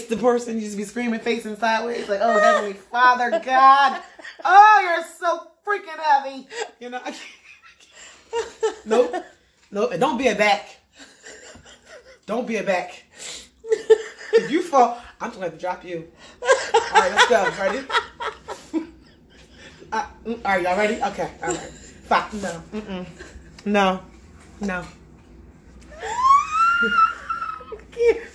the 0.00 0.16
person, 0.16 0.54
you 0.56 0.62
just 0.62 0.76
be 0.76 0.84
screaming 0.84 1.20
facing 1.20 1.56
sideways, 1.56 2.08
like, 2.08 2.20
oh, 2.22 2.40
Heavenly 2.40 2.72
Father, 2.74 3.30
God. 3.44 4.02
Oh, 4.44 4.80
you're 4.82 5.04
so 5.18 5.48
freaking 5.66 5.98
heavy. 5.98 6.48
You 6.80 6.90
know, 6.90 7.00
I 7.04 7.12
can't. 7.12 8.86
Nope. 8.86 9.14
Nope. 9.70 9.92
And 9.92 10.00
don't 10.00 10.18
be 10.18 10.28
a 10.28 10.34
back. 10.34 10.68
Don't 12.26 12.46
be 12.46 12.56
a 12.56 12.62
back. 12.62 13.04
If 14.32 14.50
you 14.50 14.62
fall, 14.62 14.98
I'm 15.20 15.30
just 15.30 15.38
to 15.38 15.44
have 15.44 15.52
to 15.52 15.58
drop 15.58 15.84
you. 15.84 16.08
All 16.42 17.00
right, 17.00 17.12
let's 17.12 17.28
go. 17.28 17.50
Ready? 17.62 17.86
Uh, 19.92 20.06
mm, 20.24 20.42
y'all 20.62 20.76
ready? 20.78 21.02
Okay, 21.02 21.30
all 21.42 21.48
right. 21.48 21.58
Five. 21.58 22.32
No. 22.42 22.62
Mm-mm. 22.72 23.06
No. 23.66 24.00
No. 24.60 24.84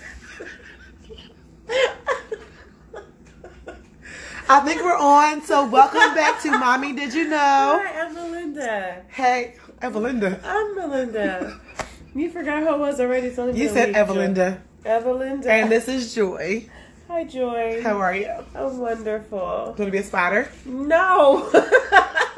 I 4.50 4.60
think 4.60 4.82
we're 4.82 4.96
on. 4.96 5.42
So 5.42 5.66
welcome 5.68 6.14
back 6.14 6.40
to 6.42 6.50
Mommy. 6.50 6.94
Did 6.94 7.12
you 7.12 7.28
know? 7.28 7.80
Hi, 7.84 8.00
I'm 8.00 8.14
Melinda. 8.14 9.04
Hey, 9.08 9.54
Evelinda. 9.82 10.40
I'm 10.44 10.74
Melinda. 10.74 11.60
you 12.14 12.30
forgot 12.30 12.62
who 12.62 12.68
I 12.68 12.76
was 12.76 13.00
already. 13.00 13.30
So 13.32 13.48
You 13.48 13.68
said 13.68 13.94
Evelinda. 13.94 14.60
Evelinda. 14.84 15.46
And 15.46 15.70
this 15.70 15.88
is 15.88 16.14
Joy. 16.14 16.66
Hi, 17.08 17.24
Joy. 17.24 17.80
How 17.82 17.98
are 17.98 18.14
you? 18.14 18.30
I'm 18.54 18.78
wonderful. 18.78 19.38
Want 19.38 19.76
to 19.76 19.90
be 19.90 19.98
a 19.98 20.02
spider? 20.02 20.48
No. 20.64 21.50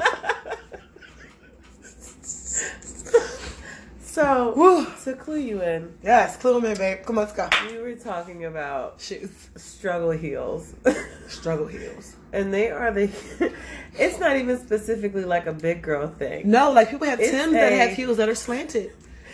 so, 4.10 4.52
Woo. 4.56 4.86
to 5.04 5.14
clue 5.14 5.38
you 5.38 5.62
in, 5.62 5.92
Yes, 6.02 6.36
clue 6.36 6.60
me, 6.60 6.70
in, 6.70 6.76
babe. 6.76 6.98
Come 7.04 7.18
on, 7.18 7.24
let's 7.24 7.36
go. 7.36 7.48
we 7.70 7.78
were 7.78 7.94
talking 7.94 8.44
about 8.44 9.00
Shoes. 9.00 9.30
struggle 9.56 10.10
heels. 10.10 10.74
Struggle 11.28 11.66
heels. 11.68 12.16
and 12.32 12.52
they 12.52 12.70
are 12.70 12.90
the. 12.90 13.08
it's 13.98 14.18
not 14.18 14.36
even 14.36 14.58
specifically 14.58 15.24
like 15.24 15.46
a 15.46 15.52
big 15.52 15.80
girl 15.82 16.08
thing. 16.08 16.50
No, 16.50 16.72
like 16.72 16.90
people 16.90 17.06
have 17.06 17.20
It's 17.20 17.30
Tims 17.30 17.52
that 17.52 17.72
a- 17.72 17.76
have 17.76 17.90
heels 17.92 18.16
that 18.16 18.28
are 18.28 18.34
slanted. 18.34 18.92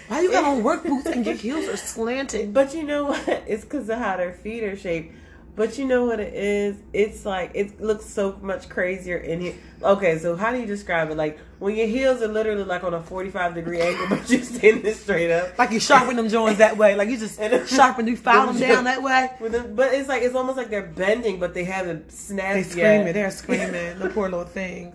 Why 0.08 0.20
you 0.20 0.30
got 0.30 0.44
on 0.44 0.62
work 0.68 0.84
boots 0.84 1.06
and 1.06 1.24
your 1.24 1.34
heels 1.34 1.66
are 1.68 1.76
slanted? 1.76 2.52
But 2.54 2.74
you 2.74 2.82
know 2.84 3.06
what? 3.06 3.26
It's 3.46 3.64
because 3.64 3.88
of 3.88 3.98
how 3.98 4.16
their 4.18 4.32
feet 4.34 4.62
are 4.62 4.76
shaped. 4.76 5.14
But 5.56 5.78
you 5.78 5.86
know 5.86 6.04
what 6.04 6.20
it 6.20 6.34
is? 6.34 6.76
It's 6.92 7.24
like 7.24 7.50
it 7.54 7.80
looks 7.80 8.04
so 8.04 8.38
much 8.42 8.68
crazier 8.68 9.16
in 9.16 9.40
here. 9.40 9.54
Okay, 9.82 10.18
so 10.18 10.36
how 10.36 10.52
do 10.52 10.58
you 10.60 10.66
describe 10.66 11.10
it? 11.10 11.16
Like 11.16 11.38
when 11.58 11.74
your 11.74 11.86
heels 11.86 12.20
are 12.20 12.28
literally 12.28 12.64
like 12.64 12.84
on 12.84 12.92
a 12.92 13.02
forty-five 13.02 13.54
degree 13.54 13.80
angle, 13.80 14.06
but 14.10 14.28
you're 14.28 14.42
standing 14.42 14.92
straight 14.94 15.30
up. 15.30 15.58
Like 15.58 15.70
you 15.70 15.80
sharpen 15.80 16.16
them 16.16 16.28
joints 16.28 16.58
that 16.58 16.76
way. 16.76 16.94
Like 16.94 17.08
you 17.08 17.16
just 17.18 17.40
sharpen, 17.74 18.06
you 18.06 18.16
file 18.18 18.46
them 18.52 18.60
down 18.60 18.84
that 18.84 19.02
way. 19.02 19.30
With 19.40 19.52
them, 19.52 19.74
but 19.74 19.94
it's 19.94 20.08
like 20.10 20.22
it's 20.22 20.34
almost 20.34 20.58
like 20.58 20.68
they're 20.68 20.82
bending, 20.86 21.40
but 21.40 21.54
they 21.54 21.64
haven't 21.64 22.12
snapped 22.12 22.52
They 22.52 22.60
yet. 22.60 22.70
screaming. 22.70 23.12
They're 23.14 23.30
screaming. 23.30 23.98
the 23.98 24.10
poor 24.10 24.28
little 24.28 24.44
things. 24.44 24.94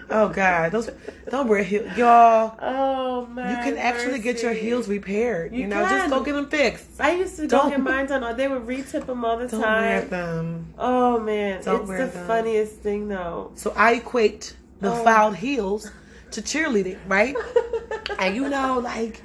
Oh 0.10 0.28
God, 0.28 0.72
those 0.72 0.90
don't 1.30 1.48
wear 1.48 1.62
heels, 1.62 1.96
y'all. 1.96 2.56
Oh 2.60 3.26
man, 3.26 3.50
You 3.50 3.56
can 3.72 3.78
actually 3.78 4.18
get 4.18 4.42
your 4.42 4.52
heels 4.52 4.88
repaired. 4.88 5.52
You, 5.52 5.62
You 5.62 5.66
know, 5.68 5.82
just 5.82 6.02
can. 6.02 6.10
go 6.10 6.22
get 6.22 6.32
them 6.32 6.48
fixed. 6.48 7.00
I 7.00 7.12
used 7.14 7.36
to 7.36 7.46
Don't- 7.46 7.64
go 7.64 7.70
get 7.70 7.80
mine 7.80 8.06
done. 8.06 8.36
They 8.36 8.48
would 8.48 8.66
re-tip 8.66 9.06
them 9.06 9.24
all 9.24 9.36
the 9.38 9.48
Don't 9.48 9.60
wear 9.60 10.00
time. 10.00 10.08
them. 10.10 10.74
Oh 10.78 11.18
man, 11.20 11.62
Don't 11.62 11.80
it's 11.80 11.88
wear 11.88 12.06
the 12.06 12.12
them. 12.12 12.26
funniest 12.26 12.76
thing 12.76 13.08
though. 13.08 13.52
So 13.54 13.72
I 13.76 13.94
equate 13.94 14.56
the 14.80 14.92
Oh. 14.92 15.04
filed 15.04 15.36
heels 15.36 15.90
to 16.32 16.42
cheerleading, 16.42 16.98
right? 17.08 17.36
and 18.18 18.34
you 18.34 18.48
know, 18.48 18.78
like 18.78 19.20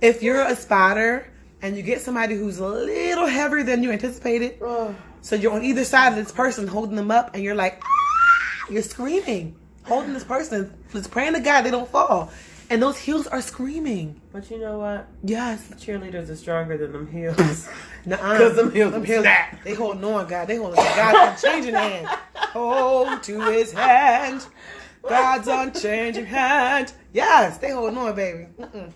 if 0.00 0.22
you're 0.22 0.42
a 0.42 0.56
spotter 0.56 1.26
and 1.60 1.76
you 1.76 1.82
get 1.82 2.00
somebody 2.00 2.34
who's 2.34 2.58
a 2.58 2.66
little 2.66 3.26
heavier 3.26 3.62
than 3.62 3.82
you 3.82 3.92
anticipated, 3.92 4.56
Oh. 4.62 4.94
so 5.20 5.36
you're 5.36 5.52
on 5.52 5.62
either 5.62 5.84
side 5.84 6.08
of 6.08 6.16
this 6.16 6.32
person 6.32 6.66
holding 6.66 6.96
them 6.96 7.10
up, 7.12 7.34
and 7.34 7.42
you're 7.44 7.54
like, 7.54 7.80
ah, 7.84 8.66
you're 8.70 8.82
screaming, 8.82 9.54
holding 9.84 10.12
this 10.14 10.24
person, 10.24 10.72
just 10.92 11.10
praying 11.10 11.34
to 11.34 11.40
God 11.40 11.62
they 11.62 11.70
don't 11.70 11.88
fall, 11.88 12.30
and 12.70 12.82
those 12.82 12.96
heels 12.98 13.26
are 13.26 13.40
screaming. 13.42 14.20
But 14.32 14.50
you 14.50 14.58
know 14.58 14.78
what? 14.78 15.06
Yes, 15.22 15.68
Cheerleaders 15.76 16.30
are 16.30 16.36
stronger 16.36 16.76
than 16.78 16.92
them 16.92 17.06
heels. 17.10 17.68
Nuh-uh. 18.06 18.18
'Cause 18.38 18.56
them 18.56 18.72
heels 18.72 18.92
them 18.92 19.04
heels, 19.04 19.22
snap. 19.22 19.62
they 19.64 19.74
holding 19.74 20.04
on, 20.04 20.26
God. 20.26 20.48
They 20.48 20.56
holding 20.56 20.76
God's 20.76 21.42
unchanging 21.44 21.74
hand. 21.74 22.08
Hold 22.52 23.22
to 23.24 23.40
His 23.50 23.72
hand, 23.72 24.46
God's 25.08 25.48
unchanging 25.48 26.26
hand. 26.26 26.92
Yes, 27.12 27.58
they 27.58 27.70
holding 27.70 27.96
on, 27.98 28.14
baby. 28.14 28.46
Mm-mm. 28.60 28.92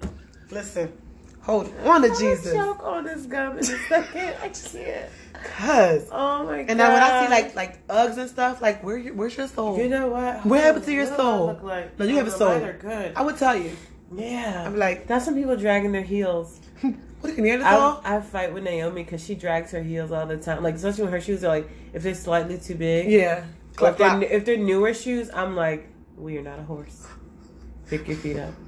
Listen, 0.50 0.92
hold 1.40 1.72
on 1.84 2.02
to 2.02 2.08
I'm 2.10 2.18
Jesus, 2.18 2.52
choke 2.52 2.82
on 2.84 3.04
this 3.04 3.24
gum 3.26 3.52
in 3.54 3.58
a 3.58 3.64
second. 3.64 4.34
I 4.42 4.48
can't. 4.48 5.10
Cause. 5.46 6.08
Oh 6.12 6.44
my 6.44 6.58
god. 6.62 6.66
And 6.70 6.78
now 6.78 6.92
when 6.92 7.02
I 7.02 7.24
see 7.24 7.30
like 7.30 7.54
like 7.56 7.86
Uggs 7.88 8.18
and 8.18 8.28
stuff, 8.28 8.60
like 8.60 8.82
where 8.84 8.96
your- 8.96 9.14
where's 9.14 9.36
your 9.36 9.48
soul? 9.48 9.78
you 9.78 9.88
know 9.88 10.08
what? 10.08 10.44
What 10.46 10.60
happened 10.60 10.84
to 10.84 10.92
your 10.92 11.04
What 11.04 11.16
do 11.16 11.22
I 11.22 11.24
soul? 11.24 11.46
look 11.46 11.62
like? 11.62 11.98
No, 11.98 12.04
you 12.04 12.16
have 12.16 12.26
a 12.26 12.30
soul. 12.30 12.52
Are 12.52 12.72
good. 12.74 13.12
I 13.16 13.22
would 13.22 13.36
tell 13.36 13.56
you. 13.56 13.72
yeah. 14.14 14.64
I'm 14.66 14.78
like, 14.78 15.06
That's 15.06 15.26
when 15.26 15.34
people 15.36 15.56
dragging 15.56 15.92
their 15.92 16.02
heels. 16.02 16.60
what 17.20 17.32
a 17.36 17.40
Neanderthal? 17.40 18.02
I, 18.04 18.16
I 18.16 18.20
fight 18.20 18.52
with 18.52 18.64
Naomi 18.64 19.02
because 19.04 19.24
she 19.24 19.34
drags 19.34 19.70
her 19.72 19.82
heels 19.82 20.12
all 20.12 20.26
the 20.26 20.36
time. 20.36 20.62
Like 20.62 20.74
especially 20.74 21.04
when 21.04 21.12
her 21.12 21.20
shoes 21.20 21.42
are 21.44 21.48
like 21.48 21.68
if 21.92 22.02
they're 22.02 22.14
slightly 22.14 22.58
too 22.58 22.74
big. 22.74 23.10
yeah, 23.10 23.44
Or 23.80 23.90
if 23.90 23.98
they're, 23.98 24.22
if 24.22 24.44
they're 24.44 24.56
newer 24.56 24.92
shoes, 24.94 25.30
I'm 25.32 25.56
like, 25.56 25.88
well, 26.16 26.30
you're 26.30 26.42
not 26.42 26.58
a 26.58 26.62
horse. 26.62 27.06
Pick 27.88 28.08
your 28.08 28.16
feet 28.16 28.36
up. 28.38 28.52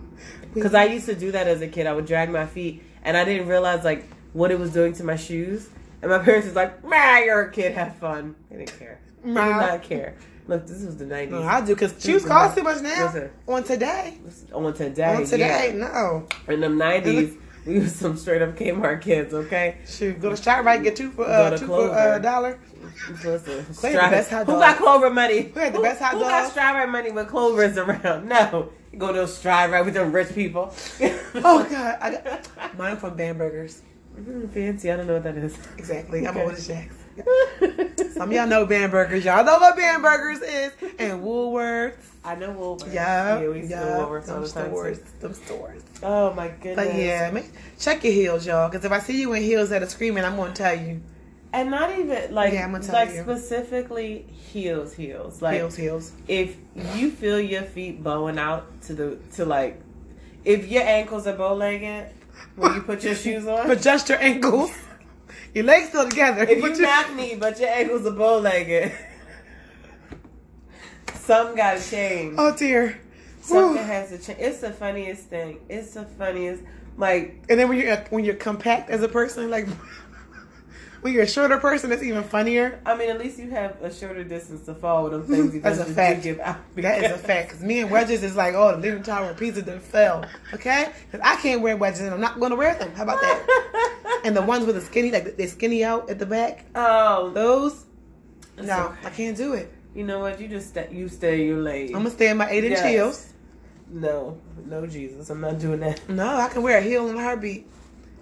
Because 0.55 0.75
I 0.75 0.85
used 0.85 1.05
to 1.07 1.15
do 1.15 1.31
that 1.33 1.47
as 1.47 1.61
a 1.61 1.69
kid. 1.69 1.87
I 1.87 1.93
would 1.93 2.07
drag 2.07 2.31
my 2.31 2.47
feet, 2.47 2.83
and 3.05 3.17
I 3.17 3.25
didn't 3.25 3.49
realize 3.49 3.85
like 3.85 4.05
what 4.33 4.51
it 4.51 4.59
was 4.59 4.73
doing 4.73 4.95
to 4.95 5.05
my 5.05 5.15
shoes. 5.15 5.69
And 6.01 6.11
my 6.11 6.19
parents 6.19 6.47
was 6.47 6.57
like, 6.57 6.85
"Man, 6.85 7.25
you're 7.25 7.43
a 7.43 7.51
kid. 7.53 7.73
Have 7.73 7.97
fun." 7.97 8.35
They 8.51 8.59
didn't 8.59 8.79
care. 8.79 9.01
They 9.23 9.29
did 9.31 9.35
not 9.35 9.83
care. 9.83 10.15
Look, 10.47 10.67
this 10.67 10.83
was 10.85 10.97
the 10.97 11.05
'90s. 11.05 11.31
No, 11.31 11.43
I 11.43 11.61
do 11.61 11.75
because 11.75 11.95
shoes 12.03 12.25
cost 12.25 12.57
too 12.57 12.63
much 12.63 12.81
now. 12.83 13.07
Listen. 13.07 13.31
On 13.47 13.63
today, 13.65 14.19
on 14.53 14.73
today. 14.73 15.15
on 15.15 15.25
today, 15.27 15.73
yeah. 15.77 15.89
no. 15.89 16.27
In 16.47 16.61
the 16.61 16.69
'90s, 16.69 17.37
we 17.67 17.81
was 17.81 17.95
some 17.95 18.17
straight 18.17 18.41
up 18.41 18.57
Kmart 18.57 19.03
kids. 19.03 19.35
Okay. 19.35 19.77
Shoot, 19.87 20.21
go 20.21 20.31
to 20.35 20.37
ShopRite, 20.41 20.83
get 20.85 20.97
two 20.97 21.11
for 21.11 21.27
uh, 21.27 21.57
two 21.57 21.67
for 21.67 21.91
uh, 21.91 22.17
a 22.17 22.21
dollar. 22.21 22.59
Listen, 23.25 23.65
Who 23.65 23.73
the 23.93 24.45
who 24.47 24.53
got 24.53 24.79
Clover 24.79 25.11
money? 25.11 25.43
Who 25.43 25.61
had 25.61 25.73
the 25.73 25.79
Who- 25.79 25.83
best 25.83 26.01
hot 26.01 26.13
who 26.15 26.21
dog? 26.21 26.29
got 26.31 26.51
Strive 26.51 26.89
money 26.89 27.11
when 27.11 27.27
Clover's 27.27 27.77
around? 27.77 28.29
No, 28.29 28.71
you 28.93 28.99
go 28.99 29.13
to 29.13 29.27
Strive 29.29 29.71
right 29.71 29.85
with 29.85 29.95
them 29.95 30.13
rich 30.13 30.35
people. 30.35 30.73
Oh 31.35 31.67
God, 31.71 31.99
I 32.01 32.11
got 32.13 32.79
mine 32.79 32.97
from 32.97 33.17
Bambergers. 33.17 33.81
Mm, 34.19 34.51
fancy. 34.51 34.91
I 34.91 34.97
don't 34.97 35.07
know 35.07 35.15
what 35.15 35.23
that 35.25 35.37
is. 35.37 35.57
Exactly, 35.77 36.27
I'm 36.27 36.37
Okay. 36.37 36.45
old 36.45 36.53
as 36.53 36.67
Jack. 36.67 36.91
Some 38.13 38.29
of 38.31 38.33
y'all 38.33 38.47
know 38.47 38.65
Bambergers. 38.67 39.25
Y'all 39.25 39.45
know 39.45 39.59
what 39.59 39.77
Bambergers 39.77 40.41
is, 40.43 40.73
and 40.99 41.23
Woolworths. 41.23 41.95
I 42.25 42.35
know 42.37 42.51
Woolworths. 42.51 42.93
Yeah, 42.95 43.41
yeah, 43.41 43.49
we 43.49 43.59
used 43.59 43.71
yeah, 43.71 43.81
to 43.81 43.87
Woolworths 43.87 44.29
all 44.29 44.41
the 44.41 44.49
time. 44.49 44.69
stores, 44.71 44.99
too. 44.99 45.05
them 45.21 45.35
stores. 45.35 45.83
Oh 46.03 46.33
my 46.35 46.49
goodness. 46.49 46.77
But 46.77 46.95
yeah, 46.95 47.31
make, 47.33 47.51
check 47.79 48.05
your 48.05 48.13
heels, 48.13 48.47
y'all. 48.47 48.69
Because 48.69 48.85
if 48.85 48.93
I 48.93 48.99
see 49.01 49.21
you 49.21 49.33
in 49.33 49.43
heels 49.43 49.71
that 49.71 49.83
are 49.83 49.89
screaming, 49.89 50.25
I'm 50.25 50.37
gonna 50.37 50.53
tell 50.55 50.79
you 50.79 51.01
and 51.53 51.71
not 51.71 51.99
even 51.99 52.35
like 52.35 52.53
Yeah, 52.53 52.65
I'm 52.65 52.73
gonna 52.73 52.85
tell 52.85 52.95
like 52.95 53.11
you. 53.15 53.23
specifically 53.23 54.27
heels, 54.53 54.93
heels. 54.93 55.41
Like 55.41 55.57
heels, 55.57 55.77
heels. 55.77 56.13
if 56.27 56.57
you 56.95 57.11
feel 57.11 57.41
your 57.41 57.63
feet 57.63 58.03
bowing 58.03 58.39
out 58.39 58.83
to 58.83 58.95
the 58.95 59.19
to 59.35 59.45
like 59.45 59.81
if 60.45 60.69
your 60.69 60.83
ankles 60.83 61.27
are 61.27 61.37
bow 61.37 61.55
legged 61.55 62.11
when 62.57 62.75
you 62.75 62.83
put 62.83 63.03
your 63.05 63.15
shoes 63.25 63.47
on. 63.47 63.67
But 63.67 63.81
just 63.83 64.09
your 64.09 64.19
ankles, 64.21 64.71
your 65.55 65.65
legs 65.65 65.89
still 65.89 66.09
together. 66.09 66.43
If 66.43 66.61
but 66.61 66.77
you 66.77 66.83
knock 66.83 67.15
me, 67.15 67.37
but 67.39 67.59
your 67.61 67.69
ankles 67.71 68.07
are 68.07 68.11
bow 68.13 68.39
legged, 68.39 68.93
something 71.15 71.57
got 71.57 71.79
to 71.79 71.91
change. 71.91 72.35
oh 72.39 72.55
dear. 72.57 73.01
Something 73.41 73.79
Whew. 73.83 73.87
has 73.87 74.11
to 74.11 74.19
change. 74.19 74.39
It's 74.41 74.61
the 74.61 74.73
funniest 74.73 75.25
thing. 75.25 75.61
It's 75.69 75.95
the 75.95 76.05
funniest. 76.05 76.63
Like 76.99 77.45
And 77.49 77.59
then 77.59 77.69
when 77.69 77.79
you're 77.79 77.97
when 78.11 78.25
you're 78.25 78.35
compact 78.35 78.91
as 78.91 79.03
a 79.03 79.09
person, 79.09 79.49
like 79.51 79.67
when 81.01 81.13
you're 81.13 81.23
a 81.23 81.29
shorter 81.29 81.59
person, 81.59 81.93
it's 81.93 82.03
even 82.03 82.25
funnier. 82.25 82.81
I 82.85 82.97
mean, 82.97 83.11
at 83.11 83.19
least 83.19 83.39
you 83.39 83.51
have 83.51 83.81
a 83.83 83.93
shorter 83.93 84.25
distance 84.25 84.65
to 84.67 84.75
fall 84.75 85.05
with 85.05 85.13
them 85.13 85.23
things. 85.27 85.55
you 85.55 85.61
That's 85.61 85.79
a 85.79 85.85
fact. 85.85 86.23
Give 86.23 86.41
out 86.41 86.59
That 86.77 87.05
is 87.05 87.13
a 87.13 87.19
fact. 87.19 87.49
Because 87.49 87.65
me 87.65 87.81
and 87.81 87.91
wedges 87.91 88.23
is 88.23 88.37
like, 88.37 88.55
oh, 88.55 88.73
the 88.73 88.79
Leaning 88.79 89.03
Tower 89.03 89.31
of 89.31 89.37
Pisa 89.37 89.63
done 89.63 89.81
fell. 89.81 90.25
Okay? 90.53 90.91
Because 91.11 91.25
I 91.25 91.37
can't 91.41 91.61
wear 91.61 91.77
wedges 91.77 92.01
and 92.01 92.13
I'm 92.13 92.21
not 92.21 92.41
going 92.41 92.51
to 92.51 92.57
wear 92.57 92.75
them. 92.75 92.93
How 92.95 93.05
about 93.05 93.21
that? 93.21 93.95
And 94.25 94.37
the 94.37 94.43
ones 94.43 94.67
with 94.67 94.75
the 94.75 94.81
skinny, 94.81 95.13
like 95.13 95.37
they 95.37 95.47
skinny 95.47 95.85
out 95.85 96.11
at 96.11 96.19
the 96.19 96.27
back, 96.27 96.65
oh, 96.75 97.31
those, 97.31 97.85
no, 98.57 98.87
okay. 98.87 99.07
I 99.07 99.11
can't 99.11 99.37
do 99.37 99.53
it. 99.53 99.73
you 99.95 100.03
know 100.03 100.19
what? 100.19 100.41
You 100.41 100.49
just 100.49 100.71
stay, 100.71 100.89
you 100.91 101.09
stay 101.09 101.47
your 101.47 101.59
lane. 101.59 101.89
I'm 101.89 102.03
going 102.03 102.07
to 102.07 102.11
stay 102.11 102.29
in 102.29 102.37
my 102.37 102.51
eight 102.51 102.65
inch 102.65 102.79
Yes. 102.79 102.91
heels. 102.91 103.33
no, 103.89 104.37
no, 104.67 104.87
Jesus, 104.89 105.31
I'm 105.31 105.41
not 105.41 105.61
doing 105.61 105.79
that. 105.81 106.09
No, 106.09 106.27
I 106.27 106.49
can 106.49 106.63
wear 106.63 106.79
a 106.79 106.83
heel 106.83 107.09
in 107.09 107.17
a 107.17 107.23
heartbeat. 107.23 107.69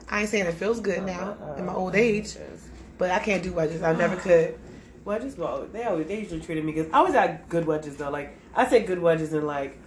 I 0.08 0.20
ain't 0.20 0.28
saying 0.28 0.46
it 0.46 0.54
feels 0.54 0.80
good 0.80 0.98
uh-uh. 0.98 1.06
now 1.06 1.54
in 1.56 1.64
my 1.64 1.74
old 1.74 1.94
age, 1.94 2.36
but 2.98 3.10
I 3.10 3.19
can't 3.19 3.43
do 3.43 3.52
wedges. 3.52 3.82
I 3.82 3.93
never 3.94 4.16
could. 4.26 4.58
Wedges, 5.04 5.37
well, 5.37 5.66
they 5.72 5.84
always 5.84 6.08
they 6.08 6.19
usually 6.20 6.40
treated 6.40 6.64
me 6.64 6.72
good. 6.72 6.90
I 6.93 6.98
always 6.98 7.14
had 7.14 7.48
good 7.48 7.64
wedges 7.66 7.96
though. 7.96 8.10
Like 8.10 8.37
I 8.54 8.66
say, 8.69 8.82
good 8.82 8.98
wedges 9.00 9.32
and 9.32 9.46
like 9.46 9.78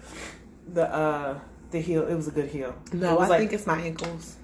the 0.73 0.83
uh 0.93 1.39
the 1.71 1.79
heel. 1.79 2.07
It 2.07 2.15
was 2.15 2.27
a 2.27 2.31
good 2.31 2.49
heel. 2.49 2.73
No, 2.93 3.19
I 3.19 3.27
like 3.27 3.39
think 3.39 3.53
it's 3.53 3.67
my 3.67 3.79
ankles. 3.81 4.37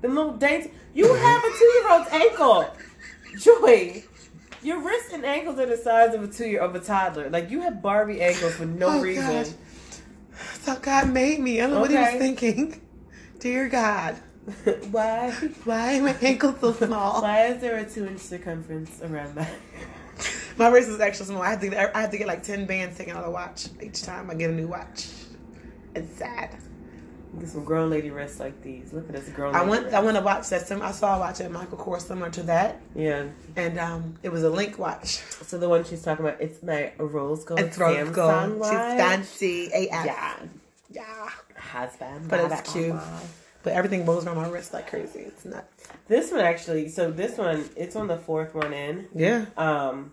the 0.00 0.08
little 0.08 0.32
dainty. 0.36 0.70
You 0.94 1.12
have 1.14 1.44
a 1.44 1.58
two 1.58 1.64
year 1.64 1.90
old's 1.90 2.08
ankle. 2.10 2.76
Joy, 3.36 4.04
your 4.62 4.80
wrists 4.82 5.12
and 5.12 5.24
ankles 5.24 5.58
are 5.58 5.66
the 5.66 5.76
size 5.76 6.14
of 6.14 6.22
a 6.22 6.28
two 6.28 6.46
year 6.48 6.60
of 6.60 6.74
a 6.74 6.80
toddler. 6.80 7.28
Like 7.30 7.50
you 7.50 7.60
have 7.60 7.82
Barbie 7.82 8.20
ankles 8.22 8.56
for 8.56 8.64
no 8.66 8.98
Oh, 8.98 9.00
reason. 9.00 9.24
God. 9.26 9.46
That's 10.30 10.66
how 10.66 10.76
God 10.76 11.10
made 11.10 11.38
me. 11.40 11.60
I 11.60 11.64
don't 11.64 11.74
know 11.74 11.80
what 11.80 11.90
he 11.90 11.96
Okay. 11.96 12.12
was 12.12 12.18
thinking. 12.18 12.80
Dear 13.40 13.68
God, 13.68 14.16
Why? 14.90 15.30
why 15.64 15.98
are 15.98 16.02
my 16.02 16.16
ankles 16.20 16.56
so 16.60 16.72
small? 16.72 17.22
Why 17.22 17.46
is 17.46 17.60
there 17.60 17.76
a 17.78 17.88
two 17.88 18.06
inch 18.06 18.20
circumference 18.20 19.00
around 19.02 19.36
that? 19.36 19.52
My 20.56 20.68
wrist 20.68 20.88
is 20.88 21.00
extra 21.00 21.26
small. 21.26 21.42
I 21.42 21.50
have 21.50 21.60
to 21.60 21.68
get, 21.68 21.96
I 21.96 22.00
have 22.00 22.10
to 22.10 22.18
get 22.18 22.26
like 22.26 22.42
ten 22.42 22.66
bands 22.66 22.98
taken 22.98 23.14
out 23.16 23.20
of 23.20 23.26
the 23.26 23.30
watch 23.30 23.68
each 23.80 24.02
time 24.02 24.30
I 24.30 24.34
get 24.34 24.50
a 24.50 24.52
new 24.52 24.66
watch. 24.66 25.08
It's 25.94 26.16
sad. 26.18 26.50
Get 27.38 27.48
some 27.48 27.64
grown 27.64 27.88
lady 27.88 28.10
wrists 28.10 28.40
like 28.40 28.60
these. 28.62 28.92
Look 28.92 29.08
at 29.08 29.14
this 29.14 29.28
grown. 29.30 29.54
I 29.54 29.62
went. 29.62 29.84
wrist. 29.84 29.96
I 29.96 30.00
went 30.00 30.16
to 30.18 30.22
watch 30.22 30.48
that. 30.50 30.66
Some 30.66 30.82
I 30.82 30.90
saw 30.90 31.16
a 31.16 31.20
watch 31.20 31.40
at 31.40 31.50
Michael 31.50 31.78
Kors 31.78 32.02
similar 32.02 32.30
to 32.30 32.42
that, 32.42 32.80
Yeah. 32.94 33.26
and 33.56 33.78
um, 33.78 34.16
it 34.22 34.28
was 34.30 34.42
a 34.42 34.50
Link 34.50 34.76
watch. 34.78 35.18
So 35.46 35.56
the 35.56 35.68
one 35.68 35.84
she's 35.84 36.02
talking 36.02 36.26
about, 36.26 36.40
it's 36.40 36.62
my 36.62 36.92
rose 36.98 37.44
gold. 37.44 37.60
It's 37.60 37.78
rose 37.78 37.96
Samsung 37.96 38.12
gold. 38.12 38.58
watch. 38.58 38.70
She's 38.72 39.00
fancy 39.00 39.66
AF. 39.66 40.04
Yeah. 40.04 40.36
yeah. 40.90 41.28
Husband. 41.56 42.28
But 42.28 42.50
it's 42.52 42.72
cute. 42.72 42.96
But 43.62 43.74
everything 43.74 44.04
rolls 44.06 44.26
around 44.26 44.36
my 44.36 44.48
wrist 44.48 44.72
like 44.72 44.88
crazy. 44.88 45.20
It's 45.20 45.44
nuts. 45.44 45.86
This 46.08 46.30
one 46.32 46.40
actually. 46.40 46.88
So 46.88 47.10
this 47.10 47.38
one, 47.38 47.64
it's 47.76 47.94
on 47.96 48.08
the 48.08 48.16
fourth 48.18 48.54
one 48.54 48.72
in. 48.72 49.06
Yeah. 49.14 49.46
um, 49.56 50.12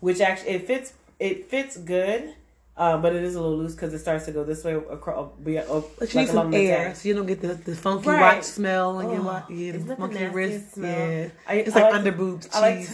which 0.00 0.20
actually 0.20 0.50
it 0.50 0.66
fits 0.66 0.92
it 1.18 1.46
fits 1.50 1.76
good, 1.78 2.34
uh, 2.76 2.98
but 2.98 3.14
it 3.14 3.22
is 3.22 3.34
a 3.34 3.40
little 3.40 3.56
loose 3.56 3.74
because 3.74 3.92
it 3.94 3.98
starts 4.00 4.26
to 4.26 4.32
go 4.32 4.44
this 4.44 4.62
way 4.64 4.74
across. 4.74 5.30
Be, 5.42 5.58
uh, 5.58 5.64
But 5.66 5.74
you 5.74 5.80
like 6.00 6.14
need 6.14 6.26
some 6.28 6.36
along 6.38 6.50
the 6.50 6.68
air 6.70 6.94
so 6.94 7.08
you 7.08 7.14
don't 7.14 7.26
get 7.26 7.40
the, 7.40 7.54
the 7.54 7.74
funky 7.74 8.08
Right. 8.10 8.36
watch 8.36 8.44
smell 8.44 8.98
and 8.98 9.10
your 9.10 9.20
Oh, 9.20 9.24
watch. 9.24 9.44
Yeah, 9.50 9.72
isn't 9.74 10.12
the 10.12 10.30
wrist. 10.30 10.74
smell? 10.74 10.90
Yeah. 11.10 11.28
I- 11.48 11.54
it's 11.54 11.74
I 11.76 11.80
like, 11.80 11.84
like 11.84 11.94
under 11.94 12.12
boobs 12.12 12.48
I 12.52 12.60
like 12.60 12.86
to, 12.86 12.92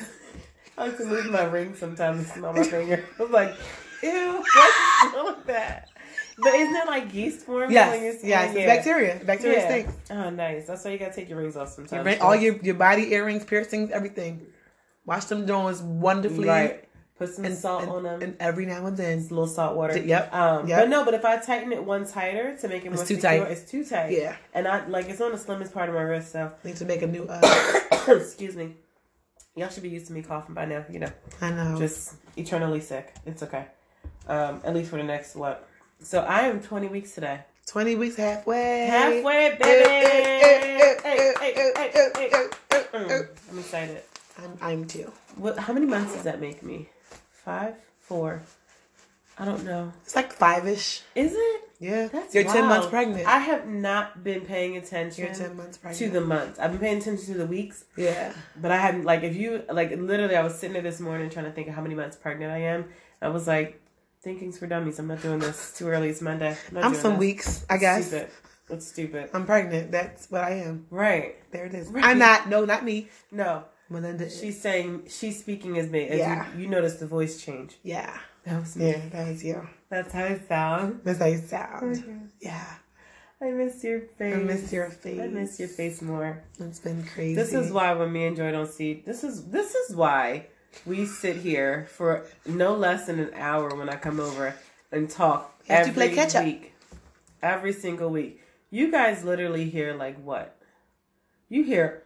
I 0.79 0.87
like 0.87 0.97
to 0.99 1.05
move 1.05 1.27
my 1.31 1.45
ring 1.45 1.75
sometimes 1.77 2.19
and 2.21 2.27
smell 2.29 2.53
my 2.53 2.63
finger. 2.65 3.05
I'm 3.21 3.31
like, 3.33 3.55
ew, 4.03 4.45
why 4.55 5.09
smell 5.11 5.25
like 5.27 5.47
that? 5.47 5.89
But 6.38 6.55
isn't 6.55 6.75
it 6.75 6.87
like 6.87 7.12
yeast 7.14 7.40
forming 7.46 7.69
when 7.69 8.02
you're 8.02 8.12
yes, 8.12 8.20
yes, 8.25 8.50
it's 8.50 8.58
yeah. 8.58 8.67
bacteria. 8.67 9.20
Bacteria 9.25 9.58
Yeah. 9.58 9.69
stinks. 9.69 10.11
Oh, 10.11 10.31
nice. 10.31 10.67
That's 10.67 10.84
why 10.84 10.90
you 10.93 10.99
gotta 10.99 11.14
take 11.14 11.29
your 11.29 11.38
rings 11.38 11.56
off 11.56 11.69
sometimes. 11.70 12.02
bring 12.02 12.20
all 12.20 12.34
your, 12.37 12.56
your 12.62 12.75
body 12.75 13.12
earrings, 13.12 13.44
piercings, 13.44 13.90
everything. 13.90 14.46
Wash 15.05 15.25
them 15.26 15.46
joints 15.46 15.81
wonderfully. 15.81 16.49
right. 16.49 16.88
Put 17.19 17.29
some 17.34 17.44
And, 17.44 17.55
salt 17.56 17.82
and, 17.82 17.93
on 17.93 18.02
them. 18.05 18.23
and 18.23 18.37
every 18.40 18.67
now 18.67 18.84
and 18.87 18.96
then. 18.96 19.19
It's 19.19 19.31
a 19.31 19.34
little 19.34 19.46
salt 19.46 19.76
water. 19.76 19.96
Yep, 19.99 20.32
Um, 20.34 20.67
yep. 20.67 20.81
But 20.81 20.88
no, 20.88 21.05
but 21.05 21.14
if 21.14 21.25
I 21.25 21.37
tighten 21.38 21.73
it 21.73 21.84
one 21.84 22.06
tighter 22.06 22.56
to 22.56 22.69
make 22.69 22.84
it 22.84 22.90
more 22.90 22.94
It's 23.00 23.08
too 23.08 23.17
secure, 23.17 23.44
tight. 23.44 23.50
it's 23.52 23.70
too 23.70 23.84
tight. 23.84 24.12
Yeah. 24.12 24.34
And 24.55 24.67
I 24.67 24.87
like 24.87 25.08
it's 25.08 25.20
on 25.20 25.31
the 25.32 25.38
slimmest 25.38 25.73
part 25.75 25.88
of 25.88 25.94
my 25.94 26.00
wrist, 26.02 26.32
so 26.32 26.50
Need 26.64 26.76
to 26.76 26.84
make 26.84 27.02
a 27.02 27.06
new. 27.06 27.25
Uh, 27.29 27.81
excuse 28.08 28.56
me. 28.56 28.75
Y'all 29.55 29.69
should 29.69 29.82
be 29.82 29.90
used 29.90 30.06
to 30.06 30.14
me 30.14 30.23
coughing 30.23 30.55
by 30.55 30.64
now, 30.64 30.84
you 30.90 30.99
know. 30.99 31.11
I 31.43 31.50
know. 31.50 31.76
Just 31.79 32.14
eternally 32.37 32.81
sick. 32.81 33.12
It's 33.26 33.43
okay. 33.43 33.67
Um, 34.26 34.61
at 34.64 34.75
least 34.75 34.88
for 34.90 34.96
the 34.96 35.02
next 35.05 35.37
what? 35.37 35.69
So 36.03 36.21
I 36.21 36.43
am 36.43 36.61
twenty 36.61 36.89
weeks 36.89 37.13
today. 37.13 37.41
twenty 37.67 37.95
weeks 37.95 38.17
halfway. 38.17 38.87
Halfway, 38.87 39.57
baby. 39.61 40.83
I'm 42.95 43.59
excited. 43.59 44.03
I'm, 44.39 44.59
I'm 44.61 44.85
too. 44.87 45.13
What? 45.37 45.59
How 45.59 45.73
many 45.73 45.87
months 45.87 46.15
does 46.15 46.25
that 46.25 46.41
make 46.41 46.63
me? 46.63 46.89
Five, 47.31 47.75
four. 48.01 48.43
I 49.39 49.45
don't 49.45 49.65
know. 49.65 49.93
It's 50.05 50.17
like 50.17 50.33
five 50.33 50.67
ish. 50.67 51.03
Is 51.15 51.35
it? 51.35 51.63
Yeah. 51.79 52.09
That's 52.09 52.35
You're 52.35 52.45
ten 52.45 52.67
months 52.67 52.89
pregnant. 52.89 53.27
I 53.27 53.39
have 53.39 53.67
not 53.69 54.23
been 54.23 54.43
paying 54.43 54.77
attention 54.77 55.25
You're 55.25 55.35
ten 55.35 55.57
months 55.57 55.79
pregnant. 55.79 55.99
to 55.99 56.11
the 56.11 56.25
months. 56.25 56.59
I've 56.59 56.73
been 56.73 56.81
paying 56.81 56.99
attention 56.99 57.27
to 57.27 57.35
the 57.35 57.47
weeks, 57.47 57.85
yeah. 57.97 58.33
but 58.61 58.71
I 58.71 58.77
haven't 58.77 59.05
like 59.05 59.23
if 59.23 59.37
you 59.37 59.63
like 59.71 59.91
literally 59.91 60.37
I 60.37 60.43
was 60.43 60.57
sitting 60.57 60.75
there 60.75 60.83
this 60.83 61.01
morning 61.01 61.31
trying 61.31 61.47
to 61.47 61.53
think 61.53 61.69
of 61.69 61.75
how 61.75 61.83
many 61.83 61.95
months 61.95 62.17
pregnant 62.17 62.53
I 62.53 62.59
am. 62.59 62.87
I 63.21 63.29
was 63.29 63.47
like, 63.47 63.81
thinking's 64.23 64.59
for 64.59 64.67
dummies. 64.67 64.99
I'm 64.99 65.09
not 65.09 65.21
doing 65.23 65.39
this. 65.41 65.75
Too 65.77 65.89
early. 65.89 66.09
It's 66.09 66.21
Monday. 66.21 66.57
I'm, 66.71 66.79
I'm 66.79 66.95
some 66.95 67.13
this. 67.13 67.21
weeks, 67.21 67.67
I 67.69 67.77
guess. 67.79 68.07
Stupid. 68.09 68.31
It's 68.71 68.87
stupid. 68.87 69.31
I'm 69.35 69.45
pregnant. 69.45 69.91
That's 69.91 70.31
what 70.31 70.43
I 70.43 70.51
am. 70.61 70.87
Right. 70.91 71.37
There 71.51 71.67
it 71.67 71.75
is. 71.75 71.89
Right. 71.89 72.05
I'm 72.05 72.19
not. 72.19 72.49
No, 72.49 72.65
not 72.65 72.85
me. 72.85 73.09
No. 73.31 73.65
Melinda. 73.91 74.31
She's 74.31 74.61
saying 74.61 75.05
she's 75.09 75.39
speaking 75.39 75.77
as 75.79 75.91
me. 75.91 76.09
As 76.09 76.19
Yeah. 76.19 76.51
you, 76.55 76.63
you 76.63 76.69
notice 76.69 76.95
the 76.95 77.07
voice 77.07 77.43
change. 77.45 77.77
Yeah. 77.83 78.17
That 78.45 78.61
was 78.61 78.77
me. 78.77 78.91
Yeah. 78.91 79.09
That 79.11 79.29
was 79.29 79.45
you. 79.45 79.69
That's 79.91 80.13
how 80.13 80.25
it 80.25 80.49
sounds. 80.49 81.05
That's 81.05 81.19
how 81.19 81.27
you 81.27 81.39
sound. 81.39 82.31
Yeah. 82.41 82.67
I 83.43 83.51
miss 83.51 83.83
your 83.83 84.01
face. 84.01 84.35
I 84.35 84.39
miss 84.39 84.73
your 84.73 84.89
face. 84.89 85.21
I 85.21 85.27
miss 85.27 85.59
your 85.59 85.69
face 85.69 86.01
more. 86.01 86.43
It's 86.61 86.79
been 86.79 87.05
crazy. 87.05 87.35
This 87.35 87.53
is 87.53 87.73
why 87.73 87.93
when 87.93 88.13
me 88.13 88.27
and 88.27 88.37
Joy 88.37 88.53
don't 88.53 88.71
see 88.71 89.03
this 89.05 89.25
is 89.25 89.47
this 89.51 89.75
is 89.75 89.97
why 89.97 90.47
we 90.87 91.07
sit 91.07 91.37
here 91.37 91.87
for 91.91 92.25
no 92.47 92.75
less 92.75 93.07
than 93.07 93.19
an 93.21 93.31
hour 93.35 93.75
when 93.75 93.89
I 93.89 93.97
come 93.97 94.21
over 94.21 94.55
and 94.91 95.09
talk 95.09 95.55
You 95.69 95.75
every 95.75 95.93
play 95.93 96.15
catch 96.15 96.35
up. 96.35 96.45
week. 96.45 96.73
Every 97.43 97.73
single 97.73 98.11
week. 98.11 98.41
You 98.71 98.91
guys 98.91 99.25
literally 99.25 99.69
hear 99.69 99.95
like 99.95 100.21
what? 100.23 100.57
You 101.49 101.63
hear 101.65 102.03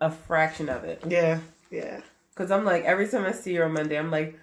a 0.00 0.10
fraction 0.10 0.68
of 0.68 0.84
it. 0.84 1.02
Yeah. 1.08 1.40
Yeah. 1.70 2.00
Cause 2.34 2.50
I'm 2.50 2.64
like 2.64 2.84
every 2.84 3.08
time 3.08 3.24
I 3.24 3.32
see 3.32 3.54
you 3.54 3.62
on 3.62 3.72
Monday, 3.72 3.96
I'm 3.98 4.10
like, 4.10 4.38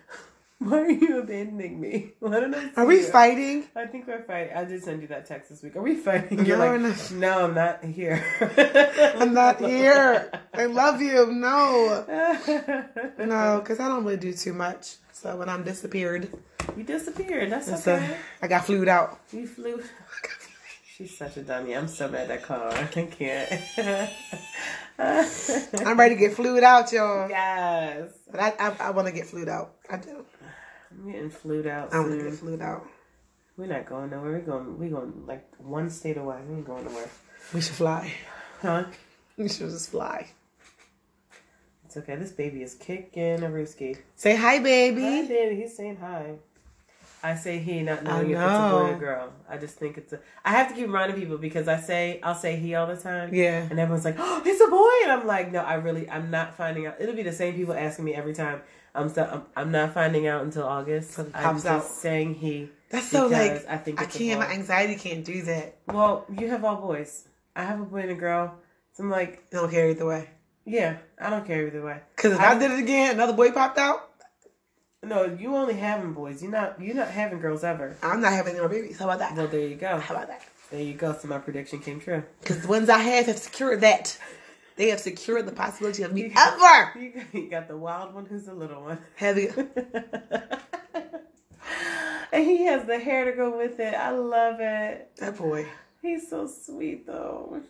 why 0.69 0.79
are 0.81 0.89
you 0.91 1.19
abandoning 1.19 1.79
me? 1.79 2.11
Why 2.19 2.39
don't 2.39 2.53
I 2.53 2.69
Are 2.77 2.85
we 2.85 2.97
you? 2.99 3.03
fighting? 3.05 3.65
I 3.75 3.85
think 3.87 4.05
we're 4.07 4.23
fighting. 4.23 4.55
I 4.55 4.63
did 4.65 4.83
send 4.83 5.01
you 5.01 5.07
that 5.07 5.25
text 5.25 5.49
this 5.49 5.61
week. 5.63 5.75
Are 5.75 5.81
we 5.81 5.95
fighting? 5.95 6.37
No, 6.37 6.43
You're 6.43 6.59
we're 6.59 6.77
like, 6.77 7.11
no, 7.11 7.45
I'm 7.45 7.53
not 7.55 7.83
here. 7.83 8.23
I'm 9.17 9.33
not 9.33 9.59
here. 9.59 10.31
I 10.53 10.65
love 10.65 11.01
you. 11.01 11.25
No. 11.31 12.05
No, 13.17 13.59
because 13.59 13.79
I 13.79 13.87
don't 13.87 14.03
really 14.03 14.17
do 14.17 14.33
too 14.33 14.53
much. 14.53 14.95
So 15.13 15.35
when 15.37 15.47
I'm 15.49 15.63
disappeared, 15.63 16.29
You 16.75 16.83
disappeared. 16.83 17.51
That's 17.51 17.69
okay. 17.87 18.03
uh, 18.13 18.15
I 18.41 18.47
got 18.47 18.65
flued 18.65 18.87
out. 18.87 19.19
You 19.31 19.47
flew. 19.47 19.81
She's 20.95 21.17
such 21.17 21.37
a 21.37 21.41
dummy. 21.43 21.75
I'm 21.75 21.87
so 21.87 22.07
mad 22.07 22.29
at 22.31 22.43
Connor. 22.43 22.69
I 22.69 22.85
can't. 22.85 24.09
I'm 24.99 25.97
ready 25.99 26.15
to 26.15 26.19
get 26.19 26.33
flued 26.33 26.63
out, 26.63 26.91
y'all. 26.91 27.29
yes. 27.29 28.09
But 28.31 28.39
I, 28.39 28.53
I, 28.59 28.75
I 28.79 28.89
want 28.91 29.07
to 29.07 29.13
get 29.13 29.25
flued 29.27 29.49
out. 29.49 29.73
I 29.89 29.97
do. 29.97 30.25
I'm 30.91 31.11
getting 31.11 31.29
flued 31.29 31.67
out 31.67 31.93
I 31.93 31.99
want 31.99 32.11
to 32.11 32.19
soon. 32.19 32.29
get 32.29 32.39
flued 32.39 32.61
out. 32.61 32.85
We're 33.57 33.65
not 33.67 33.85
going 33.85 34.09
nowhere. 34.09 34.31
We're 34.31 34.39
going. 34.39 34.79
We're 34.79 34.89
going 34.89 35.25
like 35.27 35.47
one 35.59 35.89
state 35.89 36.17
away. 36.17 36.37
We 36.47 36.55
ain't 36.57 36.65
going 36.65 36.85
nowhere. 36.85 37.09
We 37.53 37.61
should 37.61 37.75
fly. 37.75 38.13
Huh? 38.61 38.85
We 39.37 39.49
should 39.49 39.69
just 39.69 39.89
fly. 39.91 40.27
It's 41.85 41.97
okay. 41.97 42.15
This 42.15 42.31
baby 42.31 42.63
is 42.63 42.75
kicking 42.75 43.43
a 43.43 43.47
rooski. 43.49 43.97
Say 44.15 44.35
hi, 44.35 44.57
Hi, 44.57 44.59
baby. 44.59 45.27
baby. 45.27 45.55
He's 45.61 45.75
saying 45.75 45.97
hi. 45.97 46.35
I 47.23 47.35
say 47.35 47.59
he, 47.59 47.81
not 47.83 48.03
knowing 48.03 48.35
I 48.35 48.39
if 48.45 48.49
it's 48.49 48.59
a 48.59 48.69
boy 48.71 48.91
or 48.95 48.97
girl. 48.97 49.33
I 49.47 49.57
just 49.57 49.75
think 49.75 49.97
it's 49.97 50.11
a. 50.13 50.19
I 50.43 50.51
have 50.51 50.69
to 50.69 50.73
keep 50.73 50.87
reminding 50.87 51.17
people 51.19 51.37
because 51.37 51.67
I 51.67 51.79
say 51.79 52.19
I'll 52.23 52.33
say 52.33 52.55
he 52.55 52.73
all 52.73 52.87
the 52.87 52.95
time. 52.97 53.31
Yeah. 53.33 53.67
And 53.69 53.79
everyone's 53.79 54.05
like, 54.05 54.15
"Oh, 54.17 54.41
it's 54.45 54.59
a 54.61 54.67
boy," 54.67 54.89
and 55.03 55.11
I'm 55.11 55.27
like, 55.27 55.51
"No, 55.51 55.59
I 55.59 55.75
really, 55.75 56.09
I'm 56.09 56.31
not 56.31 56.55
finding 56.55 56.87
out." 56.87 56.95
It'll 56.99 57.13
be 57.15 57.21
the 57.21 57.31
same 57.33 57.53
people 57.53 57.75
asking 57.75 58.05
me 58.05 58.15
every 58.15 58.33
time. 58.33 58.61
I'm 58.93 59.09
still, 59.09 59.27
I'm, 59.31 59.45
I'm 59.55 59.71
not 59.71 59.93
finding 59.93 60.27
out 60.27 60.43
until 60.43 60.63
August. 60.63 61.11
So 61.11 61.29
I'm 61.33 61.55
just 61.55 61.65
out. 61.65 61.83
saying 61.83 62.35
he. 62.35 62.69
That's 62.89 63.07
so 63.07 63.27
like, 63.27 63.65
I 63.67 63.77
think 63.77 64.01
I 64.01 64.05
can't, 64.05 64.39
my 64.41 64.51
anxiety 64.51 64.95
can't 64.95 65.23
do 65.23 65.41
that. 65.43 65.77
Well, 65.87 66.25
you 66.37 66.49
have 66.49 66.65
all 66.65 66.75
boys. 66.75 67.27
I 67.55 67.63
have 67.63 67.79
a 67.79 67.85
boy 67.85 67.99
and 67.99 68.11
a 68.11 68.15
girl. 68.15 68.55
So 68.93 69.03
I'm 69.03 69.09
like, 69.09 69.43
I 69.51 69.55
don't 69.55 69.71
care 69.71 69.89
either 69.89 70.05
way. 70.05 70.29
yeah, 70.65 70.97
I 71.19 71.29
don't 71.29 71.45
care 71.45 71.65
either 71.67 71.81
way. 71.83 72.01
Because 72.15 72.33
if 72.33 72.39
I, 72.39 72.57
did 72.59 72.71
it 72.71 72.79
again, 72.79 73.15
another 73.15 73.33
boy 73.33 73.51
popped 73.51 73.77
out, 73.77 74.09
No, 75.03 75.23
you 75.23 75.55
only 75.55 75.75
having 75.75 76.11
boys. 76.13 76.41
You're 76.43 76.51
not, 76.51 76.81
you're 76.81 76.95
not 76.95 77.07
having 77.07 77.39
girls 77.39 77.63
ever. 77.63 77.95
I'm 78.03 78.19
not 78.19 78.33
having 78.33 78.51
any 78.51 78.59
more 78.59 78.69
babies. 78.69 78.99
How 78.99 79.05
about 79.05 79.19
that? 79.19 79.35
Well, 79.35 79.47
there 79.47 79.67
you 79.67 79.75
go. 79.75 79.97
How 79.99 80.15
about 80.15 80.27
that? 80.27 80.41
There 80.69 80.81
you 80.81 80.93
go. 80.93 81.13
So 81.13 81.29
my 81.29 81.37
prediction 81.37 81.79
came 81.79 82.01
true. 82.01 82.23
Because 82.41 82.61
the 82.61 82.67
ones 82.67 82.89
I 82.89 82.99
have 82.99 83.27
have 83.27 83.37
secured 83.37 83.81
that. 83.81 84.17
They 84.75 84.89
have 84.89 84.99
secured 84.99 85.45
the 85.45 85.51
possibility 85.51 86.03
of 86.03 86.13
me 86.13 86.31
ever 86.35 86.99
You 86.99 87.11
got, 87.11 87.33
you 87.33 87.49
got 87.49 87.67
the 87.67 87.77
wild 87.77 88.13
one 88.13 88.25
who's 88.25 88.45
the 88.45 88.53
little 88.53 88.83
one. 88.83 88.99
having. 89.15 89.49
and 92.31 92.43
he 92.43 92.63
has 92.65 92.85
the 92.85 92.99
hair 92.99 93.25
to 93.25 93.33
go 93.33 93.57
with 93.57 93.79
it. 93.79 93.93
I 93.93 94.11
love 94.11 94.59
it. 94.59 95.11
That 95.17 95.37
boy. 95.37 95.67
He's 96.01 96.29
so 96.29 96.47
sweet 96.47 97.05
though. 97.05 97.61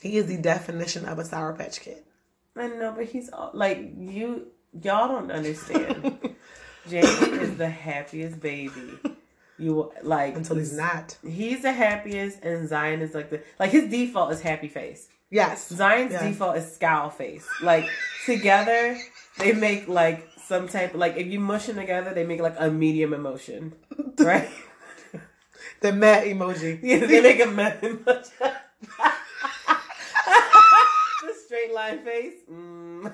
He 0.00 0.16
is 0.16 0.26
the 0.26 0.36
definition 0.36 1.06
of 1.06 1.18
a 1.18 1.24
Sour 1.24 1.54
Patch 1.54 1.80
Kid. 1.80 2.02
I 2.56 2.68
know, 2.68 2.92
but 2.96 3.06
he's 3.06 3.30
all, 3.30 3.50
like 3.52 3.92
you. 3.96 4.48
Y'all 4.82 5.08
don't 5.08 5.30
understand. 5.30 6.18
Jamie 6.88 7.08
is 7.40 7.56
the 7.56 7.68
happiest 7.68 8.40
baby. 8.40 8.98
You 9.58 9.92
like 10.02 10.36
Until 10.36 10.56
he's 10.56 10.76
not. 10.76 11.16
He's 11.26 11.62
the 11.62 11.72
happiest, 11.72 12.42
and 12.42 12.68
Zion 12.68 13.00
is 13.00 13.14
like 13.14 13.30
the 13.30 13.42
like 13.58 13.70
his 13.70 13.88
default 13.88 14.32
is 14.32 14.40
happy 14.40 14.68
face. 14.68 15.08
Yes. 15.30 15.68
Zion's 15.68 16.12
Yeah. 16.12 16.28
default 16.28 16.56
is 16.56 16.72
scowl 16.74 17.10
face. 17.10 17.46
Like 17.62 17.86
together, 18.26 18.96
they 19.38 19.52
make 19.52 19.88
like 19.88 20.28
some 20.46 20.68
type. 20.68 20.94
Like 20.94 21.16
if 21.16 21.26
you 21.26 21.40
mush 21.40 21.66
them 21.66 21.76
together, 21.76 22.12
they 22.14 22.24
make 22.24 22.40
like 22.40 22.56
a 22.58 22.70
medium 22.70 23.12
emotion, 23.14 23.74
right? 24.18 24.48
The 25.80 25.92
mad 25.92 26.24
emoji. 26.26 26.80
yeah, 26.82 27.04
they 27.04 27.20
make 27.20 27.40
a 27.42 27.46
mad 27.46 27.78
emotion. 27.82 28.32
the 31.22 31.34
straight 31.44 31.72
line 31.74 32.04
face. 32.04 32.34
Mm. 32.50 33.12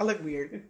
I 0.00 0.04
look 0.04 0.22
weird. 0.22 0.62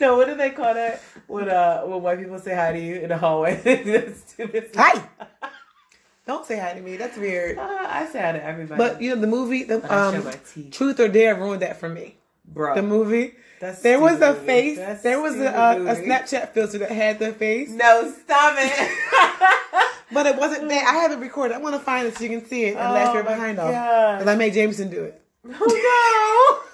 no, 0.00 0.16
what 0.16 0.26
do 0.26 0.34
they 0.36 0.50
call 0.50 0.74
that 0.74 1.00
when 1.26 1.48
uh 1.48 1.82
when 1.82 2.02
white 2.02 2.18
people 2.18 2.38
say 2.38 2.54
hi 2.54 2.72
to 2.72 2.78
you 2.78 2.96
in 2.96 3.08
the 3.08 3.16
hallway? 3.16 3.56
Hi. 4.76 5.02
Don't 6.26 6.44
say 6.44 6.58
hi 6.58 6.74
to 6.74 6.80
me. 6.80 6.96
That's 6.96 7.16
weird. 7.16 7.56
Uh, 7.56 7.62
I 7.88 8.06
say 8.06 8.20
hi 8.20 8.32
to 8.32 8.44
everybody. 8.44 8.78
But 8.78 9.00
you 9.00 9.14
know 9.14 9.20
the 9.20 9.28
movie, 9.28 9.62
the 9.62 9.78
But 9.78 9.90
I 9.90 10.20
show 10.20 10.28
um. 10.28 10.70
Truth 10.70 11.00
or 11.00 11.08
Dare 11.08 11.36
ruined 11.36 11.62
that 11.62 11.78
for 11.78 11.88
me. 11.88 12.16
bro. 12.44 12.74
The 12.74 12.82
movie. 12.82 13.34
That's 13.60 13.80
There 13.80 14.00
was 14.00 14.20
a 14.20 14.34
face. 14.34 14.76
That's 14.76 15.02
There 15.02 15.20
was 15.20 15.36
a, 15.36 15.48
uh, 15.48 15.74
a. 15.76 15.94
Snapchat 15.94 16.50
filter 16.52 16.78
that 16.78 16.90
had 16.90 17.18
the 17.18 17.32
face, 17.32 17.70
No, 17.70 18.12
stop 18.24 18.54
it. 18.58 18.92
but 20.12 20.26
it 20.26 20.36
wasn't 20.36 20.68
that. 20.68 20.84
I 20.86 20.94
have 21.00 21.12
it 21.12 21.18
recorded. 21.22 21.54
I 21.54 21.58
want 21.58 21.74
to 21.74 21.80
find 21.80 22.06
it 22.06 22.18
so 22.18 22.24
you 22.24 22.30
can 22.30 22.46
see 22.46 22.64
it 22.64 22.76
and 22.76 22.92
laugh 22.92 23.14
your 23.14 23.22
behind 23.22 23.58
off. 23.58 23.68
Because 24.18 24.28
I 24.28 24.36
made 24.36 24.52
Jameson 24.52 24.90
do 24.90 25.04
it. 25.04 25.22
oh 25.48 26.60
no. 26.60 26.66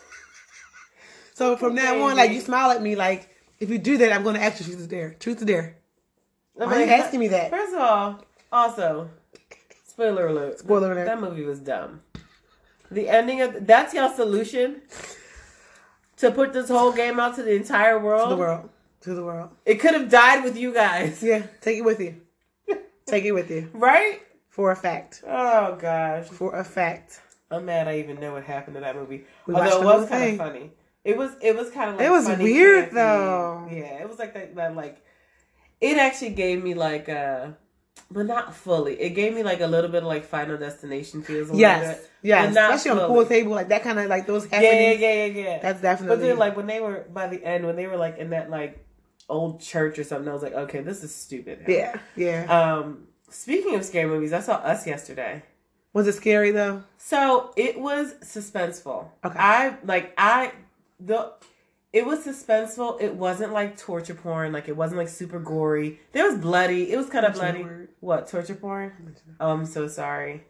So 1.35 1.57
from 1.57 1.75
now 1.75 2.01
on, 2.03 2.17
like 2.17 2.31
you 2.33 2.41
smile 2.41 2.71
at 2.71 2.83
me, 2.83 2.97
like 2.97 3.29
if 3.61 3.71
you 3.71 3.79
do 3.79 3.99
that, 3.99 4.13
I'm 4.13 4.23
going 4.23 4.35
to 4.35 4.43
ask 4.43 4.61
you 4.61 4.67
truth 4.67 4.85
or 4.85 4.89
dare. 4.89 5.15
Truth 5.21 5.43
or 5.43 5.45
dare. 5.45 5.77
Why 6.55 6.67
are 6.67 6.85
you 6.85 6.91
asking 6.91 7.21
me 7.21 7.29
that? 7.29 7.51
First 7.51 7.75
of 7.75 7.81
all, 7.81 8.25
also, 8.51 9.09
spoiler 10.03 10.27
alert. 10.27 10.59
Spoiler 10.59 10.93
alert. 10.93 11.05
That 11.07 11.21
movie 11.21 11.45
was 11.45 11.61
dumb. 11.61 12.01
The 12.91 13.09
ending 13.09 13.41
of 13.41 13.67
that's 13.67 13.95
your 13.95 14.13
solution 14.15 14.83
to 16.17 16.31
put 16.31 16.53
this 16.53 16.69
whole 16.69 16.93
game 16.93 17.19
out 17.21 17.37
to 17.37 17.43
the 17.43 17.55
entire 17.55 17.99
world. 17.99 18.29
To 18.29 18.35
the 18.35 18.41
world. 18.41 18.71
To 19.03 19.15
the 19.15 19.25
world. 19.25 19.51
It 19.65 19.77
could 19.77 19.95
have 19.95 20.11
died 20.11 20.45
with 20.45 20.57
you 20.57 20.73
guys, 20.75 21.23
Yeah, 21.23 21.47
take 21.61 21.79
it 21.79 21.85
with 21.85 22.01
you. 22.01 22.21
Take 23.07 23.25
it 23.25 23.33
with 23.33 23.51
you. 23.51 23.71
right? 23.75 24.21
For 24.49 24.71
a 24.71 24.77
fact. 24.77 25.23
Oh 25.27 25.77
gosh, 25.81 26.27
For 26.27 26.55
a 26.55 26.65
fact. 26.65 27.21
I'm 27.51 27.65
mad. 27.67 27.89
I 27.89 27.99
even 27.99 28.19
know 28.21 28.33
what 28.33 28.45
happened 28.45 28.75
to 28.75 28.81
that 28.81 28.97
movie. 28.97 29.25
We 29.47 29.55
Although 29.55 29.81
it 29.81 29.85
was 29.85 30.09
kind 30.09 30.33
of 30.33 30.37
funny. 30.39 30.71
It 31.05 31.17
was. 31.17 31.33
It 31.43 31.57
was 31.57 31.71
kind 31.71 31.91
of. 31.91 31.97
like 31.97 32.07
It 32.07 32.11
was 32.11 32.29
weird, 32.39 32.91
campy. 32.91 32.95
though. 32.95 33.69
Yeah, 33.71 34.03
it 34.03 34.09
was 34.09 34.19
like 34.19 34.35
that. 34.35 34.55
That 34.55 34.77
like, 34.77 35.03
it 35.81 35.97
actually 35.99 36.31
gave 36.31 36.63
me 36.63 36.75
like 36.75 37.09
uh 37.09 37.49
but 38.11 38.27
not 38.27 38.55
fully. 38.55 39.01
It 39.01 39.11
gave 39.11 39.35
me 39.35 39.43
like 39.43 39.61
a 39.61 39.67
little 39.67 39.91
bit 39.91 40.03
of 40.03 40.09
like 40.09 40.25
Final 40.25 40.57
Destination 40.59 41.23
feels. 41.23 41.51
Yes. 41.53 41.99
bit. 41.99 42.11
Yes. 42.23 42.47
But 42.47 42.61
not 42.61 42.75
Especially 42.75 42.91
on 42.91 42.97
the 43.09 43.15
pool 43.15 43.27
table, 43.27 43.53
like 43.53 43.69
that 43.69 43.83
kind 43.83 43.99
of 43.99 44.07
like 44.07 44.27
those 44.27 44.45
Yeah, 44.51 44.61
yeah, 44.61 44.71
happenings. 44.71 45.01
yeah, 45.01 45.15
yeah, 45.27 45.49
yeah. 45.51 45.59
That's 45.61 45.81
definitely. 45.81 46.17
But 46.17 46.23
then, 46.23 46.39
like 46.39 46.57
when 46.57 46.67
they 46.67 46.81
were 46.81 47.07
by 47.13 47.27
the 47.29 47.43
end, 47.45 47.67
when 47.67 47.77
they 47.77 47.87
were 47.87 47.97
like 47.97 48.19
in 48.19 48.31
that 48.31 48.51
like 48.51 48.85
old 49.29 49.61
church 49.61 49.99
or 49.99 50.05
something, 50.05 50.29
I 50.29 50.33
was 50.35 50.43
like, 50.43 50.55
okay, 50.55 50.81
this 50.81 51.03
is 51.03 51.15
stupid. 51.15 51.65
yeah, 51.69 51.99
yeah. 52.17 52.45
Um, 52.45 53.07
speaking 53.31 53.75
of 53.77 53.85
scary 53.85 54.09
movies, 54.09 54.33
I 54.33 54.41
saw 54.41 54.55
Us 54.57 54.87
yesterday. 54.87 55.43
Was 55.95 56.07
it 56.07 56.15
scary 56.15 56.53
though? 56.53 56.83
So 56.97 57.53
it 57.57 57.79
was 57.79 58.15
suspenseful. 58.23 59.09
Okay. 59.25 59.39
I 59.39 59.77
like 59.85 60.15
I 60.17 60.53
the 61.01 61.33
it 61.93 62.07
was 62.07 62.21
suspenseful. 62.21 63.01
It 63.03 63.15
wasn't 63.15 63.53
like 63.53 63.77
torture 63.77 64.15
porn. 64.15 64.53
Like 64.53 64.69
it 64.69 64.77
wasn't 64.77 64.99
like 64.99 65.09
super 65.09 65.39
gory. 65.39 66.01
There 66.13 66.25
was 66.25 66.39
bloody. 66.41 66.91
It 66.91 66.97
was 66.97 67.11
kind 67.11 67.27
of 67.27 67.35
bloody. 67.35 67.67
What 68.03 68.27
torture 68.27 68.57
porn? 68.57 69.15
Oh, 69.39 69.53
I'm 69.53 69.65
so 69.65 69.87
sorry. 69.87 70.43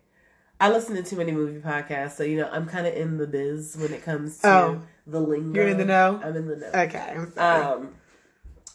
I 0.58 0.70
listen 0.70 0.94
to 0.96 1.02
too 1.02 1.16
many 1.16 1.32
movie 1.32 1.60
podcasts, 1.60 2.12
so 2.12 2.24
you 2.24 2.38
know 2.38 2.48
I'm 2.50 2.66
kind 2.66 2.86
of 2.86 2.94
in 2.94 3.18
the 3.18 3.26
biz 3.26 3.76
when 3.78 3.92
it 3.92 4.02
comes 4.02 4.38
to 4.38 4.48
Oh. 4.48 4.82
the 5.06 5.20
lingo. 5.20 5.60
You're 5.60 5.68
in 5.68 5.76
the 5.76 5.84
know? 5.84 6.18
I'm 6.24 6.34
in 6.34 6.48
the 6.48 6.56
know. 6.56 6.70
Okay. 6.74 7.18
Um, 7.36 7.90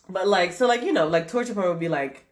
but 0.07 0.27
like, 0.27 0.53
so 0.53 0.67
like 0.67 0.83
you 0.83 0.93
know, 0.93 1.07
like 1.07 1.27
torture 1.27 1.55
porn 1.55 1.69
would 1.69 1.79
be 1.79 1.89
like 1.89 2.25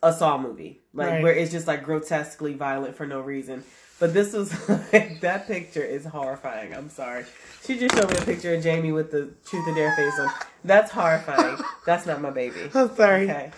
a 0.00 0.12
Saw 0.12 0.38
movie, 0.38 0.80
like 0.94 1.08
Right. 1.10 1.22
where 1.24 1.32
it's 1.34 1.50
just 1.50 1.66
like 1.66 1.82
grotesquely 1.82 2.54
violent 2.54 2.94
for 2.94 3.04
no 3.04 3.20
reason. 3.20 3.64
But 3.98 4.14
this 4.14 4.32
was 4.34 4.52
like 4.92 5.20
that 5.22 5.48
picture 5.48 5.82
is 5.82 6.04
horrifying. 6.04 6.74
I'm 6.74 6.90
sorry. 6.90 7.24
She 7.64 7.76
just 7.76 7.96
showed 7.96 8.08
me 8.08 8.18
a 8.18 8.24
picture 8.24 8.54
of 8.54 8.62
Jamie 8.62 8.92
with 8.92 9.10
the 9.10 9.30
truth 9.44 9.66
or 9.66 9.74
dare 9.74 9.96
face 9.96 10.16
on. 10.20 10.30
That's 10.62 10.92
horrifying. 10.92 11.58
That's 11.86 12.06
not 12.06 12.20
my 12.20 12.30
baby. 12.30 12.70
I'm 12.72 12.94
sorry. 12.94 13.24
Okay. 13.28 13.50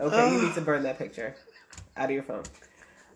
Okay, 0.00 0.32
you 0.32 0.42
need 0.42 0.54
to 0.54 0.60
burn 0.60 0.84
that 0.84 0.96
picture 0.98 1.34
out 1.98 2.06
of 2.06 2.10
your 2.12 2.22
phone. 2.22 2.44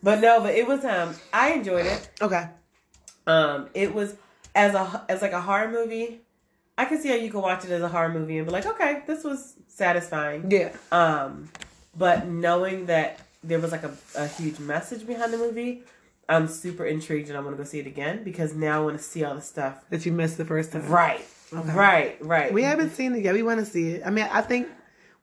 But 0.03 0.21
no, 0.21 0.41
but 0.41 0.55
it 0.55 0.67
was 0.67 0.85
um 0.85 1.15
I 1.33 1.53
enjoyed 1.53 1.87
it. 1.87 2.11
Okay. 2.21 2.49
Um, 3.27 3.69
it 3.75 3.95
was 3.95 4.17
as 4.55 4.75
a 4.75 5.05
as 5.09 5.23
like 5.23 5.33
a 5.33 5.41
horror 5.41 5.71
movie. 5.71 6.21
I 6.77 6.87
can 6.87 7.01
see 7.01 7.09
how 7.11 7.15
you 7.15 7.31
could 7.31 7.41
watch 7.41 7.65
it 7.65 7.71
as 7.71 7.83
a 7.83 7.89
horror 7.89 8.09
movie 8.09 8.39
and 8.39 8.47
be 8.47 8.53
like, 8.53 8.67
okay, 8.67 9.03
this 9.07 9.23
was 9.25 9.55
satisfying. 9.69 10.51
Yeah. 10.51 10.73
Um, 10.91 11.49
but 11.97 12.27
knowing 12.27 12.87
that 12.87 13.21
there 13.45 13.59
was 13.61 13.71
like 13.73 13.83
a, 13.85 13.95
a 14.17 14.27
huge 14.27 14.59
message 14.59 15.07
behind 15.07 15.33
the 15.33 15.39
movie, 15.39 15.83
I'm 16.29 16.49
super 16.49 16.87
intrigued 16.87 17.29
and 17.29 17.37
I 17.37 17.41
want 17.41 17.57
to 17.57 17.63
go 17.63 17.69
see 17.69 17.79
it 17.79 17.87
again 17.87 18.25
because 18.25 18.55
now 18.55 18.81
I 18.81 18.85
want 18.85 18.97
to 18.97 19.03
see 19.05 19.23
all 19.23 19.35
the 19.35 19.43
stuff. 19.43 19.85
That 19.91 20.07
you 20.07 20.13
missed 20.13 20.39
the 20.39 20.45
first 20.47 20.73
time. 20.73 20.89
Right, 20.89 21.25
Okay. 21.53 21.73
right, 21.73 22.17
right. 22.25 22.53
We 22.53 22.63
haven't 22.63 22.95
seen 22.95 23.15
it 23.15 23.23
yet. 23.23 23.35
We 23.35 23.43
want 23.43 23.61
to 23.61 23.67
see 23.67 23.91
it. 23.93 24.03
I 24.07 24.11
mean, 24.11 24.27
I 24.33 24.41
think 24.41 24.67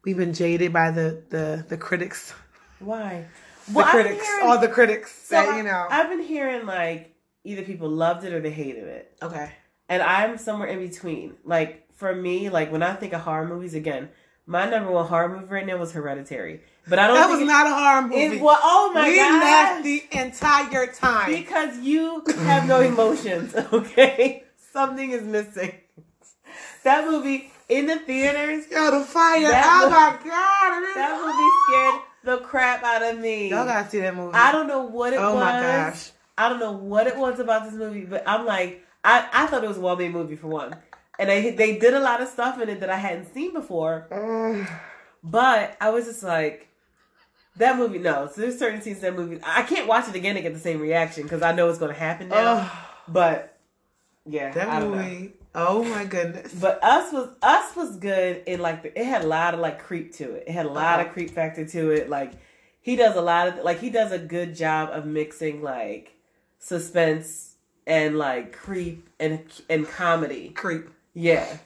we've 0.03 0.17
been 0.17 0.33
jaded 0.33 0.71
by 0.71 0.91
the 0.91 1.21
the 1.29 1.65
the 1.67 1.77
critics. 1.77 2.33
Why? 2.79 3.25
The 3.73 3.83
critics. 3.83 4.27
all 4.41 4.57
the 4.59 4.67
critics. 4.67 5.11
so 5.27 5.35
that, 5.35 5.57
you 5.57 5.63
know. 5.63 5.87
I've 5.89 6.09
been 6.09 6.21
hearing 6.23 6.65
like 6.65 7.15
either 7.43 7.63
people 7.63 7.89
loved 7.89 8.23
it 8.25 8.33
or 8.33 8.39
they 8.41 8.51
hated 8.51 8.83
it. 8.85 9.17
okay. 9.21 9.51
and 9.87 10.01
I'm 10.03 10.37
somewhere 10.37 10.67
in 10.69 10.79
between. 10.87 11.35
Like 11.43 11.87
for 11.93 12.13
me, 12.15 12.49
like 12.49 12.71
when 12.71 12.83
I 12.83 12.93
think 12.95 13.13
of 13.13 13.21
horror 13.21 13.47
movies, 13.47 13.73
again, 13.73 14.09
my 14.45 14.67
number 14.69 14.91
one 14.91 15.05
horror 15.05 15.29
movie 15.29 15.45
right 15.53 15.65
now 15.65 15.77
was 15.77 15.91
Hereditary. 15.91 16.61
But 16.87 16.97
I 16.97 17.05
don't. 17.07 17.15
Think 17.17 17.27
That 17.27 17.31
was 17.33 17.41
it- 17.41 17.45
not 17.45 17.67
a 17.67 17.73
horror 17.75 18.01
movie. 18.07 18.35
It 18.37 18.41
was. 18.41 18.59
Oh 18.63 18.91
my 18.95 19.07
we 19.09 19.15
god! 19.17 19.41
laughed 19.41 19.83
the 19.83 20.03
entire 20.11 20.87
time. 20.87 21.31
because 21.31 21.77
you 21.79 22.23
have 22.39 22.67
no 22.67 22.79
emotions. 22.81 23.55
Okay, 23.73 24.43
something 24.73 25.11
is 25.11 25.21
missing. 25.23 25.73
That 26.83 27.05
movie 27.07 27.51
in 27.67 27.85
the 27.85 27.97
theaters. 27.99 28.65
Yo, 28.71 28.89
the 28.99 29.05
fire. 29.05 29.51
Oh 29.53 29.83
was- 29.83 29.91
my 29.91 30.17
god. 30.23 30.95
That 30.95 31.21
movie 31.21 31.51
scared 31.67 32.01
the 32.23 32.37
crap 32.37 32.83
out 32.83 33.01
of 33.03 33.19
me. 33.19 33.49
Y'all 33.49 33.65
gotta 33.65 33.89
see 33.89 33.99
that 33.99 34.15
movie. 34.15 34.33
I 34.33 34.51
don't 34.51 34.67
know 34.67 34.83
what 34.83 35.13
it 35.13 35.17
Oh 35.17 35.33
was. 35.35 35.41
Oh 35.41 35.45
my 35.45 35.51
gosh. 35.61 36.11
I 36.37 36.49
don't 36.49 36.59
know 36.59 36.71
what 36.71 37.07
it 37.07 37.17
was 37.17 37.39
about 37.39 37.65
this 37.65 37.73
movie, 37.73 38.05
but 38.05 38.23
I'm 38.25 38.45
like, 38.45 38.85
I, 39.03 39.27
I 39.33 39.47
thought 39.47 39.63
it 39.63 39.67
was 39.67 39.77
a 39.77 39.81
well 39.81 39.95
made 39.95 40.11
movie 40.11 40.35
for 40.35 40.47
one. 40.47 40.75
And 41.17 41.29
they 41.29 41.51
they 41.51 41.77
did 41.77 41.93
a 41.93 41.99
lot 41.99 42.21
of 42.21 42.29
stuff 42.29 42.61
in 42.61 42.69
it 42.69 42.79
that 42.79 42.89
I 42.89 42.95
hadn't 42.95 43.33
seen 43.33 43.53
before. 43.53 44.07
But 45.21 45.75
I 45.81 45.89
was 45.89 46.05
just 46.05 46.23
like, 46.23 46.69
that 47.57 47.77
movie, 47.77 47.99
no. 47.99 48.29
So 48.33 48.41
there's 48.41 48.57
certain 48.57 48.81
scenes 48.81 48.97
in 48.97 49.03
that 49.03 49.15
movie. 49.15 49.39
I 49.43 49.63
can't 49.63 49.87
watch 49.87 50.07
it 50.07 50.15
again 50.15 50.37
and 50.37 50.43
get 50.43 50.53
the 50.53 50.59
same 50.59 50.79
reaction 50.79 51.23
because 51.23 51.41
I 51.41 51.51
know 51.51 51.69
it's 51.69 51.77
going 51.77 51.93
to 51.93 51.99
happen 51.99 52.29
now. 52.29 52.57
Ugh. 52.57 52.71
But 53.09 53.57
yeah, 54.25 54.51
that 54.51 54.81
movie. 54.81 55.33
Oh 55.55 55.83
my 55.83 56.05
goodness. 56.05 56.53
But 56.53 56.83
us 56.83 57.11
was 57.11 57.29
us 57.41 57.75
was 57.75 57.95
good 57.97 58.43
It 58.45 58.59
like 58.59 58.91
it 58.95 59.05
had 59.05 59.23
a 59.23 59.27
lot 59.27 59.53
of 59.53 59.59
like 59.59 59.79
creep 59.83 60.13
to 60.15 60.33
it. 60.35 60.43
It 60.47 60.51
had 60.51 60.65
a 60.65 60.69
lot 60.69 60.99
Uh-huh. 60.99 61.07
of 61.09 61.13
creep 61.13 61.31
factor 61.31 61.65
to 61.65 61.91
it. 61.91 62.09
Like 62.09 62.33
he 62.81 62.95
does 62.95 63.15
a 63.15 63.21
lot 63.21 63.47
of 63.47 63.63
like 63.63 63.79
he 63.79 63.89
does 63.89 64.11
a 64.11 64.19
good 64.19 64.55
job 64.55 64.89
of 64.91 65.05
mixing 65.05 65.61
like 65.61 66.13
suspense 66.59 67.55
and 67.87 68.17
like 68.17 68.53
creep 68.53 69.09
and 69.19 69.41
and 69.69 69.87
comedy. 69.87 70.49
Creep. 70.49 70.89
Yeah. 71.13 71.57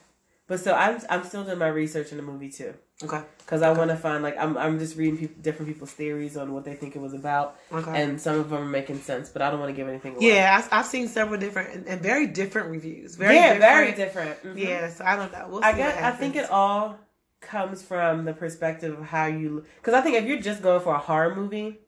But 0.48 0.60
so 0.62 0.74
I'm 0.74 1.00
I'm 1.10 1.24
still 1.26 1.44
doing 1.44 1.58
my 1.58 1.68
research 1.68 2.12
in 2.12 2.18
the 2.18 2.24
movie 2.24 2.50
too 2.50 2.74
Okay. 3.04 3.22
because 3.40 3.62
I 3.64 3.72
want 3.74 3.90
to 3.90 3.98
find 3.98 4.22
like 4.24 4.38
I'm 4.38 4.58
I'm 4.58 4.78
just 4.80 4.96
reading 4.96 5.18
people, 5.18 5.36
different 5.42 5.68
people's 5.72 5.92
theories 5.92 6.38
on 6.38 6.54
what 6.54 6.64
they 6.64 6.76
think 6.76 6.96
it 6.96 7.00
was 7.02 7.14
about, 7.14 7.58
Okay. 7.72 8.02
and 8.02 8.22
some 8.22 8.40
of 8.40 8.50
them 8.50 8.62
are 8.62 8.66
making 8.66 9.00
sense, 9.00 9.30
but 9.30 9.42
I 9.42 9.50
don't 9.50 9.60
want 9.60 9.70
to 9.72 9.76
give 9.76 9.88
anything 9.90 10.16
away. 10.16 10.28
yeah, 10.28 10.66
I, 10.72 10.80
I've 10.80 10.86
seen 10.86 11.08
several 11.08 11.40
different 11.40 11.74
and, 11.74 11.88
and 11.88 12.02
very 12.02 12.28
different 12.28 12.70
reviews. 12.70 13.16
Very 13.16 13.36
yeah, 13.36 13.54
different. 13.56 13.62
very 13.74 13.92
different. 13.94 14.44
Mhm. 14.44 14.58
Yeah, 14.60 14.90
so 14.90 15.04
I 15.06 15.16
don't 15.16 15.32
know. 15.32 15.48
We'll 15.50 15.62
see 15.62 15.68
I 15.68 15.74
guess 15.78 16.02
I 16.02 16.12
think 16.12 16.36
it 16.36 16.50
all 16.50 16.98
comes 17.42 17.82
from 17.84 18.24
the 18.26 18.34
perspective 18.34 18.98
of 18.98 19.06
how 19.06 19.26
you 19.26 19.66
because 19.78 19.94
I 19.96 20.02
think 20.02 20.16
if 20.16 20.26
you're 20.26 20.40
just 20.40 20.62
going 20.62 20.80
for 20.82 20.94
a 20.94 21.00
horror 21.00 21.36
movie, 21.36 21.80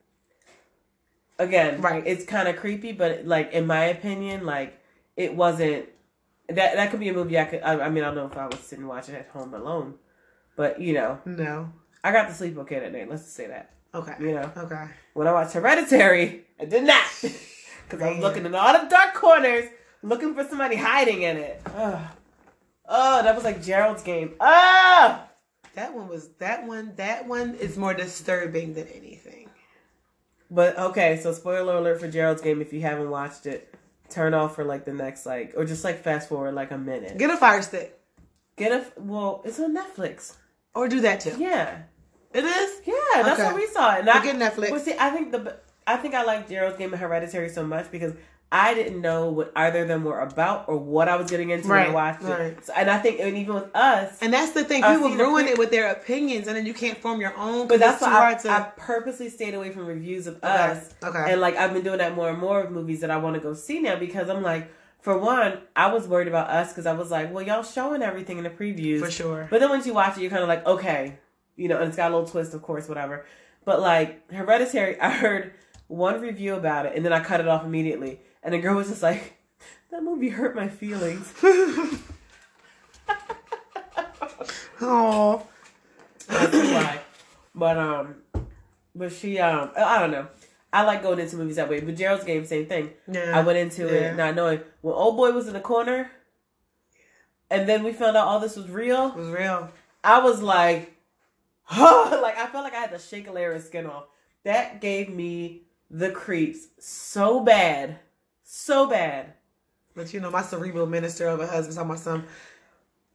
again, 1.40 1.82
Right. 1.82 2.04
it's 2.06 2.26
kind 2.26 2.48
of 2.48 2.58
creepy, 2.58 2.92
but 2.92 3.26
like 3.26 3.54
in 3.54 3.68
my 3.68 3.86
opinion, 3.86 4.46
like 4.46 4.78
it 5.16 5.36
wasn't 5.36 5.86
that 6.50 6.76
that 6.76 6.92
could 6.92 7.00
be 7.00 7.10
a 7.10 7.14
movie 7.14 7.40
I 7.40 7.46
could. 7.46 7.62
I, 7.62 7.80
I 7.86 7.90
mean, 7.90 8.04
I 8.04 8.08
don't 8.08 8.16
know 8.16 8.26
if 8.28 8.38
I 8.38 8.48
was 8.48 8.60
sitting 8.60 8.90
and 8.90 9.10
it 9.10 9.16
at 9.16 9.30
home 9.30 9.54
alone, 9.54 9.96
but 10.56 10.80
you 10.82 10.94
know, 10.94 11.20
No. 11.26 11.72
I 12.04 12.12
got 12.12 12.28
to 12.28 12.34
sleep 12.34 12.58
okay 12.60 12.80
that 12.80 12.92
night. 12.94 13.10
Let's 13.10 13.24
just 13.24 13.36
say 13.36 13.48
that. 13.48 13.72
Okay. 13.94 14.14
You 14.20 14.34
know, 14.36 14.52
Okay. 14.56 14.86
when 15.14 15.28
I 15.28 15.32
watched 15.32 15.54
Hereditary, 15.54 16.46
I 16.60 16.66
did 16.66 16.84
not 16.84 17.04
because 17.22 18.02
I 18.02 18.12
was 18.12 18.20
looking 18.20 18.46
in 18.46 18.54
all 18.54 18.74
the 18.80 18.88
dark 18.88 19.14
corners, 19.16 19.66
looking 20.04 20.36
for 20.36 20.44
somebody 20.44 20.76
hiding 20.76 21.24
in 21.24 21.38
it. 21.38 21.62
Ugh. 21.76 22.00
Oh, 22.88 23.24
that 23.24 23.34
was 23.36 23.44
like 23.44 23.64
Gerald's 23.64 24.04
game. 24.04 24.36
Ah. 24.40 25.28
That 25.74 25.94
one 25.94 26.08
was 26.08 26.30
that 26.40 26.66
one. 26.68 26.94
That 26.96 27.28
one 27.28 27.56
is 27.56 27.78
more 27.78 27.94
disturbing 27.94 28.76
than 28.76 28.88
anything. 28.88 29.50
But 30.52 30.78
okay, 30.78 31.20
so 31.22 31.34
spoiler 31.34 31.76
alert 31.76 32.00
for 32.00 32.08
Gerald's 32.08 32.42
game 32.42 32.62
if 32.62 32.72
you 32.72 32.82
haven't 32.82 33.10
watched 33.10 33.46
it. 33.46 33.74
Turn 34.10 34.34
off 34.36 34.56
for 34.56 34.64
like 34.64 34.86
the 34.86 34.94
next 34.94 35.26
like 35.26 35.54
or 35.58 35.66
just 35.66 35.84
like 35.84 36.04
fast 36.04 36.30
forward 36.30 36.54
like 36.54 36.72
a 36.72 36.78
minute. 36.78 37.18
Get 37.18 37.32
a 37.32 37.38
fire 37.38 37.62
stick 37.62 38.00
Get 38.56 38.72
a 38.72 38.86
well, 39.02 39.42
it's 39.44 39.60
on 39.60 39.76
Netflix. 39.76 40.36
Or 40.76 40.88
do 40.88 41.02
that 41.02 41.22
too. 41.22 41.36
Yeah. 41.38 41.78
It 42.34 42.44
is. 42.44 42.82
Yeah, 42.86 42.94
that's 43.24 43.40
Okay. 43.40 43.50
how 43.50 43.56
we 43.56 43.66
saw 43.68 43.96
it. 43.96 44.00
And 44.02 44.10
I, 44.10 44.20
Forget 44.20 44.36
Netflix. 44.36 44.72
Well, 44.72 44.80
see, 44.80 44.96
I 45.00 45.10
think 45.10 45.32
the 45.32 45.58
I 45.88 45.96
think 45.98 46.14
I 46.16 46.24
like 46.24 46.50
Gerald's 46.50 46.78
game 46.78 46.94
of 46.94 47.00
Hereditary 47.00 47.48
so 47.50 47.66
much 47.66 47.90
because 47.92 48.14
I 48.52 48.74
didn't 48.74 49.02
know 49.02 49.30
what 49.32 49.52
either 49.56 49.84
of 49.84 49.88
them 49.88 50.04
were 50.04 50.20
about 50.20 50.66
or 50.68 50.78
what 50.78 51.10
I 51.10 51.16
was 51.16 51.30
getting 51.30 51.50
into 51.50 51.68
when 51.68 51.80
I 51.80 51.90
watched 51.90 52.24
right. 52.24 52.40
it. 52.42 52.66
So, 52.66 52.74
and 52.76 52.90
I 52.90 53.00
think, 53.00 53.20
and 53.20 53.36
even 53.38 53.56
with 53.56 53.76
us, 53.76 54.18
And 54.22 54.32
that's 54.34 54.52
the 54.52 54.64
thing. 54.64 54.84
People 54.84 55.10
ruin 55.16 55.48
it 55.48 55.58
with 55.58 55.72
their 55.72 55.92
opinions, 55.92 56.48
and 56.48 56.56
then 56.56 56.66
you 56.66 56.74
can't 56.74 56.98
form 56.98 57.20
your 57.20 57.36
own. 57.38 57.68
but 57.68 57.80
that's 57.80 58.02
why 58.02 58.32
I, 58.32 58.34
to. 58.36 58.50
I 58.50 58.62
purposely 58.78 59.30
stayed 59.30 59.56
away 59.56 59.72
from 59.72 59.86
reviews 59.86 60.28
of 60.28 60.38
okay. 60.38 60.48
us. 60.48 60.94
okay. 61.04 61.32
And 61.32 61.42
like 61.42 61.56
I've 61.58 61.74
been 61.74 61.84
doing 61.84 61.98
that 62.00 62.16
more 62.16 62.30
and 62.30 62.38
more 62.40 62.62
of 62.62 62.72
movies 62.72 63.02
that 63.02 63.12
I 63.12 63.18
want 63.18 63.36
to 63.36 63.42
go 63.42 63.54
see 63.54 63.80
now 63.80 63.96
because 63.98 64.30
I'm 64.30 64.44
like, 64.44 64.72
for 65.06 65.20
one, 65.20 65.60
I 65.76 65.94
was 65.94 66.08
worried 66.08 66.28
about 66.28 66.50
us 66.50 66.70
because 66.70 66.88
I 66.88 66.94
was 66.94 67.12
like, 67.12 67.32
well, 67.32 67.46
y'all 67.46 67.62
showing 67.62 68.02
everything 68.02 68.40
in 68.40 68.44
the 68.44 68.50
previews. 68.50 69.02
for 69.02 69.12
sure. 69.12 69.48
But 69.52 69.60
then 69.60 69.70
once 69.70 69.86
you 69.86 69.94
watch 69.94 70.18
it, 70.18 70.22
you're 70.22 70.32
kind 70.32 70.42
of 70.42 70.50
like, 70.50 70.66
okay, 70.66 71.20
you 71.56 71.68
know, 71.68 71.78
and 71.78 71.88
it's 71.90 71.96
got 71.96 72.10
a 72.10 72.16
little 72.16 72.28
twist, 72.28 72.56
of 72.56 72.64
course, 72.64 72.90
whatever. 72.90 73.24
But 73.66 73.82
like 73.82 74.32
Hereditary, 74.32 75.00
I 75.00 75.12
heard 75.12 75.54
one 75.86 76.22
review 76.22 76.56
about 76.56 76.88
it, 76.88 76.94
and 76.96 77.06
then 77.06 77.14
I 77.14 77.20
cut 77.24 77.40
it 77.40 77.48
off 77.48 77.64
immediately. 77.64 78.20
And 78.42 78.56
the 78.56 78.58
girl 78.58 78.78
was 78.78 78.90
just 78.90 79.04
like, 79.04 79.38
"That 79.92 80.02
movie 80.02 80.30
hurt 80.30 80.56
my 80.56 80.70
feelings." 80.70 81.32
Oh, 84.82 85.46
That's 86.28 86.52
why. 86.52 87.00
But 87.54 87.78
um, 87.78 88.16
but 88.96 89.14
she 89.14 89.38
um, 89.38 89.70
I 89.78 90.00
don't 90.00 90.10
know. 90.10 90.28
I 90.76 90.84
like 90.84 91.02
going 91.04 91.20
into 91.20 91.38
movies 91.38 91.56
that 91.56 91.70
way. 91.70 91.80
But 91.80 91.96
Gerald's 91.96 92.24
Game, 92.26 92.46
same 92.46 92.66
thing. 92.66 92.92
yeah. 93.08 93.32
I 93.38 93.42
went 93.42 93.58
into 93.58 93.86
Yeah. 93.86 94.12
it 94.12 94.16
not 94.18 94.36
knowing 94.36 94.60
when 94.82 94.94
old 94.94 95.16
boy 95.16 95.32
was 95.32 95.48
in 95.48 95.54
the 95.54 95.60
corner, 95.62 96.12
and 97.50 97.68
then 97.70 97.84
we 97.84 97.94
found 97.94 98.18
out 98.18 98.28
all 98.28 98.40
this 98.40 98.56
was 98.56 98.70
real. 98.70 99.08
It 99.08 99.16
was 99.16 99.30
real. 99.30 99.70
I 100.04 100.20
was 100.20 100.42
like, 100.42 100.94
like 101.72 102.38
I 102.38 102.48
felt 102.52 102.64
like 102.64 102.74
I 102.74 102.82
had 102.82 102.92
to 102.92 103.00
shake 103.00 103.28
a 103.28 103.32
layer 103.32 103.54
of 103.54 103.64
skin 103.64 103.86
off. 103.86 104.06
That 104.44 104.82
gave 104.82 105.10
me 105.10 105.64
the 105.90 106.12
creeps 106.12 106.68
so 106.80 107.40
bad, 107.40 108.00
so 108.44 108.88
bad. 108.88 109.34
But 109.96 110.14
you 110.14 110.20
know, 110.20 110.30
my 110.30 110.42
cerebral 110.42 110.88
minister 110.88 111.28
of 111.28 111.40
a 111.40 111.48
husband 111.48 111.76
talking 111.78 111.90
about 111.92 112.00
some 112.04 112.26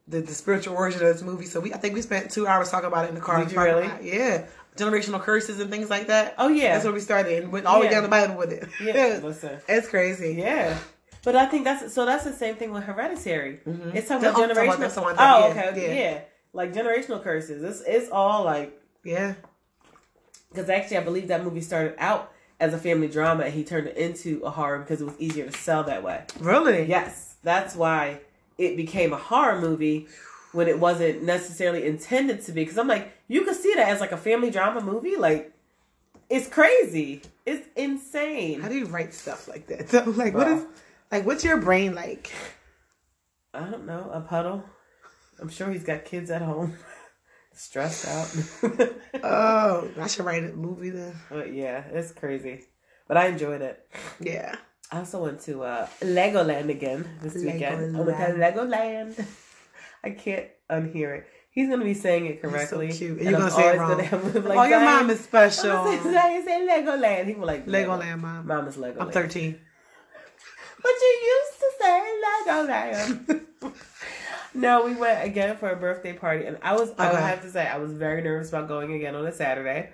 the, 0.09 0.21
the 0.21 0.35
spiritual 0.35 0.75
origin 0.77 1.03
of 1.03 1.13
this 1.13 1.23
movie. 1.23 1.45
So 1.45 1.61
we, 1.61 1.73
I 1.73 1.77
think 1.77 1.95
we 1.95 2.03
spent 2.03 2.31
two 2.31 2.47
hours 2.47 2.71
talking 2.71 2.89
about 2.89 3.05
it 3.05 3.09
in 3.11 3.15
the 3.15 3.21
car. 3.21 3.45
Did 3.45 3.53
you 3.53 3.61
really? 3.61 3.91
yeah, 4.03 4.47
generational 4.77 5.21
curses 5.21 5.61
and 5.61 5.71
things 5.71 5.91
like 5.91 6.07
that. 6.09 6.35
Oh 6.39 6.49
yeah, 6.49 6.73
That's 6.75 6.85
where 6.85 6.95
we 6.95 7.01
started 7.01 7.43
and 7.43 7.53
went 7.53 7.67
all 7.67 7.81
the 7.81 7.87
way 7.87 7.91
down 7.91 8.03
the 8.03 8.09
Bible 8.09 8.37
with 8.37 8.53
it. 8.53 8.69
yeah. 8.83 9.21
Listen, 9.23 9.59
it's 9.69 9.89
crazy. 9.89 10.35
yeah. 10.39 10.79
But 11.23 11.37
I 11.37 11.45
think 11.47 11.65
that's 11.65 11.93
so. 11.93 12.07
That's 12.07 12.25
the 12.25 12.33
same 12.33 12.55
thing 12.57 12.71
with 12.73 12.85
Hereditary. 12.85 13.61
Mhm. 13.67 13.95
It's 13.95 14.09
talking 14.09 14.25
Yeah, 14.25 14.31
about 14.31 14.43
I'm 14.43 14.49
talking 14.49 14.57
generational. 14.57 14.65
about- 14.69 14.79
that's 14.81 14.95
the 14.95 15.03
one 15.03 15.17
oh, 15.19 15.43
thing, 15.43 15.51
okay, 15.51 15.61
yeah, 15.65 15.71
okay, 15.71 15.95
yeah. 16.03 16.11
yeah. 16.13 16.21
Like 16.55 16.73
generational 16.73 17.23
curses. 17.23 17.63
It's 17.63 17.83
it's 17.87 18.11
all 18.11 18.45
like 18.45 18.81
Yeah. 19.05 19.35
because 20.51 20.71
actually 20.71 20.97
I 20.97 21.01
believe 21.01 21.29
that 21.29 21.45
movie 21.45 21.61
started 21.61 21.95
out 21.99 22.33
as 22.59 22.73
a 22.75 22.79
family 22.79 23.09
drama 23.09 23.45
and 23.45 23.55
he 23.55 23.65
turned 23.65 23.87
it 23.87 23.97
into 23.97 24.41
a 24.45 24.51
horror 24.51 24.79
because 24.79 25.01
it 25.01 25.05
was 25.05 25.15
easier 25.19 25.47
to 25.47 25.53
sell 25.59 25.85
that 25.85 26.03
way. 26.03 26.23
Really? 26.41 26.85
Yes, 26.85 27.35
that's 27.43 27.75
why 27.75 28.21
it 28.59 28.77
became 28.77 29.13
a 29.13 29.17
horror 29.17 29.61
movie 29.61 30.07
when 30.53 30.69
it 30.69 30.79
wasn't 30.79 31.23
necessarily 31.23 31.87
intended 31.87 32.43
to 32.47 32.53
be. 32.53 32.63
Because 32.63 32.77
I'm 32.79 32.89
like, 32.89 33.13
you 33.31 33.45
could 33.45 33.55
see 33.55 33.73
that 33.77 33.89
as 33.89 34.01
like 34.01 34.11
a 34.11 34.17
family 34.17 34.51
drama 34.51 34.81
movie. 34.81 35.15
Like, 35.15 35.53
it's 36.29 36.49
crazy. 36.49 37.23
It's 37.47 37.65
insane. 37.77 38.61
How 38.61 38.69
do 38.69 38.77
you 38.77 38.87
write 38.87 39.15
stuff 39.15 39.47
like 39.47 39.69
that? 39.69 39.89
So, 39.89 40.03
like, 40.17 40.35
what 40.35 40.49
is, 40.49 40.67
like, 41.13 41.25
what's 41.25 41.45
your 41.45 41.59
brain 41.59 41.95
like? 41.95 42.33
I 43.55 43.71
don't 43.71 43.87
know. 43.87 44.11
A 44.13 44.21
puddle. 44.21 44.65
I'm 45.41 45.49
sure 45.49 45.71
he's 45.71 45.85
got 45.85 46.05
kids 46.05 46.29
at 46.33 46.43
home, 46.43 46.77
stressed 47.55 48.07
out. 48.09 48.91
Oh, 49.23 49.89
I 50.01 50.07
should 50.09 50.25
write 50.25 50.45
a 50.45 50.49
movie 50.49 50.91
then. 50.91 51.15
but 51.31 51.53
yeah, 51.53 51.85
it's 51.93 52.11
crazy. 52.13 52.65
But 53.07 53.17
I 53.17 53.27
enjoyed 53.29 53.61
it. 53.63 53.87
Yeah. 54.19 54.57
I 54.91 54.99
also 54.99 55.23
went 55.23 55.41
to 55.43 55.63
uh, 55.63 55.87
Legoland 56.01 56.69
again 56.69 57.09
this 57.23 57.35
weekend. 57.35 57.97
I 57.97 58.01
went 58.01 58.09
to 58.09 58.13
Legoland. 58.13 58.55
Legoland. 58.55 59.27
I 60.03 60.11
can't 60.11 60.49
unhear 60.69 61.19
it. 61.19 61.27
He's 61.53 61.69
gonna 61.69 61.85
be 61.85 61.95
saying 61.95 62.27
it 62.27 62.41
You're 62.43 62.51
so 62.53 62.57
correctly. 62.79 62.93
cute. 62.93 63.19
And 63.19 63.21
and 63.21 63.31
you're 63.31 63.41
I'm 63.41 63.49
gonna 63.49 63.63
say 63.63 63.75
it 63.75 63.79
wrong. 63.79 63.99
have 63.99 64.37
oh, 64.37 64.49
like, 64.49 64.59
oh, 64.59 64.65
your 64.65 64.81
mom 64.81 65.11
is 65.11 65.21
special. 65.21 65.71
I'm 65.73 66.03
say, 66.03 66.13
Zion, 66.13 66.45
say 66.45 66.67
Legoland. 66.69 67.27
He 67.27 67.35
was 67.35 67.47
like 67.47 67.67
Legoland, 67.67 68.21
mom. 68.21 68.47
Mom 68.47 68.69
is 68.69 68.77
Legoland. 68.77 69.01
I'm 69.01 69.11
13. 69.11 69.61
But 70.83 70.93
you 71.01 71.19
used 71.37 71.59
to 71.59 71.71
say 71.81 72.23
Legoland. 72.47 73.41
no, 74.55 74.85
we 74.85 74.95
went 74.95 75.25
again 75.25 75.57
for 75.57 75.71
a 75.71 75.77
birthday 75.77 76.13
party, 76.13 76.47
and 76.47 76.57
I 76.63 76.75
was. 76.75 76.93
I 76.99 77.09
Okay. 77.11 77.21
have 77.21 77.43
to 77.43 77.51
say 77.51 77.67
I 77.67 77.79
was 77.79 77.93
very 77.93 78.23
nervous 78.23 78.49
about 78.51 78.69
going 78.69 78.93
again 78.95 79.15
on 79.15 79.27
a 79.27 79.33
Saturday 79.33 79.91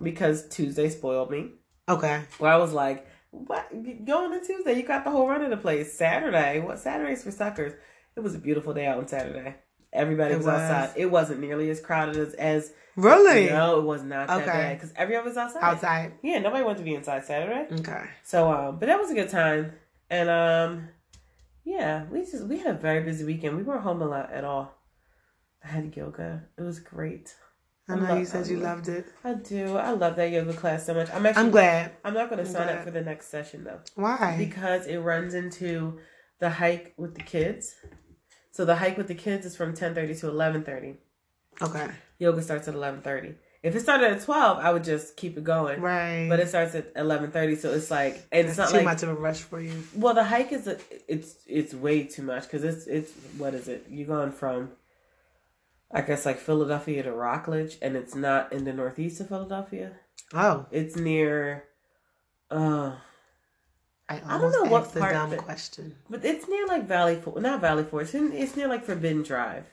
because 0.00 0.48
Tuesday 0.48 0.88
spoiled 0.90 1.30
me. 1.30 1.50
Okay. 1.88 2.22
Where 2.38 2.52
I 2.52 2.56
was 2.56 2.72
like, 2.72 3.06
"What? 3.32 3.68
Going 4.06 4.30
to 4.38 4.46
Tuesday? 4.46 4.74
You 4.76 4.84
got 4.84 5.04
the 5.04 5.10
whole 5.10 5.28
run 5.28 5.42
of 5.42 5.50
the 5.50 5.56
place. 5.56 5.92
Saturday? 5.92 6.60
What? 6.60 6.78
Saturday's 6.78 7.24
for 7.24 7.30
suckers." 7.32 7.72
It 8.16 8.20
was 8.20 8.34
a 8.36 8.38
beautiful 8.38 8.72
day 8.72 8.86
out 8.86 8.98
on 8.98 9.08
Saturday. 9.08 9.56
Everybody 9.94 10.34
It 10.34 10.38
was, 10.38 10.46
was. 10.46 10.60
outside. 10.60 10.92
It 10.98 11.06
wasn't 11.06 11.40
nearly 11.40 11.70
as 11.70 11.80
crowded 11.80 12.16
as 12.16 12.34
as 12.34 12.72
Really? 12.96 13.46
no, 13.48 13.78
it 13.80 13.84
was 13.84 14.02
not 14.02 14.28
that 14.28 14.42
Okay. 14.42 14.46
bad 14.46 14.76
because 14.78 14.92
everyone 14.96 15.24
was 15.24 15.36
outside. 15.36 15.62
Outside. 15.62 16.12
Yeah, 16.22 16.38
nobody 16.40 16.62
wanted 16.64 16.78
to 16.78 16.84
be 16.84 16.94
inside 16.94 17.24
Saturday. 17.24 17.66
Okay. 17.80 18.04
So, 18.22 18.50
um, 18.52 18.78
but 18.78 18.86
that 18.86 18.98
was 19.00 19.10
a 19.10 19.14
good 19.14 19.28
time, 19.30 19.72
and 20.10 20.28
um, 20.28 20.88
yeah, 21.64 22.04
we 22.10 22.20
just 22.20 22.44
we 22.44 22.58
had 22.58 22.74
a 22.76 22.78
very 22.78 23.02
busy 23.02 23.24
weekend. 23.24 23.56
We 23.56 23.62
weren't 23.62 23.82
home 23.82 24.02
a 24.02 24.06
lot 24.06 24.30
at 24.32 24.44
all. 24.44 24.74
I 25.64 25.68
had 25.68 25.96
yoga. 25.96 26.44
It 26.58 26.62
was 26.62 26.78
great. 26.78 27.34
I 27.88 27.92
I 27.92 27.96
know 27.96 28.02
love- 28.10 28.18
you 28.18 28.24
said 28.26 28.46
you 28.46 28.58
loved 28.58 28.88
it. 28.88 29.06
I 29.24 29.34
do. 29.34 29.76
I 29.76 29.90
love 29.90 30.16
that 30.16 30.30
yoga 30.30 30.52
class 30.54 30.86
so 30.86 30.94
much. 30.94 31.08
I'm 31.12 31.24
actually. 31.26 31.42
I'm 31.44 31.50
glad. 31.50 31.92
I'm 32.04 32.14
not 32.14 32.30
going 32.30 32.44
to 32.44 32.50
sign 32.50 32.66
glad. 32.66 32.78
up 32.78 32.84
for 32.84 32.90
the 32.90 33.02
next 33.02 33.28
session 33.28 33.64
though 33.64 33.80
Why? 33.94 34.36
because 34.38 34.86
it 34.86 34.98
runs 34.98 35.34
into 35.34 35.98
the 36.38 36.48
hike 36.50 36.94
with 36.96 37.14
the 37.14 37.22
kids. 37.22 37.74
So 38.54 38.64
the 38.64 38.76
hike 38.76 38.96
with 38.96 39.08
the 39.08 39.16
kids 39.16 39.44
is 39.44 39.56
from 39.56 39.74
10:30 39.74 40.20
to 40.20 40.26
11:30. 40.28 40.96
Okay. 41.60 41.88
Yoga 42.18 42.40
starts 42.40 42.68
at 42.68 42.74
11:30. 42.74 43.34
If 43.64 43.74
it 43.74 43.80
started 43.80 44.12
at 44.12 44.22
12, 44.22 44.58
I 44.58 44.72
would 44.72 44.84
just 44.84 45.16
keep 45.16 45.36
it 45.36 45.42
going. 45.42 45.80
Right. 45.80 46.28
But 46.28 46.38
it 46.38 46.48
starts 46.48 46.76
at 46.76 46.94
11:30, 46.94 47.56
so 47.56 47.72
it's 47.72 47.90
like 47.90 48.22
and 48.30 48.46
it's 48.46 48.56
not 48.56 48.68
too 48.68 48.76
like 48.76 48.84
much 48.84 49.02
of 49.02 49.08
a 49.08 49.14
rush 49.14 49.40
for 49.40 49.60
you. 49.60 49.82
well, 49.96 50.14
the 50.14 50.22
hike 50.22 50.52
is 50.52 50.68
a, 50.68 50.78
it's 51.08 51.34
it's 51.48 51.74
way 51.74 52.04
too 52.04 52.22
much 52.22 52.44
because 52.44 52.62
it's 52.62 52.86
it's 52.86 53.10
what 53.38 53.54
is 53.54 53.66
it? 53.66 53.86
You're 53.90 54.06
going 54.06 54.30
from 54.30 54.70
I 55.90 56.02
guess 56.02 56.24
like 56.24 56.38
Philadelphia 56.38 57.02
to 57.02 57.12
Rockledge, 57.12 57.76
and 57.82 57.96
it's 57.96 58.14
not 58.14 58.52
in 58.52 58.64
the 58.64 58.72
northeast 58.72 59.20
of 59.20 59.30
Philadelphia. 59.30 59.96
Oh. 60.32 60.66
It's 60.70 60.94
near, 60.94 61.64
uh, 62.52 62.92
I, 64.08 64.20
I 64.26 64.38
don't 64.38 64.52
know 64.52 64.70
what 64.70 64.92
part 64.94 65.12
dumb 65.14 65.30
that- 65.30 65.38
question. 65.40 65.96
but 66.10 66.24
it's 66.24 66.46
near 66.48 66.66
like 66.66 66.86
Valley 66.86 67.20
not 67.36 67.60
Valley 67.60 67.84
Forge. 67.84 68.14
It's, 68.14 68.34
it's 68.34 68.56
near 68.56 68.68
like 68.68 68.84
Forbidden 68.84 69.22
Drive. 69.22 69.64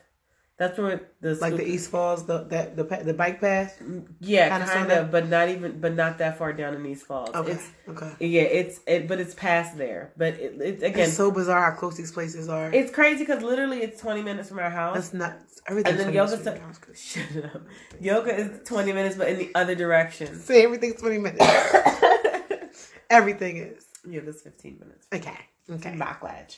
That's 0.58 0.78
where 0.78 1.02
the 1.22 1.34
Like 1.36 1.56
the 1.58 1.65
East 1.67 1.89
Falls, 1.89 2.28
the 2.28 2.44
that 2.50 2.76
the 2.76 2.84
the 2.84 3.15
bike 3.15 3.41
path. 3.41 3.80
Mm, 3.84 4.06
yeah, 4.20 4.48
kinda 4.50 4.67
kind 4.67 4.89
sorta? 4.89 5.02
of, 5.02 5.12
but 5.12 5.28
not 5.28 5.50
even, 5.50 5.80
but 5.82 5.96
not 5.96 6.20
that 6.20 6.38
far 6.38 6.54
down 6.54 6.76
in 6.76 6.86
East 6.86 7.08
Falls. 7.08 7.34
Okay. 7.34 7.54
It's 7.54 7.67
okay. 7.89 8.12
yeah, 8.20 8.44
it's 8.44 8.80
it, 8.86 9.08
but 9.08 9.20
it's 9.20 9.34
past 9.34 9.76
there. 9.76 10.13
But 10.17 10.36
it, 10.36 10.62
it 10.62 10.84
again, 10.84 11.08
It's 11.08 11.17
so 11.17 11.32
bizarre 11.32 11.72
how 11.72 11.78
close 11.78 11.98
these 11.98 12.12
places 12.12 12.48
are. 12.48 12.72
it's 12.72 12.91
crazy 12.91 13.24
because 13.26 13.41
literally 13.41 13.82
it's 13.82 14.00
20 14.00 14.22
minutes 14.22 14.50
from 14.50 14.60
our 14.60 14.70
house. 14.70 14.94
That's 14.96 15.13
not 15.15 15.39
everything. 15.65 15.94
And 15.94 16.00
then 16.00 16.13
yoga 16.13 16.38
sta- 16.38 16.58
Shut 16.96 17.44
up. 17.44 17.63
Yoga 18.00 18.36
is 18.39 18.60
20 18.63 18.94
minutes, 18.94 19.15
but 19.15 19.30
in 19.30 19.39
the 19.39 19.52
other 19.56 19.74
direction. 19.74 20.39
Say 20.39 20.63
everything's 20.63 21.02
twenty 21.02 21.17
minutes. 21.17 21.44
Everything 23.10 23.58
is 23.58 23.86
Yoga's 24.08 24.42
15 24.42 24.80
minutes. 24.80 25.08
okay. 25.14 25.38
Okay. 25.70 25.92
Backlash. 25.92 26.58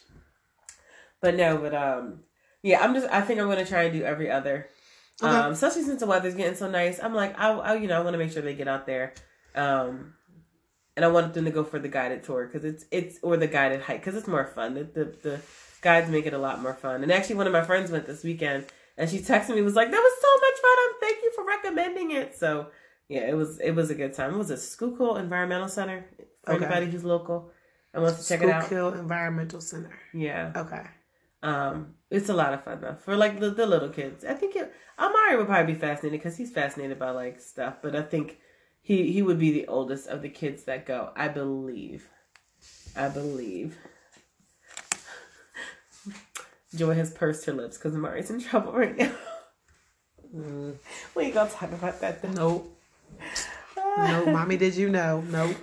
But 1.21 1.35
no, 1.35 1.57
but 1.57 1.73
um, 1.75 2.19
yeah, 2.61 2.81
I'm 2.81 2.93
just. 2.93 3.07
I 3.11 3.21
think 3.21 3.39
I'm 3.39 3.47
gonna 3.47 3.65
try 3.65 3.83
and 3.83 3.93
do 3.93 4.03
every 4.03 4.29
other. 4.31 4.67
Okay. 5.21 5.31
Um, 5.31 5.51
especially 5.53 5.83
since 5.83 5.99
the 5.99 6.07
weather's 6.07 6.35
getting 6.35 6.55
so 6.55 6.69
nice. 6.69 6.99
I'm 7.01 7.13
like, 7.13 7.37
I, 7.39 7.51
I 7.51 7.75
you 7.75 7.87
know, 7.87 7.97
I 7.97 8.03
want 8.03 8.13
to 8.13 8.17
make 8.17 8.31
sure 8.31 8.41
they 8.41 8.55
get 8.55 8.67
out 8.67 8.85
there. 8.85 9.13
Um, 9.55 10.15
and 10.95 11.05
I 11.05 11.07
want 11.07 11.33
them 11.33 11.45
to 11.45 11.51
go 11.51 11.63
for 11.63 11.79
the 11.79 11.87
guided 11.87 12.23
tour 12.23 12.45
because 12.45 12.65
it's 12.65 12.85
it's 12.91 13.19
or 13.21 13.37
the 13.37 13.47
guided 13.47 13.81
hike 13.81 13.99
because 13.99 14.15
it's 14.15 14.27
more 14.27 14.45
fun. 14.45 14.73
The, 14.73 14.83
the 14.83 15.05
the 15.21 15.41
guides 15.81 16.09
make 16.09 16.25
it 16.25 16.33
a 16.33 16.37
lot 16.37 16.61
more 16.61 16.73
fun. 16.73 17.03
And 17.03 17.11
actually, 17.11 17.35
one 17.35 17.47
of 17.47 17.53
my 17.53 17.63
friends 17.63 17.91
went 17.91 18.05
this 18.05 18.23
weekend, 18.23 18.65
and 18.97 19.09
she 19.09 19.19
texted 19.19 19.55
me 19.55 19.61
was 19.61 19.75
like, 19.75 19.91
"That 19.91 19.97
was 19.97 20.13
so 20.21 20.27
much 20.39 20.61
fun. 20.61 20.77
Um, 20.77 20.95
thank 20.99 21.23
you 21.23 21.31
for 21.35 21.45
recommending 21.45 22.11
it." 22.11 22.37
So 22.37 22.67
yeah, 23.09 23.27
it 23.27 23.35
was 23.35 23.59
it 23.59 23.71
was 23.71 23.89
a 23.89 23.95
good 23.95 24.13
time. 24.13 24.33
It 24.33 24.37
was 24.37 24.51
a 24.51 24.57
Schuylkill 24.57 25.17
Environmental 25.17 25.67
Center 25.67 26.05
for 26.43 26.53
Okay. 26.53 26.65
anybody 26.65 26.87
who's 26.91 27.03
local 27.03 27.51
and 27.93 28.03
wants 28.03 28.21
to 28.23 28.27
check 28.29 28.41
it 28.43 28.49
out. 28.49 28.65
Schuylkill 28.65 28.99
Environmental 28.99 29.61
Center. 29.61 29.97
Yeah. 30.13 30.51
Okay. 30.55 30.83
Um, 31.41 31.95
it's 32.09 32.29
a 32.29 32.33
lot 32.33 32.53
of 32.53 32.63
fun 32.63 32.79
though 32.81 32.95
for 32.95 33.15
like 33.17 33.39
the, 33.39 33.49
the 33.49 33.65
little 33.65 33.89
kids. 33.89 34.23
I 34.23 34.33
think 34.33 34.55
it, 34.55 34.73
Amari 34.97 35.35
would 35.37 35.47
probably 35.47 35.73
be 35.73 35.79
fascinated 35.79 36.19
because 36.19 36.37
he's 36.37 36.51
fascinated 36.51 36.97
by 36.99 37.09
like 37.11 37.39
stuff. 37.41 37.75
But 37.81 37.95
I 37.95 38.01
think 38.01 38.37
he 38.81 39.11
he 39.11 39.21
would 39.21 39.39
be 39.39 39.51
the 39.51 39.67
oldest 39.67 40.07
of 40.07 40.21
the 40.21 40.29
kids 40.29 40.63
that 40.63 40.85
go. 40.85 41.11
I 41.15 41.27
believe. 41.27 42.07
I 42.95 43.09
believe. 43.09 43.77
Joy 46.75 46.95
has 46.95 47.11
pursed 47.11 47.45
her 47.45 47.53
lips 47.53 47.77
because 47.77 47.93
Amari's 47.95 48.29
in 48.31 48.39
trouble 48.41 48.73
right 48.73 48.97
now. 48.97 49.11
Mm, 50.35 50.75
we 51.13 51.25
ain't 51.25 51.33
gonna 51.35 51.49
talk 51.49 51.71
about 51.71 52.01
that. 52.01 52.21
Then. 52.21 52.33
nope. 52.33 52.75
No, 53.75 54.25
mommy, 54.25 54.57
did 54.57 54.75
you 54.75 54.89
know? 54.89 55.21
Nope. 55.29 55.55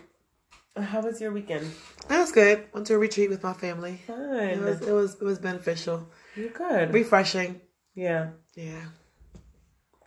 How 0.81 1.01
was 1.01 1.21
your 1.21 1.33
weekend? 1.33 1.71
That 2.09 2.21
was 2.21 2.33
good. 2.33 2.65
Went 2.73 2.87
to 2.89 2.95
a 2.95 2.99
retreat 2.99 3.31
with 3.31 3.43
my 3.43 3.53
family. 3.53 4.01
Fun. 4.07 4.17
It 4.19 4.61
was 4.61 4.81
it 4.83 4.93
was 4.93 5.15
it 5.15 5.23
was 5.25 5.39
beneficial, 5.39 6.09
you 6.37 6.49
good. 6.51 6.93
refreshing. 6.93 7.61
yeah. 7.95 8.31
Yeah, 8.57 8.83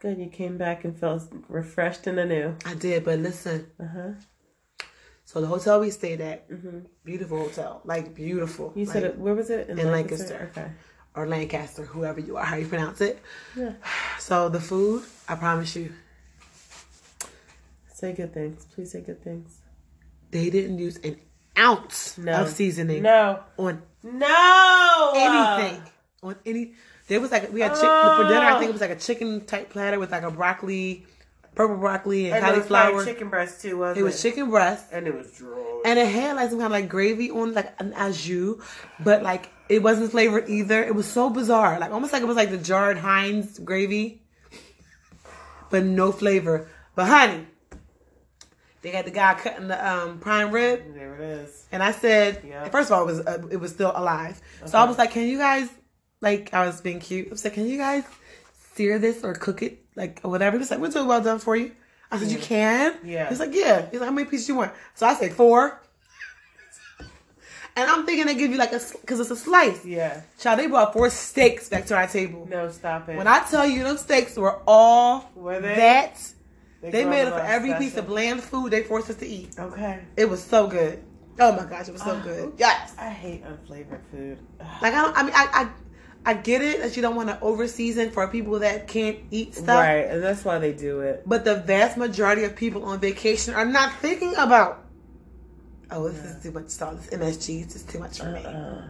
Good. 0.01 0.17
You 0.19 0.27
came 0.27 0.57
back 0.57 0.83
and 0.83 0.97
felt 0.99 1.23
refreshed 1.47 2.07
and 2.07 2.19
anew. 2.19 2.55
I 2.65 2.73
did. 2.75 3.05
But 3.05 3.19
listen, 3.19 3.67
Uh 3.79 3.85
huh. 3.87 4.09
so 5.25 5.39
the 5.41 5.47
hotel 5.47 5.79
we 5.79 5.89
stayed 5.91 6.19
at, 6.21 6.45
hmm 6.49 6.79
beautiful 7.05 7.37
hotel, 7.39 7.81
like 7.85 8.13
beautiful. 8.13 8.73
You 8.75 8.85
said 8.85 9.03
it. 9.03 9.17
Where 9.17 9.33
was 9.35 9.49
it? 9.49 9.69
in 9.69 9.77
Lancaster. 9.77 10.49
Okay. 10.51 10.69
or 11.15 11.27
Lancaster, 11.27 11.83
whoever 11.85 12.19
you 12.19 12.35
are, 12.37 12.43
how 12.51 12.55
you 12.57 12.67
pronounce 12.67 12.99
it. 13.01 13.19
Yeah. 13.55 13.73
So 14.19 14.49
the 14.49 14.59
food, 14.61 15.03
I 15.29 15.35
promise 15.35 15.75
you, 15.75 15.93
Say 17.93 18.11
good 18.13 18.33
things. 18.33 18.65
Please 18.73 18.91
say 18.91 19.01
good 19.01 19.23
things. 19.23 19.59
They 20.33 20.49
didn't 20.49 20.79
use 20.79 20.97
an 20.97 21.17
ounce 21.57 22.17
No. 22.17 22.33
of 22.41 22.49
seasoning 22.49 23.03
No. 23.03 23.39
on 23.57 23.81
No. 24.03 25.13
anything. 25.15 25.81
On 26.23 26.35
any, 26.45 26.73
there 27.07 27.19
was 27.21 27.31
like 27.31 27.51
we 27.53 27.61
had 27.61 27.73
chicken 27.73 27.87
for 27.87 28.23
oh. 28.23 28.27
dinner. 28.27 28.39
I 28.41 28.57
think 28.57 28.69
it 28.69 28.73
was 28.73 28.81
like 28.81 28.91
a 28.91 28.95
chicken 28.99 29.45
type 29.45 29.69
platter 29.69 29.99
with 29.99 30.11
like 30.11 30.23
a 30.23 30.31
broccoli, 30.31 31.05
purple 31.53 31.77
broccoli 31.77 32.25
and 32.31 32.35
And 32.35 32.45
it 32.55 32.59
was 32.59 32.67
cauliflower. 32.67 33.05
chicken 33.05 33.29
breast 33.29 33.61
too, 33.61 33.77
wasn't 33.77 33.97
it? 33.97 34.01
It 34.01 34.03
was 34.03 34.21
chicken 34.21 34.49
breast. 34.49 34.85
And 34.91 35.07
it 35.07 35.13
was 35.13 35.31
dry. 35.37 35.81
And 35.85 35.99
it 35.99 36.07
had 36.07 36.35
like 36.37 36.49
some 36.49 36.59
kind 36.59 36.67
of 36.73 36.79
like 36.79 36.89
gravy 36.89 37.29
on 37.29 37.53
like 37.53 37.73
an 37.81 37.93
au 37.97 38.11
jus, 38.11 38.55
but 39.01 39.21
like 39.21 39.49
it 39.69 39.83
wasn't 39.83 40.11
flavored 40.11 40.49
either. 40.49 40.81
It 40.83 40.95
was 40.95 41.05
so 41.05 41.29
bizarre, 41.29 41.77
like 41.79 41.91
almost 41.91 42.13
like 42.13 42.21
it 42.21 42.27
was 42.27 42.37
like 42.37 42.49
the 42.51 42.57
jarred 42.57 42.97
Heinz 42.97 43.59
gravy, 43.59 44.21
but 45.69 45.83
no 45.83 46.11
flavor. 46.11 46.67
But 46.95 47.07
honey, 47.07 47.47
they 48.83 48.91
had 48.91 49.05
the 49.05 49.11
guy 49.11 49.33
cutting 49.33 49.67
the 49.69 49.89
um, 49.91 50.19
prime 50.19 50.51
rib, 50.51 50.93
There 50.93 51.15
it 51.15 51.21
is. 51.21 51.65
and 51.71 51.81
I 51.81 51.91
said, 51.91 52.43
Yeah. 52.47 52.67
first 52.69 52.91
of 52.91 52.97
all, 52.97 53.03
it 53.03 53.05
was 53.07 53.19
uh, 53.25 53.47
it 53.51 53.57
was 53.57 53.71
still 53.71 53.91
alive. 53.95 54.39
So 54.65 54.77
I 54.77 54.83
was 54.83 54.97
like, 54.99 55.11
can 55.11 55.27
you 55.27 55.37
guys 55.39 55.67
like 56.21 56.53
I 56.53 56.65
was 56.65 56.79
being 56.81 56.99
cute. 56.99 57.27
I 57.27 57.31
was 57.31 57.43
like, 57.43 57.53
can 57.53 57.65
you 57.67 57.77
guys 57.77 58.03
sear 58.75 58.97
this 58.99 59.23
or 59.23 59.33
cook 59.33 59.61
it 59.61 59.83
like 59.95 60.21
or 60.23 60.31
whatever? 60.31 60.55
He 60.55 60.59
was 60.59 60.71
like, 60.71 60.79
we'll 60.79 60.91
do 60.91 60.99
it 60.99 61.05
well 61.05 61.21
done 61.21 61.39
for 61.39 61.55
you. 61.55 61.71
I 62.11 62.17
said, 62.19 62.31
you 62.31 62.37
can? 62.37 62.95
Yeah. 63.03 63.27
He's 63.27 63.39
like, 63.39 63.53
yeah. 63.53 63.89
He's 63.89 63.99
like, 63.99 64.07
how 64.07 64.13
many 64.15 64.29
pieces 64.29 64.45
do 64.47 64.53
you 64.53 64.59
want? 64.59 64.71
So 64.95 65.05
I 65.07 65.15
said 65.15 65.33
four. 65.33 65.81
And 67.75 67.89
I'm 67.89 68.05
thinking 68.05 68.27
they 68.27 68.35
give 68.35 68.51
you 68.51 68.57
like 68.57 68.71
a, 68.71 68.79
because 69.01 69.19
it's 69.19 69.31
a 69.31 69.35
slice. 69.35 69.83
Yeah. 69.83 70.21
Child, 70.39 70.59
they 70.59 70.67
brought 70.67 70.93
four 70.93 71.09
steaks 71.09 71.69
back 71.69 71.87
to 71.87 71.95
our 71.95 72.05
table. 72.05 72.47
No, 72.47 72.69
stop 72.69 73.09
it. 73.09 73.17
When 73.17 73.25
I 73.25 73.39
tell 73.49 73.65
you 73.65 73.83
them 73.83 73.97
steaks 73.97 74.37
were 74.37 74.61
all 74.67 75.31
Were 75.33 75.59
they? 75.59 75.73
that, 75.75 76.21
they 76.91 77.05
made 77.05 77.27
it 77.27 77.31
for 77.31 77.39
every 77.39 77.73
piece 77.75 77.95
of 77.97 78.07
bland 78.07 78.41
food 78.43 78.71
they 78.71 78.83
forced 78.83 79.09
us 79.09 79.15
to 79.17 79.25
eat. 79.27 79.55
Okay. 79.57 80.01
It 80.17 80.25
was 80.25 80.43
so 80.43 80.67
good. 80.67 81.03
Oh 81.39 81.51
my 81.55 81.65
gosh, 81.65 81.87
it 81.87 81.93
was 81.93 82.01
so 82.01 82.15
Ah. 82.15 82.23
good. 82.23 82.53
Yes. 82.57 82.93
I 82.99 83.09
hate 83.09 83.43
unflavored 83.43 84.01
food. 84.11 84.37
Ugh. 84.59 84.67
Like 84.81 84.93
I 84.93 85.01
don't. 85.01 85.17
I 85.17 85.23
mean, 85.23 85.33
I 85.35 85.47
I, 86.25 86.31
I 86.31 86.33
get 86.35 86.61
it 86.61 86.81
that 86.81 86.95
you 86.95 87.01
don't 87.01 87.15
want 87.15 87.29
to 87.29 87.35
overseason 87.37 88.11
for 88.11 88.27
people 88.27 88.59
that 88.59 88.87
can't 88.87 89.17
eat 89.31 89.55
stuff. 89.55 89.67
Right, 89.79 90.05
and 90.09 90.21
that's 90.21 90.45
why 90.45 90.59
they 90.59 90.73
do 90.73 91.01
it. 91.01 91.23
But 91.25 91.43
the 91.43 91.55
vast 91.55 91.97
majority 91.97 92.43
of 92.43 92.55
people 92.55 92.85
on 92.85 92.99
vacation 92.99 93.53
are 93.55 93.65
not 93.65 93.93
thinking 93.95 94.35
about. 94.35 94.85
Oh, 95.89 96.07
this 96.09 96.23
is 96.23 96.43
too 96.43 96.51
much 96.51 96.69
salt. 96.69 97.01
This 97.01 97.09
MSG 97.09 97.65
is 97.67 97.73
just 97.73 97.89
too 97.89 97.99
much 97.99 98.19
for 98.19 98.31
me. 98.31 98.43
Uh, 98.45 98.81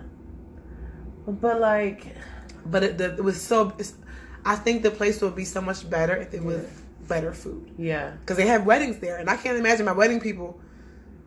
but 1.27 1.59
like, 1.59 2.07
But 2.65 2.83
it, 2.83 2.97
the, 2.97 3.15
it 3.15 3.23
was 3.23 3.41
so. 3.41 3.75
I 4.45 4.55
think 4.57 4.83
the 4.83 4.91
place 4.91 5.21
would 5.21 5.35
be 5.35 5.45
so 5.45 5.61
much 5.61 5.89
better 5.89 6.15
if 6.17 6.33
it 6.33 6.43
was 6.43 6.65
better 7.15 7.33
food. 7.33 7.71
yeah, 7.77 8.11
Because 8.11 8.37
they 8.37 8.47
have 8.47 8.65
weddings 8.65 8.99
there, 8.99 9.17
and 9.17 9.29
I 9.29 9.37
can't 9.37 9.57
imagine 9.57 9.85
my 9.85 9.91
wedding 9.91 10.19
people. 10.19 10.59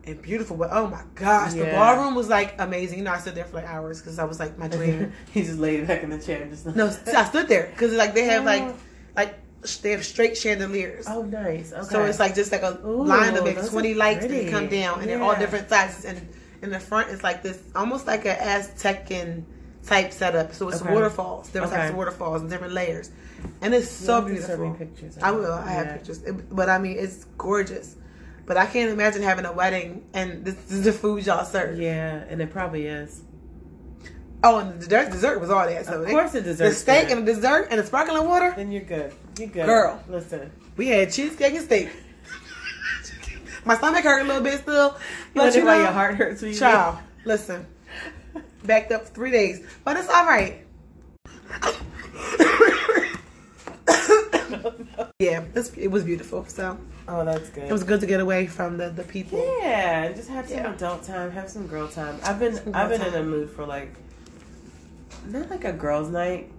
And 0.04 0.22
beautiful, 0.22 0.56
but 0.56 0.68
oh 0.70 0.86
my 0.88 1.02
gosh, 1.16 1.54
the 1.54 1.64
ballroom 1.64 2.14
was 2.14 2.28
like 2.28 2.54
amazing. 2.60 2.98
You 2.98 3.04
know, 3.04 3.10
I 3.12 3.18
stood 3.18 3.34
there 3.34 3.44
for 3.44 3.56
like 3.56 3.66
hours 3.66 4.00
because 4.00 4.20
I 4.20 4.24
was 4.24 4.38
like 4.38 4.56
my 4.56 4.68
dream. 4.68 5.12
he 5.32 5.42
just 5.42 5.58
laid 5.58 5.84
back 5.88 6.04
in 6.04 6.10
the 6.10 6.18
chair 6.20 6.42
and 6.42 6.50
just 6.52 6.64
no, 6.64 6.86
I 7.16 7.24
stood 7.24 7.48
there 7.48 7.66
because 7.72 7.92
like 7.92 8.14
they 8.14 8.22
have 8.26 8.44
like 8.44 8.62
Oh. 8.62 8.76
like 9.16 9.34
they 9.82 9.90
have 9.90 10.04
straight 10.04 10.36
chandeliers. 10.38 11.06
Oh, 11.08 11.22
nice. 11.24 11.72
Okay. 11.72 11.82
So 11.88 12.04
it's 12.04 12.20
like 12.20 12.36
just 12.36 12.52
like 12.52 12.62
a 12.62 12.78
Ooh, 12.86 13.04
line 13.04 13.36
of 13.36 13.42
maybe 13.42 13.60
20 13.60 13.94
lights 13.94 14.24
that 14.28 14.48
come 14.48 14.68
down, 14.68 15.00
and 15.00 15.08
they're 15.10 15.20
all 15.20 15.34
different 15.34 15.68
sizes. 15.68 16.04
And 16.04 16.28
in 16.62 16.70
the 16.70 16.78
front, 16.78 17.10
it's 17.10 17.24
like 17.24 17.42
this 17.42 17.60
almost 17.74 18.06
like 18.06 18.26
an 18.26 18.36
Aztecan 18.36 19.42
type 19.86 20.12
setup. 20.12 20.52
So 20.52 20.68
it's 20.68 20.82
Okay. 20.82 20.92
waterfalls, 20.92 21.46
different 21.48 21.72
types 21.72 21.82
Okay. 21.84 21.88
of 21.90 21.96
waterfalls 21.96 22.42
and 22.42 22.50
different 22.50 22.74
layers, 22.74 23.10
and 23.62 23.72
it's 23.74 23.90
so 23.90 24.20
me 24.22 24.32
beautiful. 24.34 24.70
pictures. 24.74 25.16
I 25.22 25.30
will. 25.30 25.52
I 25.52 25.70
have 25.70 25.86
Yeah. 25.86 25.92
pictures, 25.94 26.22
It- 26.22 26.54
but 26.54 26.68
I 26.68 26.78
mean, 26.78 26.96
it's 26.98 27.24
gorgeous. 27.38 27.94
But 28.46 28.56
I 28.56 28.66
can't 28.66 28.90
imagine 28.90 29.22
having 29.22 29.44
a 29.44 29.52
wedding 29.52 30.04
and 30.14 30.44
this 30.44 30.54
is 30.70 30.84
the 30.84 30.92
food 30.92 31.26
y'all 31.26 31.44
serve. 31.44 31.78
Yeah, 31.78 32.20
and 32.28 32.40
it 32.40 32.52
probably 32.52 32.86
is. 32.86 33.22
Oh, 34.44 34.58
and 34.58 34.80
the 34.80 34.86
dessert, 34.86 35.10
dessert 35.10 35.40
was 35.40 35.50
all 35.50 35.66
that. 35.66 35.86
So 35.86 36.02
Of 36.02 36.08
course, 36.08 36.30
the 36.32 36.40
the 36.40 36.50
dessert. 36.50 36.74
steak 36.74 37.10
and 37.10 37.26
the 37.26 37.34
dessert 37.34 37.68
and 37.70 37.80
the 37.80 37.86
sparkling 37.86 38.28
water. 38.28 38.52
then 38.56 38.70
you're 38.70 38.82
good. 38.84 39.12
You're 39.38 39.48
good, 39.48 39.66
Girl. 39.66 40.00
Listen, 40.08 40.50
We 40.76 40.88
had 40.88 41.10
cheesecake 41.10 41.54
and 41.54 41.64
steak. 41.64 41.88
My 43.64 43.76
stomach 43.76 44.04
hurt 44.04 44.20
a 44.20 44.24
little 44.24 44.42
bit 44.42 44.60
still, 44.60 44.88
you 44.88 44.94
but 45.34 45.54
you 45.56 45.64
why 45.64 45.78
know, 45.78 45.82
your 45.84 45.92
heart 45.92 46.14
hurts 46.14 46.42
when 46.42 46.52
you 46.52 46.56
Child, 46.58 46.98
listen. 47.24 47.66
Backed 48.66 48.92
up 48.92 49.06
for 49.06 49.14
three 49.14 49.30
days. 49.30 49.64
But 49.84 49.96
it's 49.96 50.08
all 50.08 50.26
right. 50.26 50.62
yeah, 55.18 55.44
it 55.76 55.90
was 55.90 56.04
beautiful. 56.04 56.44
So 56.46 56.78
Oh, 57.08 57.24
that's 57.24 57.48
good. 57.50 57.64
it 57.64 57.72
was 57.72 57.84
good 57.84 58.00
to 58.00 58.06
get 58.06 58.20
away 58.20 58.46
from 58.46 58.76
the, 58.78 58.90
the 58.90 59.04
people. 59.04 59.38
Yeah, 59.60 60.04
and 60.04 60.16
just 60.16 60.28
have 60.28 60.48
some 60.48 60.58
Yeah. 60.58 60.74
adult 60.74 61.04
time, 61.04 61.30
have 61.30 61.48
some 61.48 61.66
girl 61.66 61.88
time. 61.88 62.18
I've 62.24 62.38
been 62.40 62.58
I've 62.74 62.88
been 62.90 63.02
in 63.02 63.14
a 63.14 63.22
mood 63.22 63.50
for 63.50 63.64
like 63.64 63.94
not 65.26 65.48
like 65.50 65.64
a 65.64 65.72
girls' 65.72 66.10
night, 66.10 66.50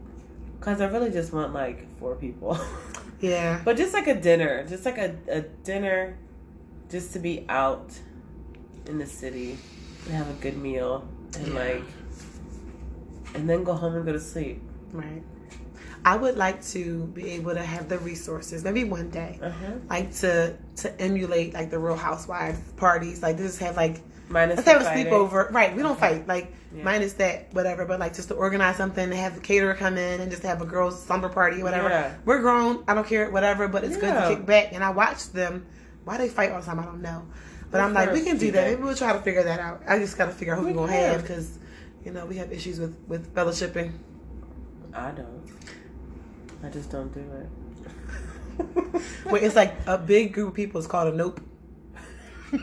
cause 0.61 0.81
I 0.81 0.87
really 0.87 1.11
just 1.11 1.33
want 1.33 1.53
like 1.53 1.85
four 1.99 2.15
people, 2.15 2.57
Yeah. 3.21 3.61
but 3.65 3.77
just 3.77 3.93
like 3.93 4.07
a 4.07 4.15
dinner, 4.15 4.65
just 4.67 4.85
like 4.85 4.97
a, 4.97 5.15
a 5.29 5.41
dinner, 5.41 6.17
just 6.89 7.13
to 7.13 7.19
be 7.19 7.45
out 7.49 7.91
in 8.87 8.97
the 8.99 9.05
city 9.05 9.57
and 10.05 10.13
have 10.13 10.29
a 10.29 10.33
good 10.41 10.57
meal 10.57 11.07
and 11.35 11.47
Yeah. 11.47 11.53
like, 11.53 11.83
and 13.35 13.49
then 13.49 13.63
go 13.63 13.73
home 13.73 13.95
and 13.95 14.05
go 14.05 14.13
to 14.13 14.19
sleep. 14.19 14.61
Right. 14.91 15.23
I 16.05 16.15
would 16.15 16.37
like 16.37 16.63
to 16.67 17.05
be 17.07 17.31
able 17.31 17.53
to 17.53 17.63
have 17.63 17.89
the 17.89 17.97
resources, 17.99 18.63
maybe 18.63 18.83
one 18.85 19.09
day, 19.09 19.39
Uh 19.41 19.49
huh. 19.49 19.71
like 19.89 20.13
to 20.17 20.55
to 20.77 21.01
emulate 21.01 21.53
like 21.53 21.69
the 21.69 21.79
Real 21.79 21.95
Housewives 21.97 22.59
parties, 22.77 23.21
like 23.21 23.37
just 23.37 23.59
have 23.59 23.75
like 23.75 23.99
Minus 24.29 24.57
let's 24.57 24.67
have 24.69 24.81
a 24.81 24.85
sleepover. 24.85 25.51
Right, 25.53 25.73
we 25.75 25.81
don't 25.81 25.97
fight. 25.97 26.27
Like 26.27 26.53
Yeah. 26.75 26.83
minus 26.83 27.13
that, 27.13 27.47
whatever. 27.53 27.85
But 27.85 27.99
like 27.99 28.13
just 28.13 28.27
to 28.27 28.33
organize 28.35 28.75
something, 28.75 29.03
and 29.05 29.13
have 29.13 29.35
the 29.35 29.41
caterer 29.41 29.73
come 29.73 29.97
in 29.97 30.19
and 30.21 30.29
just 30.29 30.43
have 30.43 30.61
a 30.61 30.65
girls' 30.65 31.01
slumber 31.01 31.29
party, 31.29 31.63
whatever. 31.63 31.87
Yeah. 31.89 32.13
We're 32.25 32.39
grown. 32.41 32.83
I 32.89 32.93
don't 32.93 33.07
care, 33.07 33.29
whatever. 33.31 33.67
But 33.69 33.83
it's 33.85 33.95
good 33.95 34.13
to 34.13 34.27
kick 34.35 34.45
back. 34.45 34.73
And 34.73 34.83
I 34.83 34.89
watch 34.89 35.31
them. 35.31 35.65
Why 36.03 36.17
they 36.17 36.27
fight 36.29 36.51
all 36.51 36.59
the 36.59 36.65
time, 36.65 36.79
I 36.79 36.83
don't 36.85 37.01
know. 37.01 37.25
But 37.69 37.81
I'm 37.81 37.93
like, 37.93 38.11
we 38.13 38.21
can 38.21 38.37
do 38.37 38.51
that. 38.51 38.69
Maybe 38.69 38.81
we'll 38.81 38.95
try 38.95 39.13
to 39.13 39.19
figure 39.19 39.43
that 39.43 39.59
out. 39.59 39.81
I 39.87 39.99
just 39.99 40.17
gotta 40.17 40.31
figure 40.31 40.53
out 40.53 40.59
who 40.59 40.67
We 40.67 40.71
we're 40.73 40.87
gonna 40.87 40.93
have 40.93 41.21
because, 41.21 41.59
you 42.05 42.11
know, 42.11 42.25
we 42.25 42.37
have 42.37 42.51
issues 42.51 42.79
with 42.79 42.95
with 43.07 43.33
fellowshipping. 43.35 43.91
I 44.93 45.11
don't. 45.11 45.43
I 46.63 46.69
just 46.69 46.89
don't 46.89 47.13
do 47.13 47.19
it. 47.19 49.01
Wait, 49.31 49.43
it's 49.43 49.55
like 49.55 49.75
a 49.85 49.97
big 49.97 50.33
group 50.33 50.49
of 50.49 50.53
people. 50.55 50.79
It's 50.79 50.87
called 50.87 51.13
a 51.13 51.15
nope. 51.17 51.41
I 52.53 52.57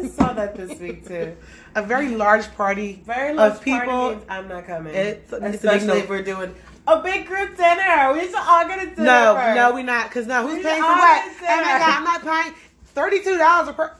just 0.00 0.16
saw 0.16 0.32
that 0.32 0.56
this 0.56 0.78
week 0.80 1.06
too. 1.06 1.36
A 1.74 1.82
very 1.82 2.08
large 2.08 2.50
party. 2.56 3.02
Very 3.04 3.34
large 3.34 3.52
Of 3.52 3.62
people, 3.62 4.18
I'm 4.30 4.48
not 4.48 4.66
coming. 4.66 4.94
it's- 4.94 5.30
it's 5.30 5.56
Especially 5.56 5.86
no. 5.88 5.96
if 5.96 6.08
we're 6.08 6.22
doing 6.22 6.54
a 6.88 7.02
big 7.02 7.26
group 7.26 7.54
dinner. 7.56 8.12
We 8.14 8.22
should 8.26 8.34
all 8.36 8.66
get 8.66 8.82
a 8.82 8.86
dinner. 8.86 9.04
No, 9.04 9.34
first. 9.36 9.56
no, 9.56 9.74
we're 9.74 9.82
not. 9.84 10.10
Cause 10.10 10.26
no, 10.26 10.42
who's 10.48 10.56
We 10.56 10.62
paying 10.62 10.80
for 10.82 10.88
what? 10.88 11.22
Oh 11.26 11.40
my 11.42 11.78
god, 11.78 11.82
I'm 11.98 12.04
not 12.04 12.22
paying 12.22 12.54
thirty 12.86 13.22
two 13.22 13.36
dollars 13.36 13.68
a 13.68 13.72
per. 13.74 13.94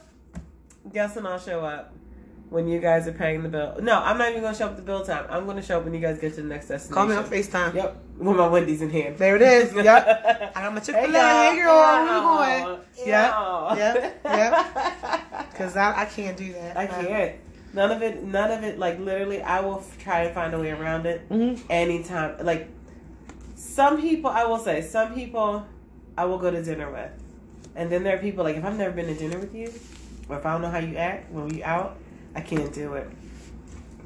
Guess 0.91 1.17
and 1.17 1.27
I'll 1.27 1.39
show 1.39 1.63
up 1.65 1.93
when 2.49 2.67
you 2.67 2.79
guys 2.79 3.07
are 3.07 3.13
paying 3.13 3.43
the 3.43 3.49
bill. 3.49 3.77
No, 3.81 3.99
I'm 3.99 4.17
not 4.17 4.29
even 4.29 4.41
gonna 4.41 4.55
show 4.55 4.65
up 4.67 4.75
the 4.75 4.81
bill 4.81 5.05
time. 5.05 5.25
I'm 5.29 5.45
gonna 5.45 5.61
show 5.61 5.77
up 5.77 5.83
when 5.85 5.93
you 5.93 5.99
guys 5.99 6.19
get 6.19 6.33
to 6.35 6.41
the 6.41 6.47
next 6.47 6.67
destination. 6.67 6.93
Call 6.93 7.07
me 7.07 7.15
on 7.15 7.23
Facetime. 7.23 7.73
Yep, 7.73 8.03
with 8.17 8.35
my 8.37 8.47
Wendy's 8.47 8.81
in 8.81 8.89
hand. 8.89 9.17
There 9.17 9.35
it 9.35 9.41
is. 9.41 9.73
Yep. 9.75 10.51
I 10.55 10.61
got 10.61 10.73
my 10.73 10.79
Chick 10.79 10.95
Fil 10.95 11.15
A. 11.15 11.19
Hey, 11.19 11.55
girl, 11.55 11.75
where 11.75 12.03
you 12.03 12.65
going? 12.65 12.79
Yeah. 13.07 13.75
Yep, 13.75 14.21
yep, 14.25 15.53
Cause 15.55 15.77
I, 15.77 16.01
I 16.01 16.05
can't 16.05 16.35
do 16.35 16.51
that. 16.53 16.75
I 16.77 16.87
can't. 16.87 17.35
None 17.73 17.91
of 17.91 18.01
it. 18.01 18.23
None 18.23 18.51
of 18.51 18.63
it. 18.63 18.77
Like 18.79 18.99
literally, 18.99 19.41
I 19.41 19.61
will 19.61 19.79
f- 19.79 19.97
try 19.99 20.23
and 20.23 20.33
find 20.35 20.53
a 20.53 20.59
way 20.59 20.71
around 20.71 21.05
it. 21.05 21.29
Mhm. 21.29 21.61
anytime. 21.69 22.43
Like 22.45 22.67
some 23.55 24.01
people, 24.01 24.29
I 24.29 24.43
will 24.45 24.57
say, 24.59 24.81
some 24.81 25.13
people 25.13 25.65
I 26.17 26.25
will 26.25 26.37
go 26.39 26.51
to 26.51 26.61
dinner 26.61 26.91
with, 26.91 27.11
and 27.75 27.89
then 27.89 28.03
there 28.03 28.17
are 28.17 28.19
people 28.19 28.43
like 28.43 28.57
if 28.57 28.65
I've 28.65 28.77
never 28.77 28.93
been 28.93 29.05
to 29.07 29.13
dinner 29.15 29.39
with 29.39 29.55
you, 29.55 29.71
if 30.29 30.45
I 30.45 30.51
don't 30.53 30.61
know 30.61 30.69
how 30.69 30.79
you 30.79 30.95
act 30.97 31.31
when 31.31 31.47
we 31.47 31.63
out, 31.63 31.97
I 32.35 32.41
can't 32.41 32.73
do 32.73 32.93
it. 32.93 33.09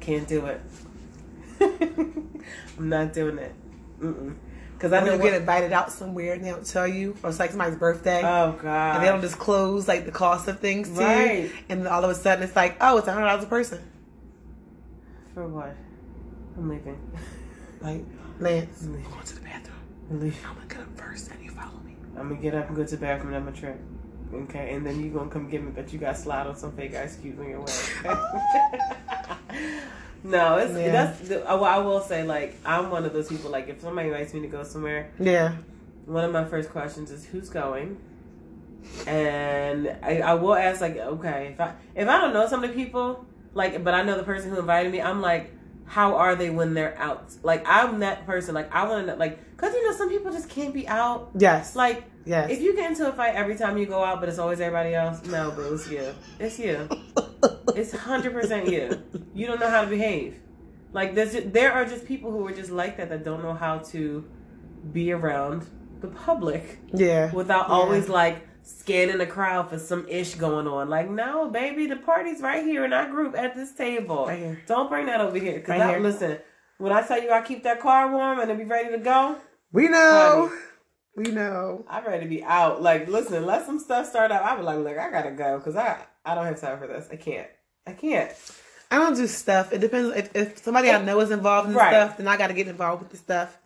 Can't 0.00 0.26
do 0.28 0.46
it. 0.46 0.60
I'm 1.60 2.88
not 2.88 3.12
doing 3.12 3.38
it. 3.38 3.52
Mm-mm. 4.00 4.34
Because 4.74 4.92
I 4.92 5.00
know 5.04 5.14
you 5.14 5.22
get 5.22 5.32
invited 5.34 5.72
out 5.72 5.90
somewhere 5.90 6.34
and 6.34 6.44
they 6.44 6.50
don't 6.50 6.66
tell 6.66 6.86
you, 6.86 7.16
or 7.22 7.30
it's 7.30 7.38
like 7.38 7.50
somebody's 7.50 7.78
birthday. 7.78 8.20
Oh 8.22 8.52
god. 8.60 8.96
and 8.96 9.04
they 9.04 9.08
don't 9.08 9.22
disclose 9.22 9.88
like 9.88 10.04
the 10.04 10.12
cost 10.12 10.48
of 10.48 10.60
things 10.60 10.90
to 10.90 11.00
Right. 11.00 11.44
you, 11.44 11.50
and 11.70 11.88
all 11.88 12.04
of 12.04 12.10
a 12.10 12.14
sudden 12.14 12.44
it's 12.44 12.54
like, 12.54 12.76
oh, 12.80 12.98
it's 12.98 13.08
a 13.08 13.12
hundred 13.12 13.26
dollars 13.26 13.44
a 13.44 13.46
person. 13.46 13.80
For 15.32 15.46
what? 15.48 15.74
I'm 16.56 16.68
leaving. 16.68 16.98
Like, 17.82 18.04
Lance. 18.40 18.82
I'm 18.82 18.92
going 19.02 19.22
to 19.24 19.34
the 19.34 19.40
bathroom. 19.42 19.76
I'm 20.10 20.20
leaving. 20.20 20.38
I'm 20.48 20.54
gonna 20.56 20.66
get 20.66 20.80
up 20.80 20.98
first, 20.98 21.30
and 21.30 21.44
you 21.44 21.50
follow 21.50 21.78
me. 21.84 21.94
I'm 22.18 22.30
gonna 22.30 22.40
get 22.40 22.54
up 22.54 22.68
and 22.68 22.76
go 22.76 22.84
to 22.84 22.90
the 22.90 22.96
bathroom 22.96 23.28
and 23.34 23.36
I'm 23.36 23.44
gonna 23.44 23.56
trip. 23.56 23.78
Okay, 24.34 24.74
and 24.74 24.84
then 24.84 25.02
you 25.02 25.10
gonna 25.10 25.30
come 25.30 25.48
get 25.48 25.62
me, 25.62 25.70
but 25.74 25.92
you 25.92 25.98
got 25.98 26.16
slide 26.18 26.46
on 26.46 26.56
some 26.56 26.72
fake 26.72 26.94
ice 26.94 27.16
cubes 27.16 27.38
on 27.40 27.48
your 27.48 27.60
way. 27.60 27.72
No, 30.24 30.56
it's 30.56 30.72
Yeah. 30.76 30.90
that's. 30.92 31.28
The, 31.28 31.48
uh, 31.48 31.54
well, 31.56 31.64
I 31.66 31.78
will 31.78 32.00
say, 32.00 32.24
like, 32.24 32.56
I'm 32.64 32.90
one 32.90 33.04
of 33.04 33.12
those 33.12 33.28
people. 33.28 33.50
Like, 33.50 33.68
if 33.68 33.80
somebody 33.80 34.08
invites 34.08 34.34
me 34.34 34.40
to 34.40 34.48
go 34.48 34.64
somewhere, 34.64 35.10
Yeah. 35.20 35.52
one 36.06 36.24
of 36.24 36.32
my 36.32 36.44
first 36.44 36.70
questions 36.70 37.12
is 37.12 37.24
who's 37.24 37.48
going, 37.48 37.96
and 39.06 39.96
I, 40.02 40.18
I 40.20 40.34
will 40.34 40.54
ask, 40.56 40.80
like, 40.80 40.96
okay, 40.96 41.50
if 41.54 41.60
I 41.60 41.74
if 41.94 42.08
I 42.08 42.18
don't 42.20 42.32
know 42.34 42.46
some 42.48 42.64
of 42.64 42.70
the 42.70 42.74
people, 42.76 43.24
like, 43.54 43.84
but 43.84 43.94
I 43.94 44.02
know 44.02 44.16
the 44.16 44.24
person 44.24 44.50
who 44.50 44.58
invited 44.58 44.90
me, 44.92 45.00
I'm 45.00 45.20
like. 45.20 45.52
How 45.86 46.16
are 46.16 46.34
they 46.34 46.50
when 46.50 46.74
they're 46.74 46.98
out? 46.98 47.32
Like 47.42 47.64
I'm 47.66 48.00
that 48.00 48.26
person. 48.26 48.54
Like 48.54 48.74
I 48.74 48.86
want 48.88 49.06
to 49.06 49.12
know, 49.12 49.18
like, 49.18 49.56
cause 49.56 49.72
you 49.72 49.84
know 49.84 49.96
some 49.96 50.08
people 50.08 50.32
just 50.32 50.48
can't 50.48 50.74
be 50.74 50.86
out. 50.88 51.30
Yes. 51.38 51.76
Like 51.76 52.04
yes. 52.24 52.50
if 52.50 52.60
you 52.60 52.74
get 52.74 52.90
into 52.90 53.08
a 53.08 53.12
fight 53.12 53.34
every 53.34 53.56
time 53.56 53.78
you 53.78 53.86
go 53.86 54.02
out, 54.04 54.20
but 54.20 54.28
it's 54.28 54.38
always 54.38 54.60
everybody 54.60 54.94
else, 54.94 55.24
no, 55.26 55.50
boo, 55.52 55.74
it's 55.74 55.88
you. 55.90 56.14
It's 56.38 56.58
you. 56.58 56.88
It's 57.74 57.92
hundred 57.92 58.32
percent 58.32 58.68
you. 58.68 59.02
You 59.34 59.46
don't 59.46 59.60
know 59.60 59.70
how 59.70 59.82
to 59.82 59.86
behave. 59.86 60.40
Like 60.92 61.14
there's 61.14 61.32
ju- 61.32 61.50
there 61.52 61.72
are 61.72 61.84
just 61.84 62.06
people 62.06 62.30
who 62.32 62.46
are 62.46 62.52
just 62.52 62.70
like 62.70 62.96
that 62.96 63.08
that 63.10 63.24
don't 63.24 63.42
know 63.42 63.54
how 63.54 63.78
to 63.78 64.24
be 64.92 65.12
around 65.12 65.66
the 66.00 66.08
public 66.08 66.78
yeah. 66.92 67.32
without 67.32 67.68
Yeah. 67.68 67.74
always 67.74 68.08
like 68.08 68.46
scanning 68.66 69.18
the 69.18 69.26
crowd 69.26 69.70
for 69.70 69.78
some 69.78 70.06
ish 70.08 70.34
going 70.34 70.66
on. 70.66 70.88
Like 70.90 71.08
no, 71.08 71.48
baby, 71.48 71.86
the 71.86 71.96
party's 71.96 72.40
right 72.40 72.64
here 72.64 72.84
in 72.84 72.92
our 72.92 73.08
group 73.08 73.36
at 73.36 73.54
this 73.54 73.72
table. 73.72 74.26
Right 74.26 74.38
here. 74.38 74.62
Don't 74.66 74.88
bring 74.90 75.06
that 75.06 75.20
over 75.20 75.38
here. 75.38 75.60
Cause 75.60 75.68
Right 75.70 75.78
that- 75.78 75.90
here. 75.90 76.00
listen, 76.00 76.38
when 76.78 76.92
I 76.92 77.02
tell 77.06 77.22
you 77.22 77.30
I 77.30 77.40
keep 77.42 77.62
that 77.62 77.80
car 77.80 78.10
warm 78.10 78.40
and 78.40 78.50
it 78.50 78.58
be 78.58 78.64
ready 78.64 78.90
to 78.90 78.98
go, 78.98 79.36
We 79.72 79.88
know. 79.88 80.48
Honey. 80.50 80.60
We 81.16 81.32
know. 81.32 81.84
I'm 81.88 82.04
ready 82.04 82.24
to 82.24 82.28
be 82.28 82.44
out. 82.44 82.82
Like, 82.82 83.08
listen, 83.08 83.46
let 83.46 83.64
some 83.64 83.78
stuff 83.78 84.06
start 84.06 84.30
up. 84.30 84.44
I 84.44 84.54
be 84.56 84.62
like, 84.62 84.76
look, 84.78 84.98
I 84.98 85.10
gotta 85.10 85.30
go 85.30 85.56
because 85.58 85.74
I 85.76 85.98
I 86.26 86.34
don't 86.34 86.44
have 86.44 86.60
time 86.60 86.78
for 86.78 86.86
this. 86.86 87.08
I 87.10 87.16
can't. 87.16 87.48
I 87.86 87.92
can't. 87.92 88.30
I 88.90 88.98
don't 88.98 89.16
do 89.16 89.26
stuff. 89.26 89.72
It 89.72 89.78
depends. 89.80 90.14
If, 90.16 90.36
if 90.36 90.58
somebody 90.58 90.90
I 90.90 91.00
know 91.02 91.18
is 91.20 91.30
involved 91.30 91.70
in 91.70 91.74
Right. 91.74 91.90
stuff, 91.90 92.18
then 92.18 92.28
I 92.28 92.36
got 92.36 92.48
to 92.48 92.54
get 92.54 92.68
involved 92.68 93.02
with 93.02 93.10
the 93.10 93.16
stuff. 93.16 93.56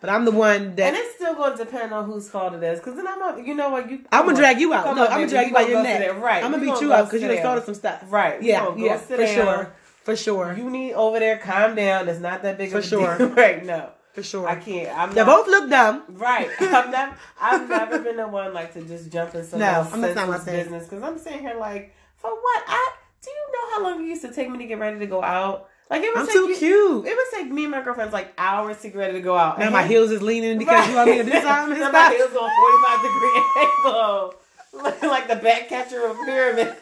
But 0.00 0.10
I'm 0.10 0.24
the 0.24 0.30
one 0.30 0.76
that 0.76 0.88
And 0.94 0.96
it's 0.96 1.16
still 1.16 1.34
going 1.34 1.56
to 1.58 1.64
depend 1.64 1.92
on 1.92 2.04
whose 2.06 2.30
fault 2.30 2.54
it 2.54 2.62
is. 2.62 2.78
Because 2.78 2.94
then 2.94 3.06
I'm, 3.08 3.20
a, 3.20 3.42
you 3.42 3.54
know 3.54 3.70
what, 3.70 3.90
you. 3.90 4.04
I'm 4.12 4.26
gonna 4.26 4.36
drag 4.36 4.60
you 4.60 4.72
out. 4.72 4.94
No, 4.94 5.04
I'm 5.06 5.10
gonna 5.20 5.28
drag 5.28 5.48
you 5.48 5.54
by 5.54 5.62
your 5.62 5.82
neck. 5.82 6.20
Right. 6.20 6.44
I'm 6.44 6.52
gonna 6.52 6.64
beat 6.64 6.80
you 6.80 6.92
up 6.92 7.06
because 7.06 7.20
you 7.20 7.26
done 7.26 7.36
down. 7.38 7.42
started 7.42 7.64
some 7.64 7.74
stuff. 7.74 8.04
Right. 8.08 8.40
Yeah. 8.40 8.74
Yeah. 8.76 8.96
For 8.96 9.16
down. 9.16 9.34
sure. 9.34 9.72
For 10.04 10.16
sure. 10.16 10.54
You 10.56 10.70
need 10.70 10.92
over 10.94 11.18
there, 11.18 11.38
calm 11.38 11.74
down. 11.74 12.08
It's 12.08 12.20
not 12.20 12.42
that 12.42 12.58
big 12.58 12.70
For 12.70 12.78
of 12.78 12.84
a 12.84 12.86
sure. 12.86 13.18
deal. 13.18 13.28
right. 13.34 13.64
No. 13.64 13.90
For 14.12 14.22
sure. 14.22 14.48
I 14.48 14.56
can't. 14.56 14.96
I'm 14.96 15.10
They 15.14 15.24
not. 15.24 15.26
both 15.26 15.46
look 15.48 15.68
dumb. 15.68 16.04
Right. 16.10 16.48
I've 16.60 16.90
never, 16.90 17.16
I've 17.40 17.68
never 17.68 17.98
been 17.98 18.16
the 18.16 18.28
one 18.28 18.54
like 18.54 18.72
to 18.74 18.82
just 18.82 19.10
jump 19.12 19.34
in 19.34 19.40
No, 19.40 19.44
someone's 19.44 19.92
I'm- 19.92 20.00
that's 20.00 20.14
not 20.16 20.28
my 20.28 20.38
business 20.44 20.84
because 20.84 21.02
I'm 21.02 21.18
sitting 21.18 21.40
here 21.40 21.56
like, 21.58 21.92
for 22.16 22.30
what? 22.30 22.62
I 22.68 22.92
do 23.22 23.30
you 23.30 23.52
know 23.52 23.70
how 23.74 23.82
long 23.82 24.04
it 24.04 24.08
used 24.08 24.22
to 24.22 24.32
take 24.32 24.48
me 24.48 24.58
to 24.58 24.64
get 24.64 24.78
ready 24.78 24.98
to 25.00 25.06
go 25.06 25.22
out? 25.22 25.67
Like 25.90 26.02
it 26.02 26.14
would 26.14 26.28
I'm 26.28 26.28
too 26.28 26.48
you, 26.48 26.56
cute. 26.56 27.06
It 27.06 27.16
would 27.16 27.26
take 27.32 27.50
me 27.50 27.64
and 27.64 27.70
my 27.70 27.80
girlfriends 27.82 28.12
like 28.12 28.32
hours 28.36 28.78
to 28.82 28.88
get 28.88 28.98
ready 28.98 29.12
to 29.14 29.20
go 29.20 29.36
out. 29.36 29.58
Now 29.58 29.66
And 29.66 29.72
my 29.72 29.86
heels 29.86 30.10
is 30.10 30.20
leaning 30.20 30.58
because 30.58 30.88
you 30.88 30.94
want 30.94 31.10
me 31.10 31.18
to 31.18 31.24
do 31.24 31.30
something 31.30 31.78
Now 31.78 31.90
my 31.90 32.14
heels 32.14 32.36
on 32.36 32.50
45 32.50 33.02
degree 33.02 33.42
angle. 33.86 34.34
Looking 34.74 35.08
like 35.08 35.28
the 35.28 35.36
back 35.36 35.68
catcher 35.68 36.04
of 36.04 36.18
a 36.18 36.24
pyramid. 36.24 36.76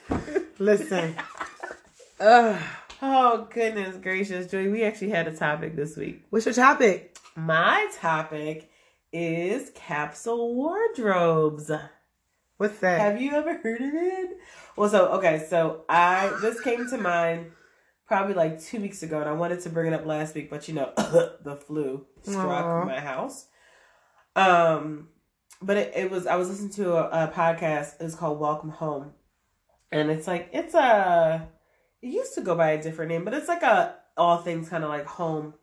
Listen. 0.59 1.15
Ugh. 2.19 2.63
Oh 3.03 3.47
goodness 3.53 3.97
gracious, 3.97 4.51
Joy. 4.51 4.71
We 4.71 4.83
actually 4.83 5.11
had 5.11 5.29
a 5.29 5.37
topic 5.37 5.77
this 5.77 5.97
week. 5.97 6.25
What's 6.31 6.47
your 6.47 6.55
topic? 6.55 7.17
My 7.37 7.89
topic 8.01 8.71
is 9.13 9.71
capsule 9.75 10.55
wardrobes. 10.55 11.71
What's 12.57 12.79
that? 12.79 13.01
Have 13.01 13.21
you 13.21 13.33
ever 13.35 13.59
heard 13.59 13.83
of 13.83 13.95
it? 13.95 14.39
Well, 14.77 14.89
so 14.89 15.09
okay, 15.13 15.47
so 15.49 15.85
I 15.89 16.37
this 16.41 16.61
came 16.61 16.89
to 16.89 16.97
mind 16.97 17.53
probably 18.07 18.35
like 18.35 18.61
two 18.61 18.81
weeks 18.81 19.03
ago, 19.03 19.21
and 19.21 19.29
I 19.29 19.33
wanted 19.33 19.61
to 19.61 19.71
bring 19.71 19.93
it 19.93 19.95
up 19.95 20.07
last 20.07 20.35
week, 20.35 20.49
but 20.51 20.69
you 20.69 20.75
know, 20.75 20.93
the 20.97 21.57
flu 21.57 22.07
struck 22.23 22.65
Aw. 22.65 22.85
my 22.85 23.01
house. 23.01 23.47
Um, 24.35 25.09
but 25.63 25.77
it, 25.77 25.93
it 25.97 26.11
was 26.11 26.27
I 26.27 26.37
was 26.37 26.49
listening 26.49 26.73
to 26.75 26.95
a, 26.95 27.25
a 27.25 27.33
podcast. 27.33 28.01
It 28.01 28.05
was 28.05 28.15
called 28.15 28.39
Welcome 28.39 28.71
Home, 28.71 29.13
and 29.91 30.11
it's 30.11 30.27
like 30.27 30.51
it's 30.53 30.75
a 30.75 31.49
it 32.03 32.09
used 32.09 32.35
to 32.35 32.43
go 32.43 32.55
by 32.55 32.71
a 32.71 32.83
different 32.83 33.11
name, 33.11 33.25
but 33.25 33.35
it's 33.35 33.49
like 33.49 33.63
a 33.63 33.97
all 34.17 34.39
things 34.39 34.69
kind 34.69 34.85
of 34.85 34.91
like 34.91 35.07
home 35.07 35.55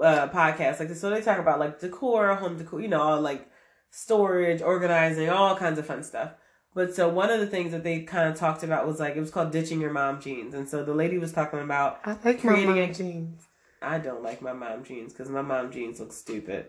uh 0.00 0.28
podcast. 0.28 0.80
Like 0.80 0.94
so, 0.94 1.10
they 1.10 1.20
talk 1.20 1.38
about 1.38 1.60
like 1.60 1.80
decor, 1.80 2.34
home 2.36 2.56
decor, 2.56 2.80
you 2.80 2.88
know, 2.88 3.20
like 3.20 3.48
storage, 3.90 4.62
organizing, 4.62 5.28
all 5.28 5.56
kinds 5.56 5.78
of 5.78 5.86
fun 5.86 6.04
stuff. 6.04 6.32
But 6.74 6.94
so 6.94 7.08
one 7.08 7.30
of 7.30 7.40
the 7.40 7.46
things 7.46 7.72
that 7.72 7.82
they 7.82 8.02
kind 8.02 8.28
of 8.28 8.36
talked 8.38 8.62
about 8.62 8.86
was 8.86 9.00
like 9.00 9.16
it 9.16 9.20
was 9.20 9.30
called 9.30 9.50
ditching 9.50 9.80
your 9.80 9.92
mom 9.92 10.20
jeans, 10.20 10.54
and 10.54 10.68
so 10.68 10.84
the 10.84 10.94
lady 10.94 11.18
was 11.18 11.32
talking 11.32 11.58
about 11.60 12.00
I 12.04 12.12
like 12.24 12.44
my 12.44 12.52
creating 12.52 12.68
mom 12.70 12.78
a- 12.78 12.94
jeans. 12.94 13.42
I 13.82 13.98
don't 13.98 14.22
like 14.22 14.40
my 14.42 14.52
mom 14.52 14.84
jeans 14.84 15.12
because 15.12 15.28
my 15.30 15.42
mom 15.42 15.72
jeans 15.72 15.98
look 16.00 16.12
stupid. 16.12 16.66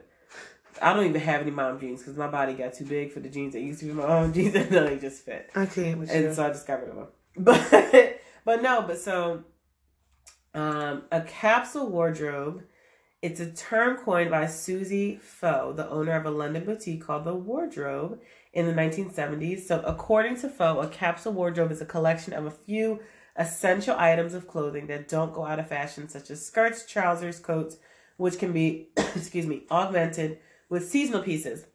I 0.81 0.93
don't 0.93 1.05
even 1.05 1.19
have 1.21 1.41
any 1.41 1.51
mom 1.51 1.79
jeans 1.79 1.99
because 2.01 2.15
my 2.17 2.27
body 2.29 2.53
got 2.53 2.73
too 2.73 2.85
big 2.85 3.11
for 3.11 3.19
the 3.19 3.27
jeans 3.29 3.53
that 3.53 3.59
used 3.61 3.81
to 3.81 3.85
be 3.87 3.91
my 3.93 4.07
mom 4.07 4.33
jeans, 4.33 4.55
and 4.55 4.69
then 4.69 4.85
they 4.85 4.97
just 4.97 5.23
fit. 5.23 5.49
I 5.55 5.65
can't 5.65 5.99
with 5.99 6.09
And 6.09 6.23
you. 6.25 6.33
so 6.33 6.45
I 6.45 6.49
just 6.49 6.65
got 6.65 6.79
rid 6.81 6.89
of 6.89 6.95
them. 6.95 7.07
But 7.37 8.19
but 8.43 8.61
no, 8.63 8.81
but 8.81 8.97
so 8.99 9.43
um 10.53 11.03
a 11.11 11.21
capsule 11.21 11.87
wardrobe. 11.89 12.63
It's 13.21 13.39
a 13.39 13.51
term 13.51 13.97
coined 13.97 14.31
by 14.31 14.47
Susie 14.47 15.17
Faux, 15.17 15.77
the 15.77 15.87
owner 15.87 16.13
of 16.13 16.25
a 16.25 16.31
London 16.31 16.65
boutique 16.65 17.03
called 17.05 17.23
The 17.23 17.35
Wardrobe 17.35 18.19
in 18.53 18.65
the 18.65 18.73
1970s. 18.73 19.61
So, 19.61 19.81
according 19.85 20.37
to 20.41 20.49
Faux, 20.49 20.85
a 20.85 20.89
capsule 20.89 21.33
wardrobe 21.33 21.71
is 21.71 21.81
a 21.81 21.85
collection 21.85 22.33
of 22.33 22.45
a 22.45 22.51
few 22.51 22.99
essential 23.35 23.95
items 23.97 24.33
of 24.33 24.47
clothing 24.47 24.87
that 24.87 25.07
don't 25.07 25.33
go 25.33 25.45
out 25.45 25.59
of 25.59 25.69
fashion, 25.69 26.09
such 26.09 26.29
as 26.29 26.45
skirts, 26.45 26.85
trousers, 26.85 27.39
coats, 27.39 27.77
which 28.17 28.37
can 28.37 28.51
be, 28.51 28.89
excuse 29.15 29.45
me, 29.45 29.63
augmented 29.71 30.39
with 30.69 30.87
seasonal 30.87 31.21
pieces. 31.21 31.65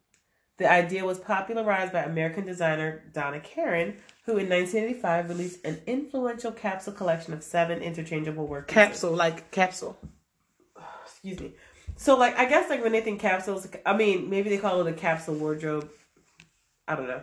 The 0.58 0.70
idea 0.70 1.04
was 1.04 1.18
popularized 1.18 1.92
by 1.92 2.02
American 2.02 2.46
designer 2.46 3.04
Donna 3.12 3.40
Karan, 3.40 3.96
who 4.24 4.38
in 4.38 4.48
1985 4.48 5.28
released 5.28 5.64
an 5.66 5.80
influential 5.86 6.50
capsule 6.50 6.94
collection 6.94 7.34
of 7.34 7.42
seven 7.42 7.82
interchangeable 7.82 8.46
work 8.46 8.68
pieces. 8.68 8.74
capsule, 8.74 9.14
like 9.14 9.50
capsule. 9.50 9.98
Excuse 11.04 11.40
me. 11.40 11.52
So, 11.96 12.16
like, 12.16 12.38
I 12.38 12.46
guess, 12.46 12.70
like, 12.70 12.82
when 12.82 12.92
they 12.92 13.00
think 13.00 13.20
capsules, 13.20 13.66
I 13.84 13.96
mean, 13.96 14.28
maybe 14.30 14.50
they 14.50 14.58
call 14.58 14.80
it 14.80 14.90
a 14.90 14.92
capsule 14.92 15.34
wardrobe. 15.34 15.90
I 16.88 16.96
don't 16.96 17.08
know. 17.08 17.22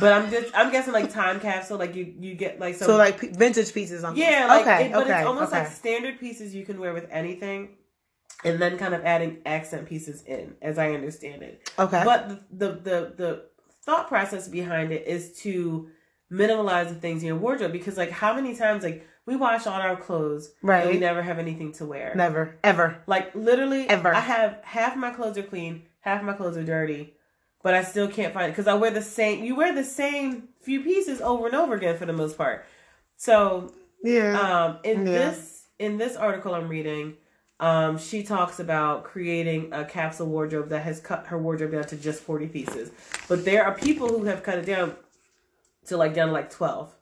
But 0.00 0.12
I'm 0.12 0.28
just, 0.30 0.52
I'm 0.56 0.72
guessing, 0.72 0.92
like, 0.92 1.12
time 1.12 1.38
capsule. 1.38 1.78
Like, 1.78 1.94
you, 1.94 2.12
you 2.18 2.34
get, 2.34 2.58
like, 2.58 2.74
some. 2.74 2.86
So 2.86 2.96
like 2.96 3.20
p- 3.20 3.28
vintage 3.28 3.72
pieces 3.72 4.02
on. 4.02 4.16
yeah, 4.16 4.46
like, 4.48 4.62
okay, 4.62 4.86
it, 4.86 4.92
but 4.92 5.02
okay, 5.04 5.18
it's 5.20 5.26
almost 5.26 5.52
okay. 5.52 5.60
like 5.62 5.72
standard 5.72 6.18
pieces 6.18 6.52
you 6.54 6.64
can 6.66 6.80
wear 6.80 6.92
with 6.92 7.06
anything. 7.10 7.76
And 8.44 8.60
then 8.60 8.78
kind 8.78 8.94
of 8.94 9.04
adding 9.04 9.38
accent 9.46 9.88
pieces 9.88 10.22
in, 10.22 10.54
as 10.62 10.78
I 10.78 10.92
understand 10.94 11.42
it. 11.42 11.72
okay. 11.78 12.02
But 12.04 12.28
the, 12.28 12.40
the 12.66 12.72
the 12.72 13.12
the 13.16 13.44
thought 13.84 14.06
process 14.08 14.46
behind 14.46 14.92
it 14.92 15.06
is 15.08 15.32
to 15.40 15.88
minimalize 16.30 16.88
the 16.88 16.94
things 16.94 17.22
in 17.22 17.26
your 17.28 17.36
wardrobe 17.36 17.72
because 17.72 17.96
like 17.96 18.10
how 18.10 18.34
many 18.34 18.54
times 18.54 18.84
like 18.84 19.06
we 19.26 19.34
wash 19.34 19.66
all 19.66 19.80
our 19.80 19.96
clothes 19.96 20.50
Right. 20.62 20.82
and 20.84 20.90
we 20.92 20.98
never 21.00 21.20
have 21.22 21.38
anything 21.40 21.72
to 21.74 21.86
wear. 21.86 22.12
Never, 22.14 22.58
ever. 22.62 23.02
Like 23.08 23.34
literally 23.34 23.88
Ever. 23.88 24.14
I 24.14 24.20
have 24.20 24.58
half 24.62 24.94
my 24.96 25.10
clothes 25.10 25.36
are 25.38 25.42
clean, 25.42 25.82
half 26.00 26.22
my 26.22 26.34
clothes 26.34 26.56
are 26.56 26.64
dirty, 26.64 27.14
but 27.62 27.74
I 27.74 27.82
still 27.82 28.08
can't 28.08 28.32
find 28.32 28.46
it 28.46 28.52
because 28.52 28.66
I 28.68 28.74
wear 28.74 28.90
the 28.90 29.02
same 29.02 29.44
you 29.44 29.54
wear 29.56 29.74
the 29.74 29.84
same 29.84 30.48
few 30.60 30.80
pieces 30.82 31.20
over 31.20 31.46
and 31.46 31.54
over 31.54 31.74
again 31.74 31.96
for 31.96 32.06
the 32.06 32.12
most 32.12 32.36
part. 32.36 32.64
So 33.16 33.72
Yeah. 34.02 34.38
um, 34.40 34.78
in 34.84 35.06
Yeah. 35.06 35.12
this 35.12 35.66
in 35.78 35.96
this 35.98 36.16
article 36.16 36.54
I'm 36.54 36.68
reading, 36.68 37.16
um, 37.60 37.98
she 37.98 38.22
talks 38.22 38.58
about 38.60 39.04
creating 39.04 39.72
a 39.72 39.84
capsule 39.84 40.26
wardrobe 40.26 40.68
that 40.70 40.82
has 40.82 41.00
cut 41.00 41.26
her 41.26 41.38
wardrobe 41.38 41.72
down 41.72 41.84
to 41.84 41.96
just 41.96 42.22
40 42.22 42.46
pieces. 42.48 42.90
But 43.28 43.44
there 43.44 43.64
are 43.64 43.74
people 43.74 44.08
who 44.08 44.24
have 44.24 44.42
cut 44.42 44.58
it 44.58 44.66
down 44.66 44.96
to 45.86 45.96
like 45.96 46.14
down 46.14 46.28
to 46.28 46.34
like 46.34 46.50
12, 46.50 46.92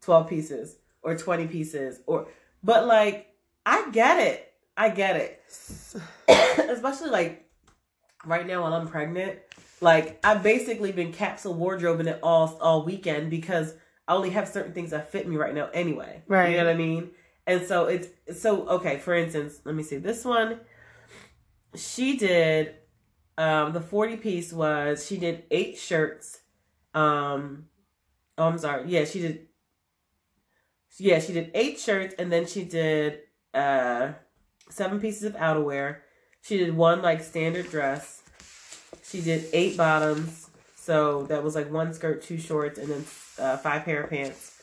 12 0.00 0.28
pieces 0.28 0.76
or 1.02 1.16
20 1.16 1.46
pieces 1.48 2.00
or 2.06 2.28
but 2.64 2.86
like 2.86 3.28
I 3.66 3.90
get 3.90 4.18
it. 4.18 4.52
I 4.76 4.88
get 4.88 5.16
it. 5.16 5.42
Especially 6.68 7.10
like 7.10 7.48
right 8.24 8.46
now 8.46 8.62
while 8.62 8.72
I'm 8.74 8.88
pregnant, 8.88 9.38
like 9.82 10.18
I've 10.24 10.42
basically 10.42 10.92
been 10.92 11.12
capsule 11.12 11.54
wardrobing 11.54 12.06
it 12.06 12.20
all 12.22 12.56
all 12.60 12.84
weekend 12.84 13.30
because 13.30 13.74
I 14.06 14.14
only 14.14 14.30
have 14.30 14.48
certain 14.48 14.72
things 14.72 14.90
that 14.90 15.10
fit 15.10 15.28
me 15.28 15.36
right 15.36 15.54
now 15.54 15.68
anyway. 15.74 16.22
Right. 16.26 16.50
You 16.50 16.56
know 16.58 16.64
what 16.64 16.74
I 16.74 16.76
mean? 16.76 17.10
And 17.46 17.66
so 17.66 17.86
it's 17.86 18.08
so 18.40 18.66
okay, 18.68 18.98
for 18.98 19.14
instance, 19.14 19.60
let 19.64 19.74
me 19.74 19.82
see 19.82 19.96
this 19.96 20.24
one. 20.24 20.60
She 21.74 22.16
did 22.16 22.74
um, 23.38 23.72
the 23.72 23.80
40 23.80 24.16
piece 24.18 24.52
was 24.52 25.06
she 25.06 25.16
did 25.16 25.44
eight 25.50 25.78
shirts. 25.78 26.40
Um, 26.94 27.66
oh, 28.38 28.46
I'm 28.46 28.58
sorry. 28.58 28.88
Yeah, 28.88 29.04
she 29.04 29.20
did. 29.20 29.48
Yeah, 30.98 31.18
she 31.18 31.32
did 31.32 31.50
eight 31.54 31.80
shirts 31.80 32.14
and 32.18 32.30
then 32.30 32.46
she 32.46 32.64
did 32.64 33.20
uh, 33.54 34.12
seven 34.68 35.00
pieces 35.00 35.24
of 35.24 35.34
outerwear. 35.34 35.98
She 36.42 36.58
did 36.58 36.76
one 36.76 37.02
like 37.02 37.22
standard 37.22 37.70
dress. 37.70 38.21
She 39.02 39.20
did 39.20 39.46
eight 39.52 39.76
bottoms. 39.76 40.48
So 40.76 41.24
that 41.24 41.44
was 41.44 41.54
like 41.54 41.70
one 41.70 41.94
skirt, 41.94 42.22
two 42.22 42.38
shorts, 42.38 42.78
and 42.78 42.88
then 42.88 43.04
uh, 43.38 43.56
five 43.58 43.84
pair 43.84 44.02
of 44.02 44.10
pants. 44.10 44.60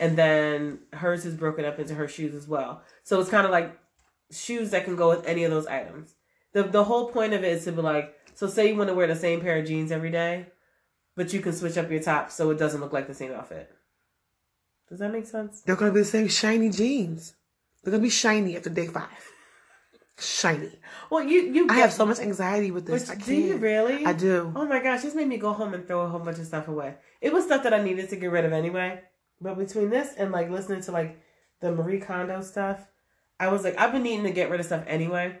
And 0.00 0.16
then 0.16 0.80
hers 0.92 1.24
is 1.24 1.34
broken 1.34 1.64
up 1.64 1.78
into 1.78 1.94
her 1.94 2.08
shoes 2.08 2.34
as 2.34 2.48
well. 2.48 2.82
So 3.04 3.20
it's 3.20 3.30
kind 3.30 3.44
of 3.44 3.52
like 3.52 3.78
shoes 4.32 4.70
that 4.70 4.84
can 4.84 4.96
go 4.96 5.08
with 5.10 5.26
any 5.26 5.44
of 5.44 5.50
those 5.50 5.66
items. 5.66 6.14
The 6.52 6.64
the 6.64 6.84
whole 6.84 7.10
point 7.10 7.32
of 7.34 7.44
it 7.44 7.52
is 7.52 7.64
to 7.64 7.72
be 7.72 7.82
like, 7.82 8.14
so 8.34 8.46
say 8.46 8.68
you 8.68 8.76
want 8.76 8.88
to 8.88 8.94
wear 8.94 9.06
the 9.06 9.14
same 9.14 9.40
pair 9.40 9.58
of 9.58 9.66
jeans 9.66 9.92
every 9.92 10.10
day, 10.10 10.46
but 11.14 11.32
you 11.32 11.40
can 11.40 11.52
switch 11.52 11.78
up 11.78 11.90
your 11.90 12.02
top 12.02 12.30
so 12.30 12.50
it 12.50 12.58
doesn't 12.58 12.80
look 12.80 12.92
like 12.92 13.06
the 13.06 13.14
same 13.14 13.32
outfit. 13.32 13.70
Does 14.88 14.98
that 14.98 15.12
make 15.12 15.26
sense? 15.26 15.60
They're 15.60 15.76
gonna 15.76 15.92
be 15.92 16.00
the 16.00 16.06
same 16.06 16.26
shiny 16.26 16.70
jeans. 16.70 17.34
They're 17.82 17.92
gonna 17.92 18.02
be 18.02 18.10
shiny 18.10 18.56
after 18.56 18.70
day 18.70 18.88
five. 18.88 19.32
Shiny. 20.20 20.78
Well, 21.10 21.24
you 21.24 21.42
you 21.52 21.66
I 21.70 21.78
have 21.78 21.92
so 21.92 22.04
much 22.06 22.18
anxiety 22.18 22.70
with 22.70 22.86
this. 22.86 23.08
Which, 23.08 23.24
do 23.24 23.34
you 23.34 23.56
really? 23.56 24.04
I 24.04 24.12
do. 24.12 24.52
Oh 24.54 24.66
my 24.66 24.82
gosh, 24.82 25.02
this 25.02 25.14
made 25.14 25.28
me 25.28 25.38
go 25.38 25.52
home 25.52 25.74
and 25.74 25.86
throw 25.86 26.02
a 26.02 26.08
whole 26.08 26.20
bunch 26.20 26.38
of 26.38 26.46
stuff 26.46 26.68
away. 26.68 26.96
It 27.20 27.32
was 27.32 27.44
stuff 27.44 27.62
that 27.62 27.72
I 27.72 27.82
needed 27.82 28.10
to 28.10 28.16
get 28.16 28.30
rid 28.30 28.44
of 28.44 28.52
anyway. 28.52 29.00
But 29.40 29.56
between 29.56 29.88
this 29.90 30.14
and 30.16 30.30
like 30.30 30.50
listening 30.50 30.82
to 30.82 30.92
like 30.92 31.18
the 31.60 31.72
Marie 31.72 32.00
Kondo 32.00 32.42
stuff, 32.42 32.86
I 33.38 33.48
was 33.48 33.64
like, 33.64 33.78
I've 33.78 33.92
been 33.92 34.02
needing 34.02 34.24
to 34.24 34.30
get 34.30 34.50
rid 34.50 34.60
of 34.60 34.66
stuff 34.66 34.84
anyway. 34.86 35.40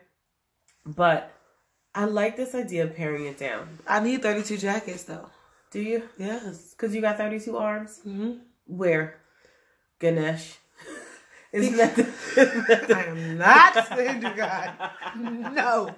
But 0.86 1.30
I 1.94 2.06
like 2.06 2.36
this 2.36 2.54
idea 2.54 2.84
of 2.84 2.96
paring 2.96 3.26
it 3.26 3.38
down. 3.38 3.78
I 3.86 4.00
need 4.00 4.22
32 4.22 4.56
jackets 4.56 5.04
though. 5.04 5.28
Do 5.70 5.80
you? 5.80 6.02
Yes. 6.18 6.70
Because 6.70 6.94
you 6.94 7.00
got 7.00 7.18
32 7.18 7.56
arms? 7.56 8.00
hmm 8.02 8.38
Where? 8.66 9.16
Ganesh. 9.98 10.56
Isn't 11.52 11.76
that 11.78 11.96
the, 11.96 12.02
isn't 12.40 12.68
that 12.68 12.88
the- 12.88 12.96
I 12.96 13.02
am 13.04 13.38
not 13.38 13.74
the 13.96 14.04
Hindu 14.08 14.36
god. 14.36 14.72
No. 15.16 15.94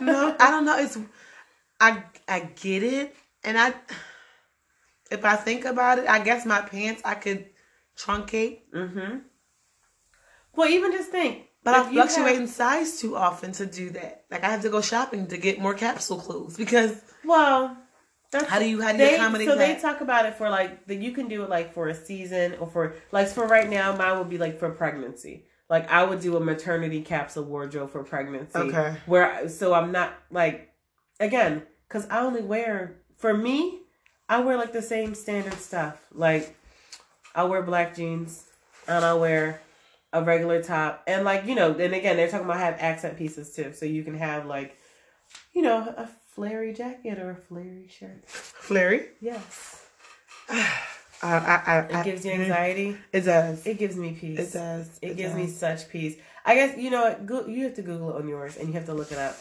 No, 0.00 0.36
I 0.38 0.50
don't 0.50 0.64
know. 0.66 0.78
It's 0.78 0.98
I 1.80 2.02
I 2.28 2.40
get 2.40 2.82
it, 2.82 3.16
and 3.42 3.56
I 3.58 3.72
if 5.10 5.24
I 5.24 5.36
think 5.36 5.64
about 5.64 5.98
it, 5.98 6.06
I 6.08 6.18
guess 6.18 6.44
my 6.44 6.60
pants 6.60 7.00
I 7.04 7.14
could 7.14 7.46
truncate, 7.96 8.60
Mm-hmm. 8.74 9.18
Well, 10.54 10.68
even 10.68 10.92
just 10.92 11.10
think. 11.10 11.46
but 11.64 11.74
I 11.74 11.90
fluctuate 11.90 12.32
have- 12.34 12.40
in 12.42 12.46
size 12.48 13.00
too 13.00 13.16
often 13.16 13.52
to 13.52 13.66
do 13.66 13.90
that. 13.90 14.24
Like 14.30 14.44
I 14.44 14.50
have 14.50 14.62
to 14.62 14.68
go 14.70 14.80
shopping 14.82 15.26
to 15.28 15.38
get 15.38 15.58
more 15.58 15.74
capsule 15.74 16.18
clothes 16.20 16.56
because 16.56 17.00
Well, 17.24 17.76
that's 18.30 18.46
How 18.46 18.58
do 18.58 18.66
you- 18.68 18.80
how 18.80 18.92
do 18.92 18.98
you 18.98 19.04
they, 19.04 19.14
accommodate 19.16 19.48
So 19.48 19.56
they 19.56 19.74
talk 19.76 20.00
about 20.00 20.24
it 20.26 20.34
for 20.34 20.48
like 20.48 20.86
that 20.86 20.96
you 20.96 21.12
can 21.12 21.28
do 21.28 21.42
it 21.42 21.50
like 21.50 21.72
for 21.74 21.88
a 21.88 21.94
season 21.94 22.54
or 22.60 22.66
for 22.68 22.94
like 23.12 23.28
for 23.28 23.46
right 23.46 23.68
now. 23.68 23.94
Mine 23.96 24.18
would 24.18 24.28
be 24.30 24.38
like 24.38 24.58
for 24.58 24.70
pregnancy. 24.70 25.46
Like 25.68 25.90
I 25.90 26.04
would 26.04 26.20
do 26.20 26.36
a 26.36 26.40
maternity 26.40 27.00
capsule 27.02 27.44
wardrobe 27.44 27.90
for 27.90 28.02
pregnancy. 28.04 28.58
Okay. 28.58 28.96
Where 29.06 29.48
so 29.48 29.72
I'm 29.74 29.92
not 29.92 30.14
like 30.30 30.72
again 31.18 31.62
because 31.88 32.06
I 32.08 32.20
only 32.20 32.42
wear 32.42 32.96
for 33.16 33.34
me 33.34 33.80
I 34.28 34.40
wear 34.40 34.56
like 34.56 34.72
the 34.72 34.82
same 34.82 35.14
standard 35.16 35.54
stuff. 35.54 36.00
Like 36.12 36.56
I 37.34 37.44
wear 37.44 37.62
black 37.62 37.96
jeans 37.96 38.44
and 38.86 39.04
I 39.04 39.14
wear 39.14 39.60
a 40.12 40.22
regular 40.22 40.62
top 40.62 41.04
and 41.06 41.24
like 41.24 41.46
you 41.46 41.54
know 41.54 41.70
and 41.72 41.94
again 41.94 42.16
they're 42.16 42.28
talking 42.28 42.44
about 42.44 42.58
have 42.58 42.76
accent 42.80 43.16
pieces 43.16 43.52
too 43.54 43.72
so 43.72 43.86
you 43.86 44.02
can 44.02 44.16
have 44.16 44.44
like 44.46 44.76
you 45.52 45.62
know 45.62 45.78
a 45.96 46.08
flary 46.34 46.72
jacket 46.72 47.18
or 47.18 47.30
a 47.30 47.36
flary 47.36 47.88
shirt? 47.88 48.26
Flary. 48.28 49.08
yes. 49.20 49.84
I, 50.48 50.56
I, 51.22 51.62
I, 51.66 52.00
it 52.00 52.04
gives 52.04 52.24
you 52.24 52.32
anxiety? 52.32 52.96
It 53.12 53.22
does. 53.22 53.66
it 53.66 53.78
gives 53.78 53.96
me 53.96 54.12
peace. 54.12 54.38
It 54.38 54.52
does. 54.52 54.98
it 55.02 55.16
gives 55.16 55.34
me 55.34 55.46
such 55.46 55.88
peace. 55.88 56.16
I 56.44 56.54
guess 56.54 56.78
you 56.78 56.90
know 56.90 57.16
go, 57.26 57.46
you 57.46 57.64
have 57.64 57.74
to 57.74 57.82
google 57.82 58.10
it 58.10 58.16
on 58.16 58.28
yours 58.28 58.56
and 58.56 58.68
you 58.68 58.74
have 58.74 58.86
to 58.86 58.94
look 58.94 59.12
it 59.12 59.18
up. 59.18 59.36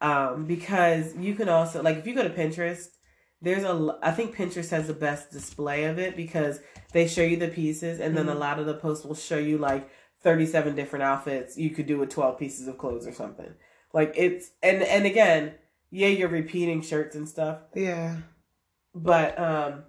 Um 0.00 0.46
because 0.46 1.14
you 1.16 1.34
can 1.34 1.48
also 1.48 1.82
like 1.82 1.98
if 1.98 2.06
you 2.06 2.14
go 2.14 2.22
to 2.24 2.30
pinterest 2.30 2.88
there's 3.42 3.62
a 3.64 3.98
I 4.02 4.10
think 4.10 4.34
pinterest 4.36 4.70
has 4.70 4.86
the 4.88 4.92
best 4.94 5.30
display 5.30 5.84
of 5.84 5.98
it 5.98 6.16
because 6.16 6.60
they 6.92 7.06
show 7.06 7.22
you 7.22 7.36
the 7.36 7.48
pieces 7.48 8.00
and 8.00 8.16
then 8.16 8.28
a 8.28 8.34
Mhm. 8.34 8.38
lot 8.40 8.58
of 8.58 8.66
the 8.66 8.74
posts 8.74 9.04
will 9.06 9.14
show 9.14 9.38
you 9.38 9.56
like 9.58 9.88
37 10.22 10.74
different 10.74 11.02
outfits. 11.04 11.56
You 11.56 11.70
could 11.70 11.86
do 11.86 11.96
with 11.98 12.10
12 12.10 12.38
pieces 12.38 12.66
of 12.68 12.76
clothes 12.76 13.06
or 13.06 13.12
something. 13.12 13.54
Like 13.94 14.12
it's 14.16 14.50
and 14.62 14.82
and 14.82 15.06
again 15.06 15.54
yeah 15.90 16.08
you're 16.08 16.28
repeating 16.28 16.82
shirts 16.82 17.16
and 17.16 17.28
stuff. 17.28 17.58
Yeah. 17.74 18.16
but 18.94 19.38
um 19.38 19.84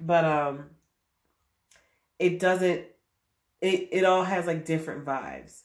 but 0.00 0.24
um 0.24 0.70
it 2.18 2.38
doesn't 2.38 2.84
it 3.60 3.88
it 3.92 4.04
all 4.04 4.24
has 4.24 4.46
like 4.46 4.64
different 4.64 5.04
vibes. 5.04 5.62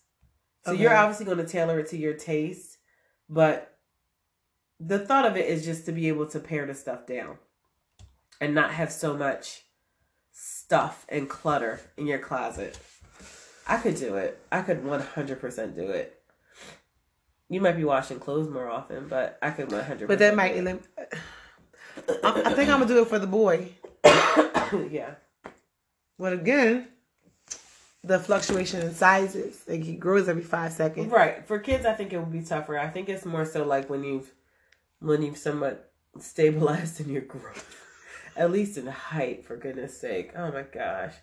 So 0.65 0.73
you're 0.73 0.95
obviously 0.95 1.25
going 1.25 1.39
to 1.39 1.47
tailor 1.47 1.79
it 1.79 1.89
to 1.89 1.97
your 1.97 2.13
taste 2.13 2.77
but 3.31 3.77
the 4.79 4.99
thought 4.99 5.25
of 5.25 5.37
it 5.37 5.47
is 5.47 5.63
just 5.63 5.85
to 5.85 5.91
be 5.91 6.09
able 6.09 6.25
to 6.27 6.39
pare 6.39 6.65
the 6.65 6.75
stuff 6.75 7.05
down 7.05 7.37
and 8.41 8.53
not 8.53 8.71
have 8.71 8.91
so 8.91 9.15
much 9.15 9.63
stuff 10.31 11.05
and 11.07 11.29
clutter 11.29 11.79
in 11.97 12.07
your 12.07 12.19
closet. 12.19 12.77
I 13.67 13.77
could 13.77 13.95
do 13.95 14.15
it. 14.15 14.39
I 14.51 14.61
could 14.61 14.83
100% 14.83 15.75
do 15.75 15.89
it 15.89 16.20
you 17.51 17.59
might 17.61 17.77
be 17.81 17.83
washing 17.83 18.19
clothes 18.19 18.49
more 18.49 18.69
often 18.69 19.07
but 19.07 19.37
i 19.41 19.49
could 19.51 19.71
100 19.71 20.07
But 20.07 20.19
that 20.19 20.35
might 20.35 20.55
elim- 20.55 20.79
I, 22.23 22.41
I 22.45 22.53
think 22.53 22.69
I'm 22.69 22.79
gonna 22.79 22.87
do 22.87 23.01
it 23.01 23.07
for 23.07 23.19
the 23.19 23.27
boy. 23.27 23.73
yeah 24.89 25.15
But 26.17 26.33
again, 26.33 26.87
the 28.03 28.17
fluctuation 28.19 28.81
in 28.81 28.93
sizes. 28.93 29.63
Like 29.67 29.83
he 29.83 29.95
grows 29.95 30.27
every 30.29 30.43
five 30.43 30.71
seconds. 30.73 31.11
Right. 31.11 31.45
For 31.47 31.59
kids, 31.59 31.85
I 31.85 31.93
think 31.93 32.13
it 32.13 32.19
would 32.19 32.31
be 32.31 32.41
tougher. 32.41 32.77
I 32.79 32.89
think 32.89 33.09
it's 33.09 33.25
more 33.25 33.45
so 33.45 33.63
like 33.65 33.89
when 33.89 34.03
you've 34.03 34.31
when 34.99 35.21
you've 35.21 35.37
somewhat 35.37 35.91
stabilized 36.19 36.99
in 37.01 37.09
your 37.09 37.23
growth, 37.23 37.75
at 38.37 38.51
least 38.51 38.77
in 38.77 38.87
height. 38.87 39.45
For 39.45 39.55
goodness 39.57 39.99
sake! 39.99 40.31
Oh 40.35 40.51
my 40.51 40.63
gosh, 40.63 41.15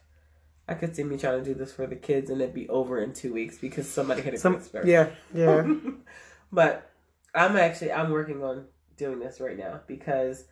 I 0.68 0.74
could 0.74 0.94
see 0.94 1.02
me 1.02 1.16
trying 1.16 1.42
to 1.42 1.44
do 1.44 1.54
this 1.54 1.72
for 1.72 1.86
the 1.86 1.96
kids 1.96 2.28
and 2.30 2.40
it'd 2.42 2.54
be 2.54 2.68
over 2.68 2.98
in 3.00 3.14
two 3.14 3.32
weeks 3.32 3.56
because 3.58 3.88
somebody 3.88 4.20
had 4.22 4.34
a 4.34 4.38
Some, 4.38 4.60
spurt. 4.60 4.86
yeah, 4.86 5.08
yeah. 5.34 5.66
but 6.52 6.90
I'm 7.34 7.56
actually 7.56 7.92
I'm 7.92 8.10
working 8.10 8.44
on 8.44 8.66
doing 8.96 9.18
this 9.18 9.40
right 9.40 9.56
now 9.56 9.80
because 9.86 10.44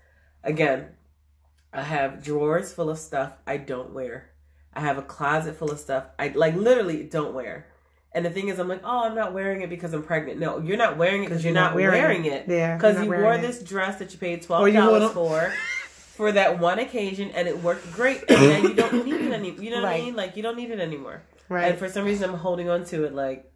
again, 0.43 0.87
I 1.73 1.83
have 1.83 2.23
drawers 2.25 2.73
full 2.73 2.89
of 2.91 2.99
stuff 2.99 3.33
I 3.47 3.59
don't 3.59 3.93
wear. 3.93 4.31
I 4.73 4.81
have 4.81 4.99
a 4.99 5.03
closet 5.03 5.57
full 5.57 5.71
of 5.71 5.79
stuff 5.79 6.05
I 6.19 6.29
like 6.29 6.55
literally 6.55 7.03
don't 7.05 7.35
wear. 7.35 7.67
And 8.13 8.25
the 8.25 8.31
thing 8.31 8.49
is, 8.49 8.59
I'm 8.59 8.69
like, 8.69 8.81
oh, 8.83 9.05
I'm 9.05 9.15
not 9.15 9.35
wearing 9.35 9.61
it 9.61 9.69
because 9.69 9.93
I'm 9.93 10.03
pregnant. 10.03 10.41
No, 10.41 10.59
you're 10.59 10.79
not 10.79 10.97
wearing 10.97 11.25
it 11.25 11.29
because 11.29 11.45
you're, 11.45 11.53
not 11.53 11.75
wearing, 11.75 12.25
it. 12.25 12.47
Yeah, 12.49 12.77
Because 12.77 12.95
you're 12.95 13.05
you 13.05 13.11
not 13.11 13.21
wore 13.21 13.35
it. 13.35 13.43
this 13.43 13.63
dress 13.63 13.99
that 13.99 14.11
you 14.15 14.19
paid 14.19 14.41
twelve 14.41 14.73
dollars 14.73 15.13
for, 15.13 15.53
for 16.17 16.33
that 16.33 16.59
one 16.59 16.79
occasion, 16.79 17.31
and 17.33 17.47
it 17.47 17.63
worked 17.63 17.93
great. 17.93 18.25
And 18.29 18.43
then 18.43 18.63
you 18.65 18.75
don't 18.75 19.05
need 19.05 19.21
it 19.21 19.33
any. 19.33 19.51
You 19.53 19.71
know 19.71 19.83
what 19.83 19.93
I 19.93 19.99
mean? 20.01 20.17
Like 20.17 20.37
you 20.37 20.43
don't 20.43 20.57
need 20.57 20.71
it 20.71 20.81
anymore. 20.81 21.23
Right. 21.49 21.71
And 21.71 21.79
for 21.79 21.89
some 21.89 22.05
reason, 22.05 22.31
I'm 22.31 22.37
holding 22.39 22.69
on 22.69 22.85
to 22.87 23.05
it. 23.05 23.15
Like 23.15 23.51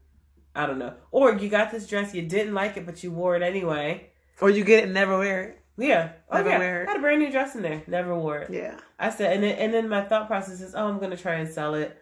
I 0.54 0.66
don't 0.66 0.78
know. 0.78 0.94
Or 1.10 1.32
you 1.34 1.48
got 1.48 1.70
this 1.70 1.86
dress, 1.86 2.14
you 2.14 2.22
didn't 2.22 2.54
like 2.54 2.76
it, 2.76 2.86
but 2.86 3.02
you 3.02 3.10
wore 3.12 3.36
it 3.36 3.42
anyway. 3.42 4.10
or 4.40 4.50
you 4.50 4.64
get 4.64 4.80
it 4.80 4.84
and 4.84 4.94
never 4.94 5.18
wear 5.18 5.42
it. 5.42 5.56
Yeah. 5.78 6.12
Oh 6.30 6.36
Never 6.38 6.50
yeah. 6.50 6.58
wear 6.58 6.82
it. 6.82 6.88
I 6.88 6.92
had 6.92 6.98
a 6.98 7.02
brand 7.02 7.20
new 7.20 7.30
dress 7.30 7.54
in 7.54 7.62
there. 7.62 7.82
Never 7.86 8.14
wore 8.18 8.38
it. 8.38 8.50
Yeah. 8.50 8.78
I 8.98 9.10
said, 9.10 9.32
and 9.34 9.42
then 9.42 9.56
and 9.56 9.72
then 9.72 9.88
my 9.88 10.02
thought 10.02 10.26
process 10.26 10.60
is, 10.60 10.74
oh, 10.74 10.86
I'm 10.88 10.98
gonna 10.98 11.16
try 11.16 11.34
and 11.36 11.48
sell 11.48 11.74
it. 11.74 11.96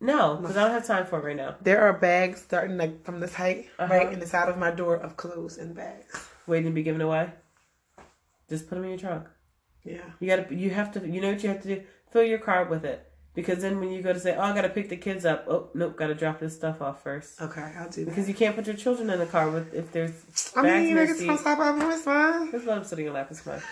No, 0.00 0.36
because 0.36 0.56
I 0.56 0.62
don't 0.64 0.72
have 0.72 0.84
time 0.86 1.06
for 1.06 1.20
it 1.20 1.24
right 1.24 1.36
now. 1.36 1.54
There 1.62 1.80
are 1.82 1.92
bags 1.92 2.42
starting 2.42 2.76
like 2.76 3.04
from 3.04 3.20
this 3.20 3.32
height, 3.34 3.68
Uh-huh. 3.78 3.94
right 3.94 4.12
in 4.12 4.18
the 4.18 4.26
side 4.26 4.48
of 4.48 4.58
my 4.58 4.72
door 4.72 4.96
of 4.96 5.16
clothes 5.16 5.58
and 5.58 5.74
bags. 5.76 6.28
Waiting 6.48 6.66
to 6.72 6.74
be 6.74 6.82
given 6.82 7.00
away. 7.00 7.30
Just 8.48 8.68
put 8.68 8.74
them 8.74 8.84
in 8.84 8.90
your 8.90 8.98
trunk. 8.98 9.28
Yeah. 9.84 9.98
You 10.20 10.28
gotta, 10.28 10.54
you 10.54 10.70
have 10.70 10.92
to, 10.92 11.06
you 11.08 11.20
know 11.20 11.30
what 11.32 11.42
you 11.42 11.48
have 11.48 11.62
to 11.62 11.76
do? 11.76 11.82
Fill 12.10 12.24
your 12.24 12.38
car 12.38 12.64
with 12.64 12.84
it. 12.84 13.08
Because 13.34 13.62
then 13.62 13.80
when 13.80 13.90
you 13.90 14.02
go 14.02 14.12
to 14.12 14.20
say, 14.20 14.36
oh, 14.36 14.42
I 14.42 14.54
gotta 14.54 14.68
pick 14.68 14.90
the 14.90 14.96
kids 14.96 15.24
up. 15.24 15.46
Oh, 15.48 15.70
nope, 15.74 15.96
gotta 15.96 16.14
drop 16.14 16.38
this 16.38 16.54
stuff 16.54 16.82
off 16.82 17.02
first. 17.02 17.40
Okay, 17.40 17.72
I'll 17.78 17.88
do 17.88 18.04
that. 18.04 18.10
Because 18.10 18.28
you 18.28 18.34
can't 18.34 18.54
put 18.54 18.66
your 18.66 18.76
children 18.76 19.08
in 19.08 19.18
the 19.18 19.26
car 19.26 19.48
with 19.50 19.72
if 19.74 19.90
there's 19.90 20.12
I 20.54 20.62
bags 20.62 20.84
mean, 20.86 20.94
their 20.94 21.06
niggas 21.06 21.26
from 21.26 21.36
seat. 21.38 21.44
top 21.44 21.58
of 21.58 21.90
it's 21.90 22.02
fine. 22.02 22.50
Just 22.52 22.66
let 22.66 22.74
them 22.74 22.84
sit 22.84 22.98
in 22.98 23.04
your 23.06 23.14
lap. 23.14 23.28
It's 23.30 23.40
fine. 23.40 23.62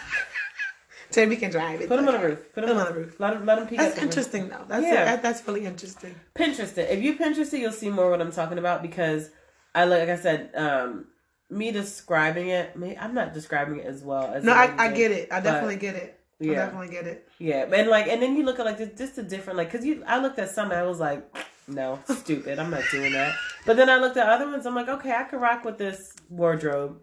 Jamie 1.13 1.37
can 1.37 1.51
drive 1.51 1.81
it. 1.81 1.89
Put 1.89 1.97
them 1.97 2.09
on 2.09 2.21
the 2.21 2.27
roof. 2.29 2.53
Put 2.55 2.67
them 2.67 2.77
on 2.79 2.87
the 2.87 2.95
roof. 3.01 3.19
Let 3.19 3.35
them, 3.35 3.45
let 3.45 3.59
them 3.59 3.67
peek 3.67 3.79
That's 3.79 3.91
at 3.91 3.95
the 3.97 4.01
roof. 4.03 4.11
interesting 4.11 4.49
though. 4.49 4.65
That's 4.69 4.85
Yeah. 4.85 5.05
that, 5.07 5.23
that's 5.23 5.47
really 5.47 5.67
interesting. 5.67 6.15
Pinterest 6.35 6.79
it. 6.79 6.89
If 6.91 7.03
you 7.03 7.17
Pinterest 7.19 7.53
it, 7.53 7.59
you'll 7.61 7.73
see 7.73 7.91
more 7.91 8.11
what 8.11 8.21
I'm 8.21 8.33
talking 8.33 8.59
about 8.59 8.81
because 8.81 9.29
I 9.75 9.85
like 9.85 10.09
I 10.09 10.17
said, 10.17 10.53
um, 10.55 11.07
me 11.51 11.71
describing 11.73 12.49
it. 12.49 12.77
me- 12.77 12.97
I'm 12.99 13.15
not 13.15 13.35
describing 13.35 13.79
it 13.81 13.87
as 13.87 14.03
well 14.03 14.25
as 14.35 14.45
No, 14.45 14.53
I, 14.53 14.73
I 14.79 14.93
get 14.93 15.11
it. 15.11 15.33
I 15.33 15.41
definitely 15.41 15.77
get 15.77 15.97
it. 15.97 16.21
I 16.41 16.45
Yeah, 16.45 16.55
definitely 16.55 16.89
get 16.89 17.07
it. 17.07 17.29
yeah, 17.39 17.65
and 17.73 17.89
like, 17.91 18.07
and 18.09 18.23
then 18.23 18.37
you 18.37 18.45
look 18.45 18.59
at 18.59 18.65
like 18.67 18.79
just 18.97 19.19
a 19.19 19.23
different 19.23 19.57
like 19.59 19.71
because 19.71 19.85
you. 19.85 20.03
I 20.07 20.19
looked 20.19 20.39
at 20.39 20.51
some 20.51 20.71
and 20.71 20.81
I 20.81 20.85
was 20.85 20.99
like, 21.01 21.23
no, 21.69 21.99
stupid. 22.07 22.59
I'm 22.59 22.71
not 22.71 22.83
doing 22.91 23.13
that. 23.13 23.35
But 23.67 23.77
then 23.77 23.91
I 23.91 23.97
looked 23.99 24.17
at 24.17 24.29
other 24.29 24.47
ones. 24.51 24.65
I'm 24.67 24.75
like, 24.75 24.89
okay, 24.89 25.13
I 25.13 25.25
could 25.25 25.41
rock 25.41 25.65
with 25.65 25.77
this 25.79 26.15
wardrobe, 26.29 26.99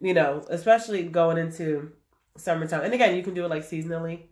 you 0.00 0.14
know, 0.14 0.44
especially 0.48 1.02
going 1.02 1.38
into 1.38 1.92
summertime. 2.36 2.82
And 2.84 2.94
again, 2.94 3.16
you 3.16 3.22
can 3.22 3.34
do 3.34 3.44
it 3.44 3.48
like 3.48 3.64
seasonally. 3.64 4.22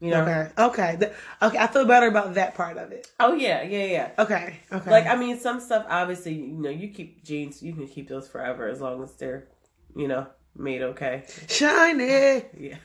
You 0.00 0.10
know. 0.12 0.22
Okay. 0.22 0.50
Okay. 0.58 0.96
Th- 0.98 1.12
Okay. 1.42 1.58
I 1.58 1.66
feel 1.66 1.84
better 1.84 2.06
about 2.06 2.34
that 2.34 2.54
part 2.54 2.78
of 2.78 2.90
it. 2.90 3.06
Oh 3.20 3.34
yeah, 3.34 3.62
yeah, 3.62 3.84
yeah. 3.84 4.10
Okay. 4.18 4.58
Okay. 4.72 4.90
Like 4.90 5.06
I 5.06 5.14
mean, 5.16 5.38
some 5.38 5.60
stuff 5.60 5.84
obviously, 5.88 6.32
you 6.34 6.56
know, 6.56 6.70
you 6.70 6.88
keep 6.88 7.22
jeans, 7.22 7.62
you 7.62 7.74
can 7.74 7.86
keep 7.86 8.08
those 8.08 8.26
forever 8.26 8.66
as 8.68 8.80
long 8.80 9.02
as 9.02 9.12
they're, 9.16 9.48
you 9.94 10.08
know, 10.08 10.26
made 10.56 10.80
okay. 10.82 11.24
shiny. 11.48 12.42
Yeah. 12.58 12.76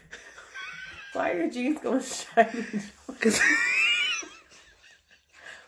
Why 1.14 1.32
are 1.32 1.38
your 1.38 1.50
jeans 1.50 1.80
going 1.80 2.02
shiny? 2.02 2.66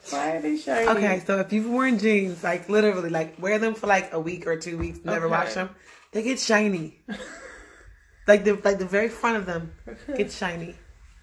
Why 0.09 0.31
are 0.35 0.41
they 0.41 0.57
shiny? 0.57 0.87
okay. 0.89 1.19
So 1.25 1.39
if 1.39 1.53
you've 1.53 1.69
worn 1.69 1.99
jeans, 1.99 2.43
like 2.43 2.67
literally, 2.67 3.09
like 3.09 3.41
wear 3.41 3.57
them 3.59 3.73
for 3.73 3.87
like 3.87 4.11
a 4.11 4.19
week 4.19 4.47
or 4.47 4.57
two 4.57 4.77
weeks, 4.77 4.99
never 5.05 5.25
Okay. 5.27 5.31
wash 5.35 5.53
them, 5.53 5.69
they 6.11 6.23
get 6.23 6.39
shiny. 6.39 6.99
like 8.27 8.43
the 8.43 8.59
like 8.63 8.79
the 8.79 8.85
very 8.85 9.07
front 9.09 9.37
of 9.37 9.45
them 9.45 9.71
gets 10.15 10.37
shiny. 10.37 10.75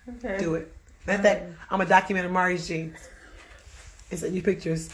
Okay. 0.08 0.38
Do 0.38 0.54
it. 0.56 0.72
Not 1.06 1.22
that 1.22 1.46
I'm 1.70 1.80
a 1.80 1.86
document 1.86 2.26
Amari's 2.26 2.66
jeans. 2.68 3.08
And 4.10 4.18
send 4.20 4.34
you 4.34 4.42
pictures. 4.42 4.90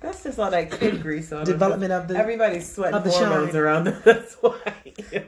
That's 0.00 0.22
just 0.22 0.38
all 0.38 0.50
that 0.50 0.70
kid 0.70 1.02
grease 1.02 1.32
on. 1.32 1.44
Development 1.44 1.92
of 1.92 2.06
the 2.06 2.16
Everybody's 2.16 2.72
sweating 2.72 2.94
of 2.94 3.04
the 3.04 3.10
hormones 3.10 3.48
shine. 3.52 3.60
around 3.60 3.84
them. 3.84 4.00
That's 4.04 4.34
why. 4.34 4.74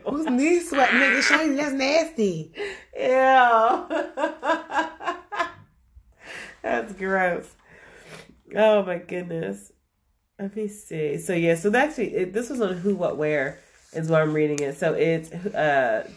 whose 0.06 0.26
knees 0.26 0.70
sweat 0.70 0.94
make 0.94 1.10
it 1.10 1.22
shiny. 1.22 1.56
That's 1.56 1.72
nasty. 1.72 2.52
Yeah. 2.96 3.86
That's 6.62 6.92
gross. 6.92 7.48
Oh 8.54 8.84
my 8.84 8.98
goodness. 8.98 9.72
Let 10.38 10.54
me 10.54 10.68
see. 10.68 11.18
So 11.18 11.32
yeah, 11.34 11.54
so 11.56 11.74
actually, 11.74 12.14
it, 12.14 12.32
this 12.32 12.48
was 12.48 12.60
on 12.60 12.74
Who 12.74 12.94
What 12.94 13.16
Wear 13.16 13.58
is 13.92 14.08
why 14.08 14.22
I'm 14.22 14.32
reading 14.32 14.60
it. 14.60 14.78
So 14.78 14.94
it's 14.94 15.32
uh, 15.32 16.08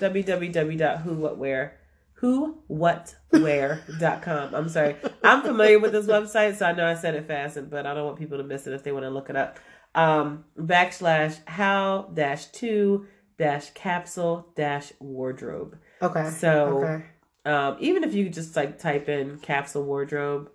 www.whowhatwear 2.22 3.82
whowhatwear.com. 3.86 4.56
I'm 4.56 4.70
sorry. 4.70 4.96
I'm 5.24 5.42
familiar 5.42 5.80
with 5.80 5.92
this 5.92 6.06
website, 6.06 6.56
so 6.56 6.66
I 6.66 6.72
know 6.74 6.88
I 6.88 6.96
said 6.96 7.16
it 7.16 7.28
fast, 7.28 7.58
but 7.70 7.86
I 7.86 7.94
don't 7.94 8.06
want 8.06 8.18
people 8.18 8.38
to 8.38 8.44
miss 8.44 8.68
it 8.68 8.74
if 8.74 8.84
they 8.84 8.92
want 8.92 9.04
to 9.04 9.10
look 9.10 9.30
it 9.30 9.36
up. 9.36 9.60
Um, 9.96 10.46
backslash 10.58 11.38
how 11.48 12.10
dash 12.14 12.48
two 12.48 13.08
dash 13.38 13.70
capsule 13.72 14.48
dash 14.56 14.92
wardrobe. 15.00 15.78
Okay. 16.02 16.30
So 16.30 16.84
okay. 16.84 17.06
um, 17.46 17.78
even 17.80 18.04
if 18.04 18.14
you 18.14 18.30
just 18.30 18.56
like 18.56 18.80
type 18.80 19.10
in 19.10 19.40
capsule 19.40 19.84
wardrobe, 19.84 20.50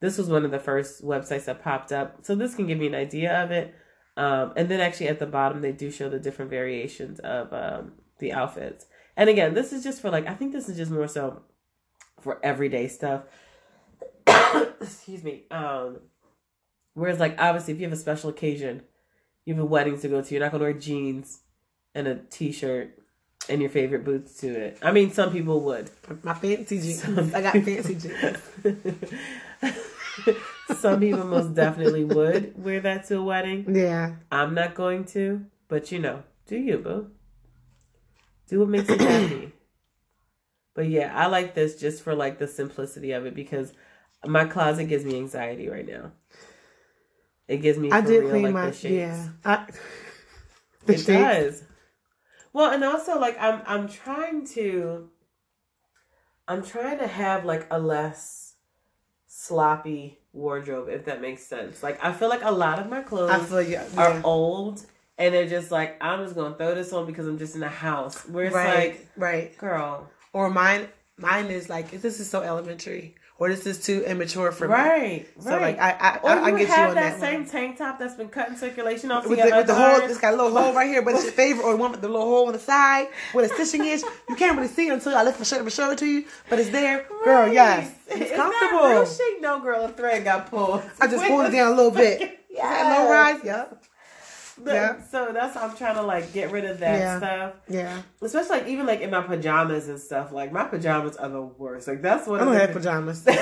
this 0.00 0.18
was 0.18 0.28
one 0.28 0.44
of 0.44 0.50
the 0.50 0.58
first 0.58 1.04
websites 1.04 1.46
that 1.46 1.62
popped 1.62 1.92
up. 1.92 2.24
So 2.24 2.34
this 2.34 2.54
can 2.54 2.66
give 2.66 2.80
you 2.80 2.88
an 2.88 2.94
idea 2.94 3.42
of 3.42 3.50
it. 3.50 3.74
Um, 4.16 4.52
and 4.56 4.68
then 4.68 4.80
actually 4.80 5.08
at 5.08 5.18
the 5.18 5.26
bottom, 5.26 5.62
they 5.62 5.72
do 5.72 5.90
show 5.90 6.10
the 6.10 6.18
different 6.18 6.50
variations 6.50 7.18
of 7.20 7.52
um, 7.52 7.92
the 8.18 8.32
outfits. 8.32 8.86
And 9.16 9.28
again, 9.28 9.54
this 9.54 9.72
is 9.72 9.84
just 9.84 10.00
for 10.00 10.10
like, 10.10 10.26
I 10.26 10.34
think 10.34 10.52
this 10.52 10.68
is 10.68 10.76
just 10.76 10.90
more 10.90 11.08
so 11.08 11.42
for 12.20 12.44
everyday 12.44 12.88
stuff. 12.88 13.22
Excuse 14.80 15.22
me. 15.22 15.44
Um, 15.50 15.98
whereas, 16.94 17.20
like, 17.20 17.36
obviously, 17.38 17.74
if 17.74 17.80
you 17.80 17.86
have 17.86 17.92
a 17.92 18.00
special 18.00 18.30
occasion, 18.30 18.82
you 19.44 19.54
have 19.54 19.62
a 19.62 19.66
wedding 19.66 19.98
to 20.00 20.08
go 20.08 20.22
to, 20.22 20.34
you're 20.34 20.42
not 20.42 20.52
going 20.52 20.60
to 20.60 20.64
wear 20.64 20.72
jeans 20.72 21.40
and 21.94 22.08
a 22.08 22.16
t 22.30 22.52
shirt 22.52 22.98
and 23.48 23.60
your 23.60 23.70
favorite 23.70 24.04
boots 24.04 24.38
to 24.38 24.48
it. 24.48 24.78
I 24.82 24.92
mean, 24.92 25.12
some 25.12 25.32
people 25.32 25.60
would. 25.60 25.90
My 26.22 26.34
fancy 26.34 26.80
jeans. 26.80 27.34
I 27.34 27.42
got 27.42 27.52
fancy 27.52 27.96
jeans. 27.96 28.38
Some 30.76 31.00
people 31.00 31.24
most 31.24 31.54
definitely 31.54 32.04
would 32.04 32.62
wear 32.62 32.80
that 32.80 33.06
to 33.08 33.18
a 33.18 33.22
wedding. 33.22 33.74
Yeah. 33.74 34.16
I'm 34.30 34.54
not 34.54 34.74
going 34.74 35.04
to, 35.06 35.44
but 35.68 35.90
you 35.92 35.98
know, 35.98 36.22
do 36.46 36.56
you, 36.56 36.78
boo? 36.78 37.10
Do 38.52 38.58
what 38.58 38.68
makes 38.68 38.90
you 38.90 38.98
happy. 38.98 39.50
But 40.74 40.86
yeah, 40.90 41.10
I 41.16 41.24
like 41.28 41.54
this 41.54 41.80
just 41.80 42.02
for 42.02 42.14
like 42.14 42.38
the 42.38 42.46
simplicity 42.46 43.12
of 43.12 43.24
it 43.24 43.34
because 43.34 43.72
my 44.26 44.44
closet 44.44 44.84
gives 44.90 45.06
me 45.06 45.16
anxiety 45.16 45.70
right 45.70 45.88
now. 45.88 46.12
It 47.48 47.62
gives 47.62 47.78
me 47.78 47.90
I 47.90 48.02
did 48.02 48.20
real, 48.20 48.28
clean 48.28 48.42
like 48.42 48.52
my 48.52 48.70
the 48.70 48.90
yeah. 48.90 49.28
I, 49.42 49.66
the 50.84 50.92
It 50.92 51.06
does. 51.06 51.62
Well, 52.52 52.70
and 52.70 52.84
also 52.84 53.18
like 53.18 53.38
I'm 53.40 53.62
I'm 53.66 53.88
trying 53.88 54.44
to 54.48 55.08
I'm 56.46 56.62
trying 56.62 56.98
to 56.98 57.06
have 57.06 57.46
like 57.46 57.66
a 57.70 57.78
less 57.78 58.56
sloppy 59.28 60.18
wardrobe 60.34 60.90
if 60.90 61.06
that 61.06 61.22
makes 61.22 61.42
sense. 61.42 61.82
Like 61.82 62.04
I 62.04 62.12
feel 62.12 62.28
like 62.28 62.44
a 62.44 62.52
lot 62.52 62.78
of 62.78 62.90
my 62.90 63.00
clothes 63.00 63.48
feel 63.48 63.80
are 63.96 64.10
Yeah. 64.10 64.20
old 64.22 64.84
and 65.18 65.34
they're 65.34 65.48
just 65.48 65.70
like 65.70 65.96
I'm 66.02 66.22
just 66.24 66.34
going 66.34 66.52
to 66.52 66.58
throw 66.58 66.74
this 66.74 66.92
on 66.92 67.06
because 67.06 67.26
I'm 67.26 67.38
just 67.38 67.54
in 67.54 67.60
the 67.60 67.68
house. 67.68 68.26
Where 68.28 68.46
it's 68.46 68.54
right. 68.54 68.90
like, 68.90 69.08
right. 69.16 69.58
girl, 69.58 70.08
Or 70.32 70.50
mine. 70.50 70.88
Mine 71.18 71.46
is 71.46 71.68
like 71.68 71.90
this 71.90 72.18
is 72.18 72.28
so 72.28 72.40
elementary, 72.42 73.14
or 73.38 73.50
this 73.50 73.66
is 73.66 73.84
too 73.84 74.02
immature 74.04 74.50
for 74.50 74.66
me. 74.66 74.72
right, 74.74 74.90
right. 74.90 75.28
So 75.44 75.58
like 75.58 75.78
I 75.78 75.90
I, 75.90 76.16
or 76.22 76.30
I, 76.30 76.42
I 76.44 76.50
get 76.52 76.68
you 76.68 76.74
on 76.74 76.94
that, 76.94 76.94
that. 76.94 77.20
same 77.20 77.42
one. 77.42 77.50
tank 77.50 77.76
top 77.76 77.98
that's 77.98 78.14
been 78.14 78.30
cut 78.30 78.48
in 78.48 78.56
circulation 78.56 79.12
off 79.12 79.28
with 79.28 79.38
the, 79.38 79.54
with 79.54 79.66
the 79.66 79.74
hole, 79.74 80.00
it's 80.00 80.18
got 80.18 80.32
a 80.32 80.36
little 80.36 80.58
hole 80.58 80.72
right 80.72 80.88
here, 80.88 81.02
but 81.02 81.14
it's 81.14 81.24
your 81.24 81.32
favorite, 81.32 81.64
or 81.64 81.76
one 81.76 81.92
with 81.92 82.00
the 82.00 82.08
little 82.08 82.26
hole 82.26 82.46
on 82.46 82.54
the 82.54 82.58
side 82.58 83.08
where 83.32 83.46
the 83.46 83.54
stitching 83.54 83.84
is. 83.84 84.02
You 84.28 84.36
can't 84.36 84.56
really 84.56 84.68
see 84.68 84.88
it 84.88 84.92
until 84.92 85.14
I 85.14 85.22
lift 85.22 85.38
my 85.38 85.58
and 85.58 85.70
show 85.70 85.90
it 85.90 85.98
to 85.98 86.06
you, 86.06 86.24
but 86.48 86.58
it's 86.58 86.70
there, 86.70 87.06
girl. 87.24 87.52
Yes, 87.52 87.94
it's 88.08 88.32
comfortable. 88.34 88.88
Real 88.88 89.06
chic? 89.06 89.42
No, 89.42 89.60
girl, 89.60 89.84
a 89.84 89.88
thread 89.90 90.24
got 90.24 90.50
pulled. 90.50 90.82
I 90.98 91.06
just 91.06 91.24
pulled 91.26 91.44
it 91.44 91.50
down 91.50 91.72
a 91.72 91.76
little 91.76 91.90
bit. 91.90 92.40
That 92.56 92.98
low 92.98 93.10
rise? 93.10 93.40
Yep. 93.44 93.84
Yeah. 94.66 95.02
So 95.10 95.30
that's 95.32 95.56
I'm 95.56 95.74
trying 95.76 95.96
to 95.96 96.02
like 96.02 96.32
get 96.32 96.50
rid 96.50 96.64
of 96.64 96.78
that 96.80 96.98
Yeah. 96.98 97.18
stuff, 97.18 97.54
Yeah. 97.68 98.02
especially 98.20 98.58
like 98.58 98.68
even 98.68 98.86
like 98.86 99.00
in 99.00 99.10
my 99.10 99.22
pajamas 99.22 99.88
and 99.88 99.98
stuff. 100.00 100.32
Like 100.32 100.52
my 100.52 100.64
pajamas 100.64 101.16
are 101.16 101.28
the 101.28 101.42
worst. 101.42 101.88
Like 101.88 102.02
that's 102.02 102.26
what 102.26 102.40
I 102.40 102.44
don't 102.44 102.54
have 102.54 102.72
pajamas. 102.72 103.26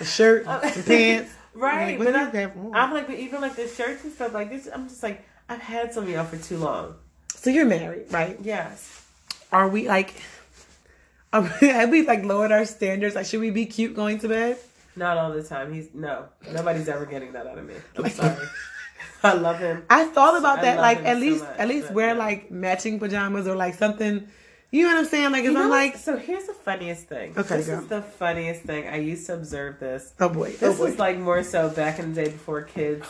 A 0.00 0.04
shirt, 0.04 0.44
some 0.44 0.60
pants. 0.84 1.32
right, 1.54 1.98
Like, 1.98 2.12
but 2.12 2.16
I. 2.36 2.50
I'm 2.74 2.92
like, 2.92 3.06
but 3.06 3.16
even 3.18 3.40
like 3.40 3.56
the 3.56 3.68
shirts 3.68 4.04
and 4.04 4.12
stuff 4.12 4.32
like 4.34 4.50
this. 4.50 4.68
I'm 4.72 4.88
just 4.88 5.02
like, 5.02 5.24
I've 5.48 5.60
had 5.60 5.92
some 5.92 6.04
of 6.04 6.10
y'all 6.10 6.24
for 6.24 6.36
too 6.38 6.56
long. 6.56 6.94
So 7.34 7.50
you're 7.50 7.66
married, 7.66 8.06
right? 8.10 8.38
Yes. 8.42 9.04
Are 9.52 9.68
we 9.68 9.86
like? 9.88 10.14
Are 11.32 11.42
we, 11.60 11.68
have 11.68 11.90
we 11.90 12.06
like 12.06 12.24
lowered 12.24 12.52
our 12.52 12.64
standards? 12.64 13.14
Like, 13.14 13.26
should 13.26 13.40
we 13.40 13.50
be 13.50 13.66
cute 13.66 13.94
going 13.94 14.18
to 14.20 14.28
bed? 14.28 14.58
Not 14.96 15.16
all 15.18 15.30
the 15.32 15.42
time. 15.42 15.72
He's 15.72 15.88
no. 15.94 16.26
Nobody's 16.52 16.88
ever 16.88 17.06
getting 17.06 17.32
that 17.32 17.46
out 17.46 17.58
of 17.58 17.66
me. 17.66 17.74
I'm 17.96 18.08
sorry. 18.10 18.36
I 19.24 19.34
love 19.34 19.58
him. 19.58 19.84
I 19.88 20.04
thought 20.04 20.38
about 20.38 20.58
I 20.60 20.62
that. 20.62 20.78
Like, 20.80 20.98
at 21.04 21.16
so 21.16 21.20
least, 21.20 21.44
much, 21.44 21.58
at 21.58 21.68
least 21.68 21.86
but 21.88 21.94
wear 21.94 22.06
yeah. 22.08 22.12
like 22.14 22.50
matching 22.50 22.98
pajamas 22.98 23.46
or 23.46 23.54
like 23.56 23.74
something. 23.74 24.28
You 24.70 24.82
know 24.84 24.88
what 24.94 24.98
I'm 25.00 25.04
saying? 25.04 25.32
Like, 25.32 25.44
You 25.44 25.52
know 25.52 25.64
I'm 25.64 25.70
like, 25.70 25.96
so 25.96 26.16
here's 26.16 26.46
the 26.46 26.54
funniest 26.54 27.06
thing. 27.06 27.34
Okay, 27.36 27.58
this 27.58 27.66
go. 27.66 27.78
is 27.78 27.86
the 27.88 28.00
funniest 28.02 28.62
thing. 28.62 28.88
I 28.88 28.96
used 28.96 29.26
to 29.26 29.34
observe 29.34 29.78
this. 29.78 30.14
oh 30.18 30.28
boy, 30.30 30.48
oh 30.54 30.56
This 30.66 30.78
boy. 30.78 30.84
was 30.84 30.98
like 30.98 31.18
more 31.18 31.42
so 31.42 31.68
back 31.68 31.98
in 31.98 32.14
the 32.14 32.24
day 32.24 32.30
before 32.30 32.62
kids, 32.62 33.06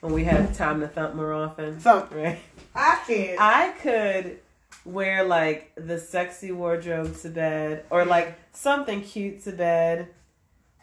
when 0.00 0.12
we 0.12 0.24
had 0.24 0.52
time 0.54 0.80
to 0.80 0.88
thump 0.88 1.14
more 1.14 1.32
often. 1.32 1.78
Thump. 1.78 2.12
right? 2.12 2.38
I 2.74 3.00
can't. 3.06 3.40
I 3.40 3.70
could 3.80 4.40
wear 4.84 5.22
like 5.24 5.70
the 5.76 5.98
sexy 5.98 6.50
wardrobe 6.50 7.16
to 7.18 7.28
bed, 7.28 7.84
or 7.90 8.04
like 8.04 8.36
something 8.52 9.00
cute 9.00 9.44
to 9.44 9.52
bed, 9.52 10.08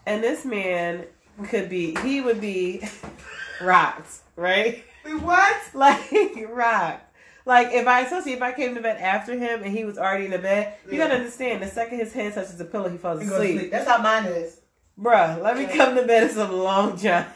and 0.06 0.24
this 0.24 0.46
man 0.46 1.06
could 1.50 1.68
be. 1.70 1.94
He 2.02 2.22
would 2.22 2.40
be 2.40 2.82
rocked, 3.62 4.20
right? 4.42 4.84
what? 5.22 5.58
Like 5.74 6.02
rocked. 6.50 7.06
Like 7.46 7.70
if 7.72 7.88
I, 7.88 8.02
especially 8.02 8.34
if 8.34 8.42
I 8.42 8.52
came 8.52 8.76
to 8.76 8.82
bed 8.82 8.98
after 9.02 9.34
him 9.38 9.64
and 9.64 9.76
he 9.76 9.84
was 9.86 9.98
already 9.98 10.26
in 10.26 10.32
the 10.32 10.40
bed, 10.40 10.76
you 10.90 10.98
gotta 10.98 11.16
understand. 11.16 11.64
The 11.64 11.68
second 11.68 12.00
his 12.00 12.14
head 12.14 12.34
touches 12.34 12.58
the 12.58 12.66
pillow, 12.66 12.90
he 12.90 12.98
falls 12.98 13.28
go 13.28 13.36
asleep. 13.36 13.72
That's 13.72 13.88
how 13.88 14.02
mine 14.02 14.26
is. 14.26 14.60
Bruh, 15.00 15.42
let 15.42 15.56
me 15.58 15.64
Yeah. 15.64 15.78
come 15.78 15.96
to 15.96 16.04
bed 16.04 16.24
in 16.24 16.30
some 16.30 16.52
long 16.52 16.98
johns. 16.98 17.28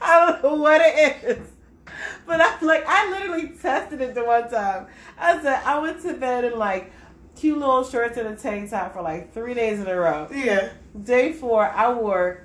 I 0.00 0.26
don't 0.26 0.42
know 0.42 0.54
what 0.62 0.80
it 0.84 1.24
is. 1.24 1.38
But 2.26 2.40
I'm 2.40 2.66
like, 2.66 2.84
I 2.86 3.10
literally 3.10 3.48
tested 3.60 4.00
it 4.00 4.14
the 4.14 4.24
one 4.24 4.50
time. 4.50 4.86
I 5.18 5.40
said, 5.42 5.62
I 5.64 5.78
went 5.78 6.02
to 6.02 6.14
bed 6.14 6.44
in 6.44 6.58
like 6.58 6.92
cute 7.36 7.58
little 7.58 7.84
shorts 7.84 8.16
and 8.16 8.28
a 8.28 8.36
tank 8.36 8.70
top 8.70 8.92
for 8.94 9.02
like 9.02 9.32
three 9.32 9.54
days 9.54 9.80
in 9.80 9.86
a 9.88 9.96
row. 9.96 10.28
Yeah. 10.32 10.70
Day 11.02 11.32
four, 11.32 11.64
I 11.66 11.92
wore 11.92 12.42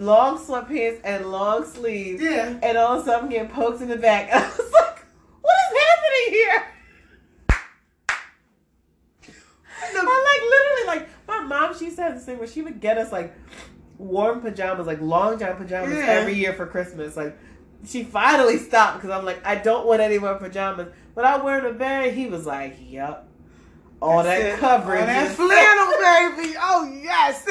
long 0.00 0.38
sweatpants 0.38 1.00
and 1.04 1.30
long 1.30 1.64
sleeves. 1.64 2.22
Yeah. 2.22 2.58
And 2.62 2.76
all 2.78 2.98
of 2.98 3.02
a 3.02 3.04
sudden, 3.06 3.24
I'm 3.26 3.30
getting 3.30 3.48
poked 3.50 3.80
in 3.82 3.88
the 3.88 3.96
back. 3.96 4.30
I 4.32 4.40
was 4.40 4.72
like, 4.72 5.06
what 5.42 5.56
is 5.72 5.78
happening 5.82 6.32
here? 6.32 6.66
I'm 9.82 10.06
like 10.06 10.42
literally 10.42 10.86
like 10.86 11.08
my 11.28 11.40
mom. 11.42 11.78
She 11.78 11.90
said 11.90 12.16
this 12.16 12.24
thing 12.24 12.38
where 12.38 12.46
she 12.48 12.62
would 12.62 12.80
get 12.80 12.96
us 12.98 13.12
like 13.12 13.34
warm 13.98 14.40
pajamas, 14.40 14.86
like 14.86 15.00
long 15.00 15.38
john 15.38 15.56
pajamas 15.56 15.94
Yeah. 15.94 16.06
every 16.06 16.34
year 16.34 16.52
for 16.52 16.66
Christmas. 16.66 17.16
Like 17.16 17.36
she 17.86 18.04
finally 18.04 18.58
stopped 18.58 18.98
because 19.00 19.10
I'm 19.10 19.24
like 19.24 19.44
I 19.44 19.56
don't 19.56 19.86
want 19.86 20.00
any 20.00 20.18
more 20.18 20.34
pajamas. 20.36 20.88
But 21.14 21.24
I 21.24 21.38
wear 21.38 21.60
them 21.60 21.72
to 21.72 21.78
bed. 21.78 22.14
He 22.14 22.26
was 22.28 22.46
like, 22.46 22.76
"Yep, 22.80 23.28
all 24.00 24.22
That's 24.22 24.42
that 24.42 24.54
it. 24.54 24.58
coverage, 24.60 25.00
All 25.00 25.06
that 25.06 25.34
flannel, 25.34 26.36
baby. 26.42 26.54
Oh 26.60 27.00
yes. 27.02 27.46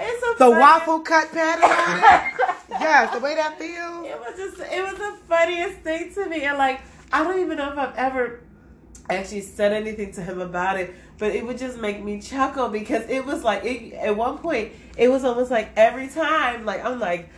It's 0.00 0.20
so 0.20 0.32
The 0.32 0.38
funny. 0.38 0.58
waffle 0.58 1.00
cut 1.00 1.30
pattern. 1.32 1.64
on 1.64 1.98
it. 1.98 2.56
yes, 2.70 3.12
the 3.14 3.20
way 3.20 3.34
that 3.34 3.58
feels. 3.58 4.06
It 4.06 4.18
was 4.18 4.36
just, 4.36 4.72
it 4.72 4.82
was 4.82 4.94
the 4.98 5.16
funniest 5.28 5.78
thing 5.80 6.12
to 6.14 6.26
me. 6.28 6.42
And 6.42 6.58
like, 6.58 6.80
I 7.12 7.22
don't 7.24 7.40
even 7.40 7.58
know 7.58 7.70
if 7.72 7.78
I've 7.78 7.94
ever 7.96 8.40
actually 9.08 9.40
said 9.42 9.72
anything 9.72 10.12
to 10.12 10.22
him 10.22 10.40
about 10.40 10.78
it, 10.78 10.94
but 11.18 11.34
it 11.34 11.44
would 11.44 11.58
just 11.58 11.78
make 11.78 12.02
me 12.02 12.20
chuckle 12.20 12.68
because 12.68 13.08
it 13.08 13.24
was 13.26 13.42
like, 13.42 13.64
it, 13.64 13.92
at 13.94 14.16
one 14.16 14.38
point, 14.38 14.72
it 14.96 15.08
was 15.10 15.24
almost 15.24 15.50
like 15.50 15.70
every 15.76 16.08
time, 16.08 16.64
like, 16.64 16.84
I'm 16.84 17.00
like, 17.00 17.28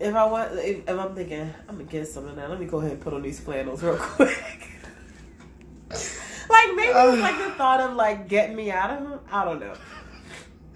if 0.00 0.14
I 0.14 0.24
want, 0.26 0.52
if, 0.58 0.88
if 0.88 0.98
I'm 0.98 1.14
thinking, 1.14 1.52
I'm 1.68 1.76
gonna 1.78 1.84
get 1.84 2.06
some 2.06 2.26
of 2.28 2.36
that, 2.36 2.48
let 2.50 2.60
me 2.60 2.66
go 2.66 2.78
ahead 2.78 2.92
and 2.92 3.00
put 3.00 3.14
on 3.14 3.22
these 3.22 3.40
flannels 3.40 3.82
real 3.82 3.96
quick. 3.98 4.38
like, 5.90 6.74
maybe 6.74 6.88
it's 6.92 7.20
like 7.20 7.38
the 7.38 7.50
thought 7.56 7.80
of 7.80 7.96
like 7.96 8.28
getting 8.28 8.54
me 8.56 8.70
out 8.70 8.90
of 8.90 8.98
him. 9.10 9.18
I 9.32 9.44
don't 9.44 9.60
know. 9.60 9.74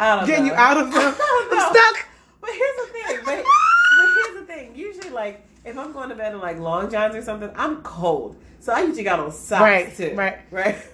I 0.03 0.17
don't 0.17 0.27
Getting 0.27 0.47
you 0.47 0.55
out 0.55 0.77
of 0.79 0.93
them. 0.93 1.15
I 1.17 1.47
don't 1.49 1.51
know. 1.57 1.65
I'm 1.65 1.75
stuck. 1.75 2.07
But 2.41 2.51
here's 2.51 2.77
the 2.77 2.93
thing. 2.93 3.19
But, 3.25 3.45
but 3.45 4.09
here's 4.15 4.41
the 4.41 4.47
thing. 4.47 4.75
Usually, 4.75 5.11
like 5.11 5.47
if 5.65 5.79
I'm 5.79 5.93
going 5.93 6.09
to 6.09 6.15
bed 6.17 6.33
in 6.35 6.41
like 6.41 6.59
long 6.59 6.91
johns 6.91 7.15
or 7.15 7.23
something, 7.23 7.51
I'm 7.55 7.83
cold, 7.83 8.37
so 8.59 8.73
I 8.73 8.81
usually 8.83 9.05
got 9.05 9.21
on 9.21 9.31
socks 9.31 9.61
Right, 9.63 9.97
too. 9.97 10.15
right. 10.15 10.39
right. 10.51 10.77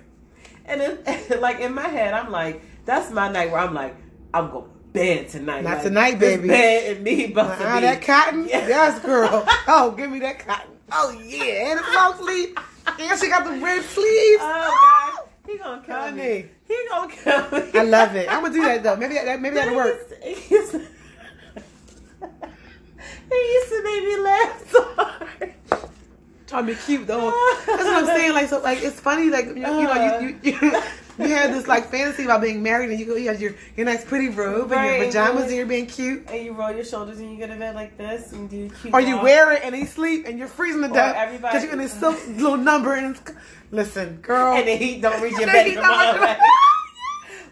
And 0.66 0.82
then, 0.82 0.98
like 1.40 1.60
in 1.60 1.72
my 1.72 1.88
head, 1.88 2.12
I'm 2.12 2.30
like, 2.30 2.60
that's 2.84 3.10
my 3.10 3.30
night 3.32 3.50
where 3.50 3.60
I'm 3.60 3.72
like, 3.72 3.96
I'm 4.34 4.50
going 4.50 4.64
to 4.66 4.70
bed 4.92 5.30
tonight. 5.30 5.64
Not 5.64 5.76
Like, 5.76 5.82
tonight, 5.82 6.18
baby. 6.18 6.46
Bed 6.46 6.96
and 6.96 7.04
me 7.04 7.32
Ah, 7.34 7.56
be 7.76 7.80
that 7.86 8.02
cotton? 8.02 8.46
Yeah. 8.46 8.68
Yes, 8.68 9.00
girl. 9.00 9.46
Oh, 9.66 9.94
give 9.96 10.10
me 10.10 10.18
that 10.18 10.40
cotton. 10.40 10.72
Oh, 10.92 11.10
yeah. 11.24 11.70
And 11.70 11.80
the 11.80 11.84
long 11.94 12.18
sleeve. 12.18 12.54
And 13.00 13.18
she 13.18 13.28
got 13.30 13.44
the 13.44 13.52
red 13.52 13.82
sleeves. 13.82 14.42
Oh 14.42 15.16
God, 15.16 15.28
he 15.50 15.56
gonna 15.56 15.82
kill 15.82 16.12
me. 16.12 16.50
He 16.68 16.76
gonna 16.90 17.12
kill 17.12 17.50
me. 17.50 17.70
I 17.74 17.82
love 17.82 18.14
it. 18.14 18.28
I'm 18.30 18.44
to 18.44 18.50
do 18.52 18.62
that, 18.62 18.82
though. 18.82 18.96
Maybe 18.96 19.14
that, 19.14 19.40
maybe 19.40 19.54
that'll 19.54 19.74
work. 19.74 20.22
He 20.22 20.54
used 20.54 20.72
to, 20.72 20.78
he 23.30 23.36
used 23.36 23.68
to 23.70 23.82
make 23.84 24.04
me 24.04 24.16
laugh 24.18 24.70
so 24.70 24.82
hard. 24.94 25.54
Trying 26.46 26.66
to 26.66 26.72
be 26.72 26.78
cute, 26.78 27.06
though. 27.06 27.32
That's 27.66 27.84
what 27.84 28.04
I'm 28.04 28.06
saying. 28.06 28.34
Like, 28.34 28.48
so, 28.48 28.60
like, 28.60 28.82
it's 28.82 29.00
funny, 29.00 29.30
like, 29.30 29.46
you, 29.46 29.54
you 29.54 29.62
know, 29.62 30.20
you, 30.20 30.38
you, 30.42 30.58
you, 30.60 30.60
you 31.28 31.28
had 31.28 31.52
this, 31.52 31.66
like, 31.66 31.90
fantasy 31.90 32.24
about 32.24 32.40
being 32.40 32.62
married, 32.62 32.90
and 32.90 32.98
you 32.98 33.06
go, 33.06 33.16
you 33.16 33.28
have 33.28 33.40
your, 33.40 33.54
your 33.76 33.86
nice 33.86 34.04
pretty 34.04 34.28
robe 34.28 34.72
and 34.72 34.96
your 34.96 35.06
pajamas, 35.06 35.34
right. 35.42 35.48
and 35.48 35.56
you're 35.56 35.66
being 35.66 35.86
cute. 35.86 36.26
And 36.28 36.44
you 36.44 36.52
roll 36.52 36.70
your 36.70 36.84
shoulders 36.84 37.18
and 37.18 37.30
you 37.32 37.38
go 37.38 37.46
to 37.52 37.58
bed 37.58 37.74
like 37.74 37.96
this 37.98 38.32
and 38.32 38.48
do 38.48 38.70
cute. 38.82 38.94
Or 38.94 39.00
you 39.00 39.20
wear 39.20 39.52
it 39.52 39.62
and 39.64 39.76
you 39.76 39.86
sleep 39.86 40.26
and 40.26 40.38
you're 40.38 40.48
freezing 40.48 40.82
to 40.82 40.88
death 40.88 41.16
everybody- 41.16 41.52
because 41.52 41.64
you're 41.64 41.72
in 41.72 41.78
this 41.78 41.92
silk 41.92 42.16
little 42.28 42.56
number 42.56 42.94
and 42.94 43.16
it's, 43.16 43.32
listen, 43.70 44.16
girl. 44.16 44.56
and 44.56 44.66
the 44.68 44.76
heat 44.76 45.02
don't 45.02 45.20
reach 45.20 45.32
your 45.38 45.46
bed. 45.46 45.66
heat 45.66 45.74
from 45.74 45.82
don't 45.84 45.92
all 45.98 46.12
reach- 46.12 46.20
that. 46.38 46.40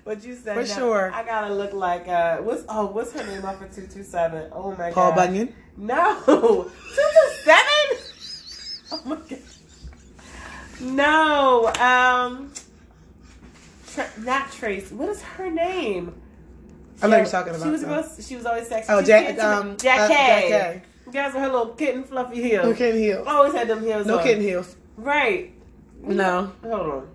But 0.04 0.24
you 0.24 0.36
said 0.36 0.54
For 0.54 0.60
no, 0.62 0.74
sure. 0.86 1.12
I 1.12 1.24
gotta 1.24 1.52
look 1.52 1.72
like 1.72 2.06
uh, 2.06 2.36
what's 2.38 2.62
oh 2.68 2.86
what's 2.86 3.10
her 3.12 3.26
name 3.26 3.44
off 3.44 3.60
of 3.60 3.74
two 3.74 3.88
two 3.88 4.04
seven? 4.04 4.48
Oh 4.52 4.70
my 4.76 4.92
Paul 4.92 5.10
god, 5.10 5.16
Bunyan. 5.16 5.52
No, 5.76 6.22
two 6.26 6.70
two 6.94 7.30
seven. 7.42 7.98
Oh 8.92 9.02
my 9.04 9.16
god. 9.16 9.38
No, 10.80 11.72
um, 11.80 12.52
Tra- 13.96 14.10
not 14.24 14.52
Trace. 14.52 14.92
What 14.92 15.08
is 15.08 15.22
her 15.22 15.50
name? 15.50 16.14
I 17.02 17.06
know 17.08 17.10
what 17.10 17.16
you're 17.18 17.26
talking 17.26 17.54
about. 17.54 17.64
She 17.64 17.70
was 17.70 17.82
though. 17.82 18.22
she 18.22 18.36
was 18.36 18.46
always 18.46 18.68
sexy. 18.68 18.92
Oh, 18.92 19.00
She 19.00 19.06
Jack, 19.06 19.38
um, 19.40 19.76
Jack 19.76 20.00
uh, 20.00 20.08
K. 20.08 20.48
Jack 20.48 20.72
K. 20.74 20.82
Guys 21.12 21.34
with 21.34 21.42
her 21.42 21.48
little 21.48 21.68
kitten 21.74 22.04
fluffy 22.04 22.42
heels. 22.42 22.64
No 22.66 22.74
kitten 22.74 23.00
heels. 23.00 23.26
Always 23.26 23.52
had 23.52 23.68
them 23.68 23.82
heels. 23.82 24.06
No 24.06 24.18
on. 24.18 24.22
kitten 24.24 24.42
heels. 24.42 24.76
Right. 24.96 25.52
No. 26.00 26.52
Hold 26.62 26.74
on. 26.74 27.08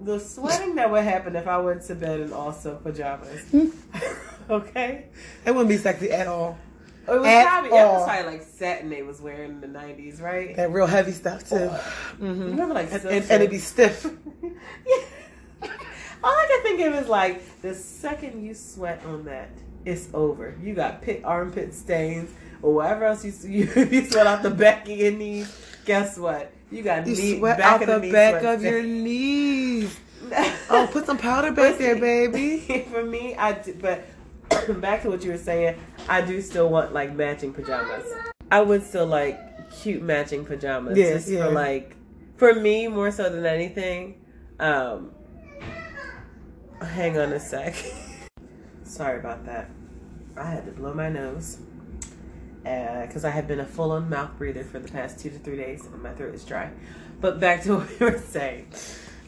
The 0.00 0.18
sweating 0.18 0.74
that 0.76 0.90
would 0.90 1.04
happen 1.04 1.36
if 1.36 1.46
I 1.46 1.58
went 1.58 1.82
to 1.82 1.94
bed 1.94 2.20
in 2.20 2.32
also 2.32 2.76
pajamas. 2.76 3.42
okay. 4.50 5.06
It 5.46 5.50
wouldn't 5.50 5.68
be 5.68 5.76
sexy 5.76 6.10
at 6.10 6.26
all. 6.26 6.58
It 7.06 7.10
was 7.10 7.26
At 7.26 7.46
probably, 7.46 7.68
it 7.70 7.72
was 7.72 8.04
probably 8.08 8.32
like 8.32 8.42
satin 8.42 8.88
they 8.88 9.02
was 9.02 9.20
wearing 9.20 9.50
in 9.50 9.60
the 9.60 9.68
nineties, 9.68 10.20
right? 10.22 10.56
That 10.56 10.72
real 10.72 10.86
heavy 10.86 11.12
stuff 11.12 11.48
too. 11.48 11.56
You 11.56 11.70
hmm 12.32 12.42
remember 12.44 12.74
like 12.74 12.90
And, 12.92 13.04
and, 13.04 13.12
and 13.12 13.30
it'd 13.30 13.50
be 13.50 13.58
stiff. 13.72 14.06
Yeah. 14.42 15.02
All 16.24 16.30
I 16.30 16.46
can 16.48 16.62
think 16.62 16.80
of 16.80 17.02
is 17.02 17.06
like 17.06 17.60
the 17.60 17.74
second 17.74 18.42
you 18.42 18.54
sweat 18.54 19.04
on 19.04 19.26
that, 19.26 19.50
it's 19.84 20.08
over. 20.14 20.56
You 20.62 20.72
got 20.72 21.02
pit 21.02 21.20
armpit 21.22 21.74
stains 21.74 22.30
or 22.62 22.72
whatever 22.72 23.04
else 23.04 23.26
you 23.26 23.32
you, 23.44 23.88
you 23.90 24.06
sweat 24.06 24.26
out 24.26 24.42
the 24.42 24.48
back 24.48 24.88
of 24.88 24.96
your 24.96 25.12
knees. 25.12 25.54
Guess 25.84 26.16
what? 26.16 26.50
You 26.70 26.82
got 26.82 27.06
You 27.06 27.14
knee, 27.14 27.38
sweat 27.38 27.58
back 27.58 27.82
out 27.82 27.82
of 27.82 28.00
the 28.00 28.06
knee 28.06 28.12
back 28.12 28.42
of 28.42 28.62
your 28.62 28.82
knees. 28.82 30.00
Oh, 30.70 30.88
put 30.90 31.04
some 31.04 31.18
powder 31.18 31.52
back 31.52 31.76
there, 31.76 31.96
baby. 31.96 32.86
For 32.90 33.04
me, 33.04 33.36
I 33.36 33.52
do, 33.52 33.74
but 33.74 34.06
back 34.80 35.02
to 35.02 35.10
what 35.10 35.22
you 35.22 35.30
were 35.30 35.36
saying, 35.36 35.78
I 36.08 36.22
do 36.22 36.40
still 36.40 36.70
want 36.70 36.94
like 36.94 37.14
matching 37.14 37.52
pajamas. 37.52 38.10
I 38.50 38.62
would 38.62 38.82
still 38.82 39.06
like 39.06 39.70
cute 39.70 40.02
matching 40.02 40.46
pajamas. 40.46 40.96
Yeah, 40.96 41.12
just 41.12 41.28
yeah. 41.28 41.44
for 41.44 41.50
like 41.50 41.94
for 42.36 42.54
me 42.54 42.88
more 42.88 43.10
so 43.10 43.28
than 43.28 43.44
anything. 43.44 44.24
Um 44.58 45.13
hang 46.82 47.18
on 47.18 47.32
a 47.32 47.40
sec. 47.40 47.74
Sorry 48.84 49.18
about 49.18 49.44
that. 49.46 49.70
I 50.36 50.44
had 50.50 50.66
to 50.66 50.72
blow 50.72 50.92
my 50.94 51.08
nose. 51.08 51.58
Because 52.62 53.24
I 53.24 53.30
have 53.30 53.46
been 53.46 53.60
a 53.60 53.66
full 53.66 53.90
on 53.92 54.08
mouth 54.08 54.30
breather 54.38 54.64
for 54.64 54.78
the 54.78 54.88
past 54.90 55.18
two 55.20 55.28
to 55.30 55.38
three 55.38 55.56
days 55.56 55.84
and 55.84 56.02
my 56.02 56.12
throat 56.12 56.34
is 56.34 56.44
dry. 56.44 56.70
But 57.20 57.38
back 57.38 57.62
to 57.64 57.76
what 57.78 57.90
we 58.00 58.06
were 58.06 58.18
saying. 58.18 58.68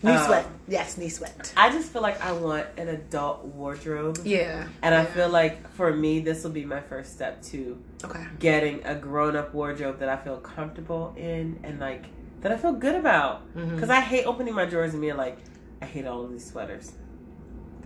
Knee 0.03 0.13
Um, 0.13 0.27
sweat. 0.27 0.47
Yes, 0.69 0.97
knee 0.99 1.09
sweat. 1.09 1.53
I 1.57 1.71
just 1.71 1.93
feel 1.93 2.03
like 2.03 2.21
I 2.23 2.33
want 2.33 2.67
an 2.79 2.89
adult 2.89 3.45
wardrobe. 3.45 4.19
Yeah. 4.25 4.67
And 4.83 4.95
I 4.95 5.05
feel 5.05 5.29
like 5.29 5.69
for 5.73 5.93
me, 5.93 6.21
this 6.21 6.45
will 6.45 6.51
be 6.51 6.65
my 6.65 6.81
first 6.81 7.13
step 7.15 7.43
to 7.45 7.83
Okay. 8.05 8.25
getting 8.39 8.85
a 8.85 8.95
grown 8.95 9.37
up 9.37 9.53
wardrobe 9.55 9.99
that 10.01 10.09
I 10.09 10.17
feel 10.17 10.37
comfortable 10.39 11.15
in 11.17 11.59
and 11.63 11.79
like 11.79 12.05
that 12.43 12.53
I 12.53 12.57
feel 12.57 12.73
good 12.73 12.95
about. 12.95 13.43
Because 13.55 13.91
I 13.91 14.01
hate 14.01 14.25
opening 14.25 14.55
my 14.55 14.65
drawers 14.67 14.93
and 14.93 15.01
being 15.03 15.17
like, 15.17 15.39
I 15.83 15.87
hate 15.87 16.07
all 16.07 16.25
of 16.25 16.31
these 16.31 16.47
sweaters. 16.51 16.93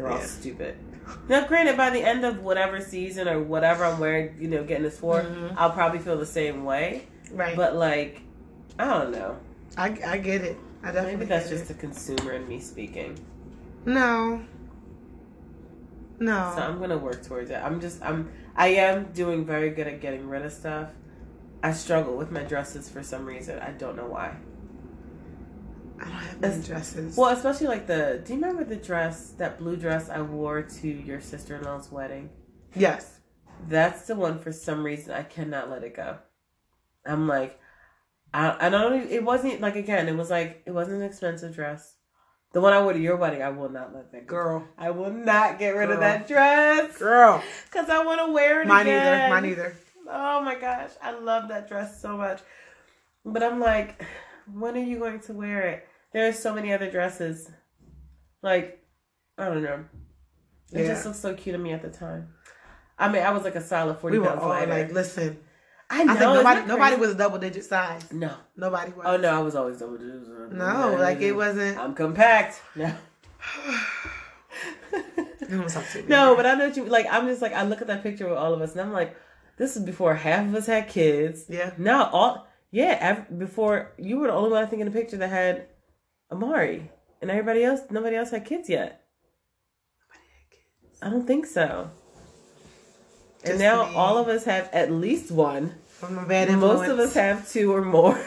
They're 0.03 0.13
all 0.13 0.21
stupid. 0.21 0.77
Now, 1.29 1.47
granted, 1.47 1.77
by 1.77 1.91
the 1.91 2.03
end 2.03 2.25
of 2.25 2.41
whatever 2.43 2.81
season 2.81 3.27
or 3.29 3.41
whatever 3.43 3.85
I'm 3.85 3.99
wearing, 3.99 4.37
you 4.41 4.49
know, 4.49 4.63
getting 4.65 4.85
this 4.85 4.99
for, 4.99 5.21
Mhm. 5.23 5.55
I'll 5.57 5.71
probably 5.73 5.99
feel 5.99 6.17
the 6.17 6.27
same 6.27 6.65
way. 6.65 7.03
Right. 7.33 7.57
But 7.57 7.75
like, 7.75 8.23
I 8.79 8.85
don't 8.85 9.11
know. 9.13 9.37
I, 9.77 9.97
I 10.07 10.19
get 10.19 10.43
it. 10.43 10.57
I 10.83 10.87
definitely 10.87 11.17
Maybe 11.17 11.25
that's 11.27 11.49
just 11.49 11.71
it. 11.71 11.77
a 11.77 11.79
consumer 11.79 12.33
in 12.33 12.49
me 12.49 12.61
speaking. 12.61 13.19
no. 13.85 14.41
No. 16.19 16.53
So 16.55 16.63
I'm 16.63 16.79
gonna 16.79 16.99
work 16.99 17.23
towards 17.25 17.51
it. 17.51 17.55
I'm 17.63 17.81
just 17.81 18.03
I'm 18.03 18.31
I 18.55 18.69
am 18.69 19.05
doing 19.13 19.45
very 19.47 19.71
good 19.71 19.87
at 19.87 20.01
getting 20.03 20.29
rid 20.29 20.45
of 20.45 20.53
stuff. 20.53 20.91
I 21.63 21.73
struggle 21.73 22.17
with 22.17 22.31
my 22.31 22.43
dresses 22.43 22.89
for 22.91 23.03
some 23.03 23.25
reason. 23.25 23.59
I 23.59 23.71
don't 23.71 23.97
know 23.97 24.07
why. 24.07 24.37
I 26.01 26.05
don't 26.05 26.13
have 26.13 26.45
any 26.45 26.63
dresses. 26.63 27.17
Well, 27.17 27.31
especially 27.31 27.67
like 27.67 27.87
the 27.87 28.23
do 28.25 28.33
you 28.35 28.41
remember 28.41 28.65
the 28.65 28.77
dress, 28.77 29.31
that 29.39 29.59
blue 29.59 29.77
dress 29.77 30.09
I 30.09 30.21
wore 30.23 30.63
to 30.63 30.89
your 30.89 31.21
sister 31.21 31.57
in 31.57 31.63
law's 31.65 31.91
wedding? 31.93 32.31
yes. 32.75 33.17
That's 33.69 34.07
the 34.07 34.15
one 34.15 34.39
for 34.39 34.53
some 34.53 34.83
reason 34.83 35.13
I 35.13 35.23
cannot 35.23 35.69
let 35.71 35.85
it 35.85 35.95
go. 35.95 36.17
I'm 37.05 37.29
like 37.29 37.61
I, 38.33 38.67
I 38.67 38.69
don't 38.71 38.95
even- 39.03 39.13
it 39.13 39.23
wasn't 39.25 39.61
like 39.61 39.77
again, 39.77 40.09
it 40.09 40.17
was 40.17 40.31
like 40.31 40.63
it 40.65 40.71
wasn't 40.71 40.97
an 40.99 41.03
expensive 41.03 41.55
dress. 41.55 41.97
The 42.53 42.61
one 42.61 42.73
I 42.73 42.83
wore 42.83 42.93
to 42.95 42.99
your 42.99 43.17
wedding, 43.17 43.43
I 43.43 43.51
will 43.51 43.69
not 43.69 43.95
let 43.95 44.11
that 44.13 44.27
go. 44.27 44.35
Girl. 44.37 44.69
I 44.79 44.91
will 44.91 45.13
not 45.13 45.59
get 45.61 45.71
rid 45.77 45.91
of 45.91 46.01
that 46.01 46.27
dress. 46.27 46.97
Girl. 46.99 47.43
Cause 47.71 47.89
I 47.91 48.03
want 48.05 48.21
to 48.27 48.33
wear 48.33 48.63
it 48.63 48.67
Mine 48.67 48.87
again. 48.87 49.31
either. 49.31 49.35
Mine 49.35 49.45
either. 49.51 49.77
Oh 50.09 50.43
my 50.43 50.55
gosh, 50.57 50.91
I 51.03 51.13
love 51.13 51.49
that 51.51 51.69
dress 51.69 52.01
so 52.01 52.17
much. 52.17 52.41
But 53.25 53.43
I'm 53.43 53.61
like, 53.61 54.03
when 54.53 54.75
are 54.77 54.81
you 54.83 54.99
going 54.99 55.21
to 55.21 55.33
wear 55.35 55.69
it? 55.69 55.87
There 56.13 56.29
are 56.29 56.33
so 56.33 56.55
many 56.55 56.73
other 56.73 56.91
dresses. 56.91 57.51
Like, 58.43 58.85
I 59.39 59.47
don't 59.47 59.63
know. 59.63 59.85
It 60.73 60.83
Yeah. 60.83 60.87
just 60.89 61.05
looked 61.07 61.19
so 61.19 61.35
cute 61.35 61.55
to 61.55 61.59
me 61.59 61.73
at 61.73 61.83
the 61.83 61.91
time. 61.91 62.35
I 62.99 63.09
mean, 63.11 63.23
I 63.23 63.31
was 63.31 63.45
like 63.45 63.55
a 63.55 63.61
solid 63.63 63.99
forty 63.99 64.19
We 64.19 64.25
were 64.25 64.31
all 64.31 64.49
like, 64.49 64.93
listen. 64.93 65.39
I 65.89 66.03
I 66.03 66.05
know. 66.05 66.11
think 66.15 66.21
nobody 66.21 66.67
nobody 66.67 66.97
was 66.97 67.11
a 67.11 67.15
double 67.17 67.39
digit 67.39 67.65
size. 67.65 68.13
No. 68.13 68.33
Nobody 68.57 68.93
was. 68.93 69.05
Oh 69.07 69.17
no, 69.17 69.29
I 69.29 69.41
was 69.41 69.57
always 69.57 69.79
double 69.79 69.97
digits. 69.99 70.29
No, 70.53 70.97
like 70.99 71.21
it 71.21 71.33
wasn't. 71.33 71.79
I'm 71.79 71.95
compact. 71.95 72.61
No. 72.77 72.93
I'm 74.93 75.57
gonna 75.59 75.69
talk 75.69 75.85
to 75.93 76.03
you. 76.03 76.09
No, 76.09 76.37
but 76.37 76.47
I 76.47 76.55
know 76.55 76.69
what 76.69 76.77
you 76.77 76.85
like. 76.85 77.07
I'm 77.11 77.27
just 77.27 77.43
like 77.43 77.53
I 77.53 77.63
look 77.65 77.81
at 77.81 77.89
that 77.89 78.03
picture 78.03 78.29
with 78.29 78.39
all 78.39 78.55
of 78.55 78.61
us, 78.61 78.73
and 78.73 78.81
I'm 78.81 78.93
like, 78.93 79.17
this 79.57 79.77
is 79.77 79.83
before 79.83 80.15
half 80.15 80.45
of 80.47 80.55
us 80.55 80.67
had 80.67 80.89
kids. 80.89 81.47
Yeah. 81.49 81.73
Now 81.77 82.09
all 82.11 82.47
yeah, 82.71 83.21
before 83.37 83.93
you 83.99 84.19
were 84.19 84.29
the 84.29 84.33
only 84.33 84.51
one 84.51 84.63
I 84.63 84.67
think 84.67 84.81
in 84.81 84.87
the 84.87 84.93
picture 84.97 85.17
that 85.17 85.31
had 85.31 85.67
Amari, 86.31 86.91
and 87.21 87.31
everybody 87.31 87.65
else, 87.65 87.81
nobody 87.91 88.17
else 88.17 88.31
had 88.31 88.45
kids 88.45 88.69
yet. 88.69 89.05
Nobody 90.09 90.27
had 90.33 90.51
kids. 90.51 90.99
I 91.03 91.11
don't 91.11 91.27
think 91.27 91.47
so. 91.47 91.91
and 93.45 93.59
now 93.59 93.89
me. 93.89 93.95
all 93.97 94.19
of 94.19 94.29
us 94.29 94.45
have 94.45 94.69
at 94.73 94.91
least 94.93 95.31
one. 95.31 95.75
From 95.89 96.17
a 96.19 96.25
bad 96.25 96.49
influence. 96.49 96.81
Most 96.81 96.91
of 96.91 96.99
us 96.99 97.15
have 97.15 97.51
two 97.51 97.75
or 97.75 97.83
more. 97.83 98.19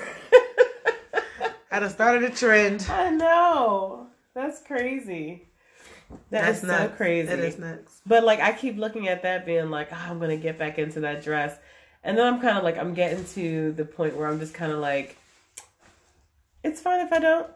I 1.72 1.80
done 1.80 1.90
started 1.90 2.24
a 2.24 2.30
trend. 2.30 2.86
I 2.88 3.10
know. 3.10 4.08
That's 4.36 4.62
crazy. 4.62 5.48
That's 6.30 6.62
so 6.62 6.68
nuts. 6.68 6.96
crazy. 6.98 7.32
It 7.32 7.40
is 7.40 7.58
nuts. 7.58 8.02
But 8.06 8.24
like 8.24 8.40
I 8.40 8.52
keep 8.52 8.78
looking 8.78 9.08
at 9.08 9.24
that 9.24 9.44
being 9.46 9.72
like, 9.72 9.90
oh, 9.92 9.96
I'm 10.08 10.20
gonna 10.20 10.38
get 10.38 10.60
back 10.60 10.78
into 10.78 11.00
that 11.00 11.24
dress. 11.24 11.58
And 12.04 12.18
then 12.18 12.32
I'm 12.32 12.42
kind 12.42 12.58
of 12.58 12.64
like, 12.64 12.78
I'm 12.78 12.94
getting 12.94 13.26
to 13.26 13.72
the 13.72 13.86
point 13.86 14.18
where 14.18 14.28
I'm 14.28 14.40
just 14.40 14.54
kind 14.54 14.72
of 14.72 14.80
like, 14.80 15.18
it's 16.64 16.82
fine 16.82 17.06
if 17.06 17.14
I 17.14 17.20
don't, 17.20 17.48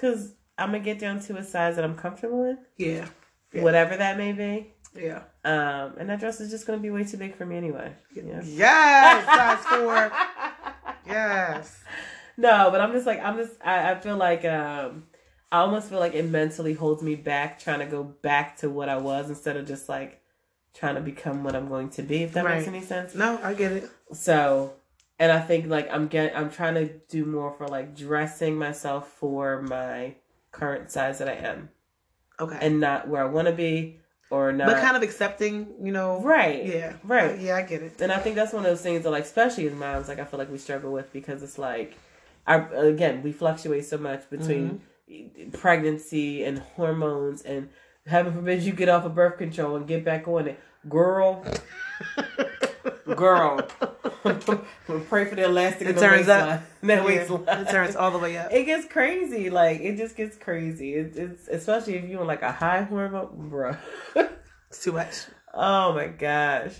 because 0.00 0.32
I'm 0.56 0.68
gonna 0.72 0.80
get 0.84 0.98
down 0.98 1.20
to 1.20 1.36
a 1.36 1.44
size 1.44 1.76
that 1.76 1.84
I'm 1.84 1.94
comfortable 1.96 2.44
in, 2.44 2.58
Yeah. 2.76 3.06
Yeah. 3.52 3.62
whatever 3.62 3.96
that 3.96 4.16
may 4.16 4.32
be. 4.32 4.74
Yeah. 4.94 5.22
Um, 5.44 5.94
and 5.98 6.08
that 6.08 6.20
dress 6.20 6.40
is 6.40 6.50
just 6.50 6.66
gonna 6.66 6.78
be 6.78 6.90
way 6.90 7.04
too 7.04 7.16
big 7.16 7.36
for 7.36 7.44
me 7.46 7.56
anyway. 7.56 7.92
Yeah. 8.14 8.40
Yes, 8.42 9.26
size 9.26 9.64
four. 9.80 10.12
Yes. 11.06 11.82
No, 12.36 12.70
but 12.70 12.80
I'm 12.80 12.92
just 12.92 13.06
like 13.06 13.20
I'm 13.22 13.36
just 13.36 13.52
I, 13.64 13.92
I 13.92 13.94
feel 14.00 14.16
like 14.16 14.44
um 14.44 15.04
I 15.52 15.58
almost 15.58 15.88
feel 15.88 15.98
like 15.98 16.14
it 16.14 16.24
mentally 16.28 16.74
holds 16.74 17.02
me 17.02 17.16
back 17.16 17.58
trying 17.58 17.80
to 17.80 17.86
go 17.86 18.04
back 18.04 18.56
to 18.58 18.70
what 18.70 18.88
I 18.88 18.98
was 18.98 19.28
instead 19.28 19.56
of 19.56 19.66
just 19.66 19.88
like 19.88 20.20
trying 20.74 20.94
to 20.94 21.00
become 21.00 21.42
what 21.42 21.56
I'm 21.56 21.68
going 21.68 21.90
to 21.90 22.02
be, 22.02 22.22
if 22.22 22.32
that 22.34 22.44
makes 22.44 22.68
any 22.68 22.80
sense. 22.80 23.14
No, 23.16 23.40
I 23.42 23.54
get 23.54 23.72
it. 23.72 23.90
So 24.12 24.74
and 25.20 25.30
I 25.30 25.38
think 25.38 25.66
like 25.66 25.88
I'm 25.92 26.08
getting 26.08 26.34
I'm 26.34 26.50
trying 26.50 26.74
to 26.74 26.86
do 27.08 27.24
more 27.24 27.52
for 27.52 27.68
like 27.68 27.94
dressing 27.94 28.56
myself 28.56 29.08
for 29.08 29.62
my 29.62 30.16
current 30.50 30.90
size 30.90 31.18
that 31.18 31.28
I 31.28 31.34
am 31.34 31.68
Okay. 32.40 32.58
and 32.60 32.80
not 32.80 33.06
where 33.06 33.22
I 33.22 33.26
wanna 33.26 33.52
be 33.52 34.00
or 34.30 34.52
not 34.52 34.68
but 34.68 34.80
kind 34.80 34.96
of 34.96 35.02
accepting, 35.02 35.68
you 35.82 35.92
know. 35.92 36.20
Right. 36.22 36.64
Yeah. 36.64 36.94
Right. 37.04 37.38
Yeah, 37.38 37.56
I 37.56 37.62
get 37.62 37.82
it. 37.82 38.00
And 38.00 38.12
I 38.12 38.18
think 38.18 38.36
that's 38.36 38.52
one 38.52 38.64
of 38.64 38.70
those 38.70 38.80
things 38.80 39.02
that, 39.02 39.10
like, 39.10 39.24
especially 39.24 39.66
as 39.66 39.74
moms, 39.74 40.08
like 40.08 40.20
I 40.20 40.24
feel 40.24 40.38
like 40.38 40.50
we 40.50 40.58
struggle 40.58 40.92
with 40.92 41.12
because 41.12 41.42
it's 41.42 41.58
like, 41.58 41.96
our 42.46 42.72
again, 42.74 43.22
we 43.22 43.32
fluctuate 43.32 43.84
so 43.84 43.98
much 43.98 44.30
between 44.30 44.82
mm-hmm. 45.10 45.50
pregnancy 45.50 46.44
and 46.44 46.60
hormones, 46.60 47.42
and 47.42 47.68
heaven 48.06 48.32
forbid 48.32 48.62
you 48.62 48.72
get 48.72 48.88
off 48.88 49.04
of 49.04 49.14
birth 49.14 49.36
control 49.36 49.76
and 49.76 49.86
get 49.86 50.04
back 50.04 50.26
on 50.26 50.48
it, 50.48 50.60
girl, 50.88 51.44
girl. 53.14 53.58
pray 55.08 55.24
for 55.24 55.34
the 55.34 55.44
elastic. 55.44 55.88
It 55.88 55.98
turns 55.98 56.28
up. 56.28 56.62
waistline. 56.82 57.44
That 57.44 57.46
Yeah, 57.46 57.60
it 57.60 57.68
turns 57.70 57.96
all 57.96 58.10
the 58.10 58.18
way 58.18 58.36
up. 58.36 58.52
It 58.52 58.64
gets 58.64 58.86
crazy. 58.86 59.50
Like 59.50 59.80
it 59.80 59.96
just 59.96 60.16
gets 60.16 60.36
crazy. 60.36 60.94
It, 60.94 61.16
it's 61.16 61.48
especially 61.48 61.96
if 61.96 62.04
you're 62.08 62.20
on 62.20 62.26
like 62.26 62.42
a 62.42 62.52
high 62.52 62.82
hormone, 62.82 63.50
bruh. 63.50 63.78
It's 64.68 64.84
too 64.84 64.92
much. 64.92 65.14
oh 65.52 65.92
my 65.94 66.06
gosh. 66.06 66.74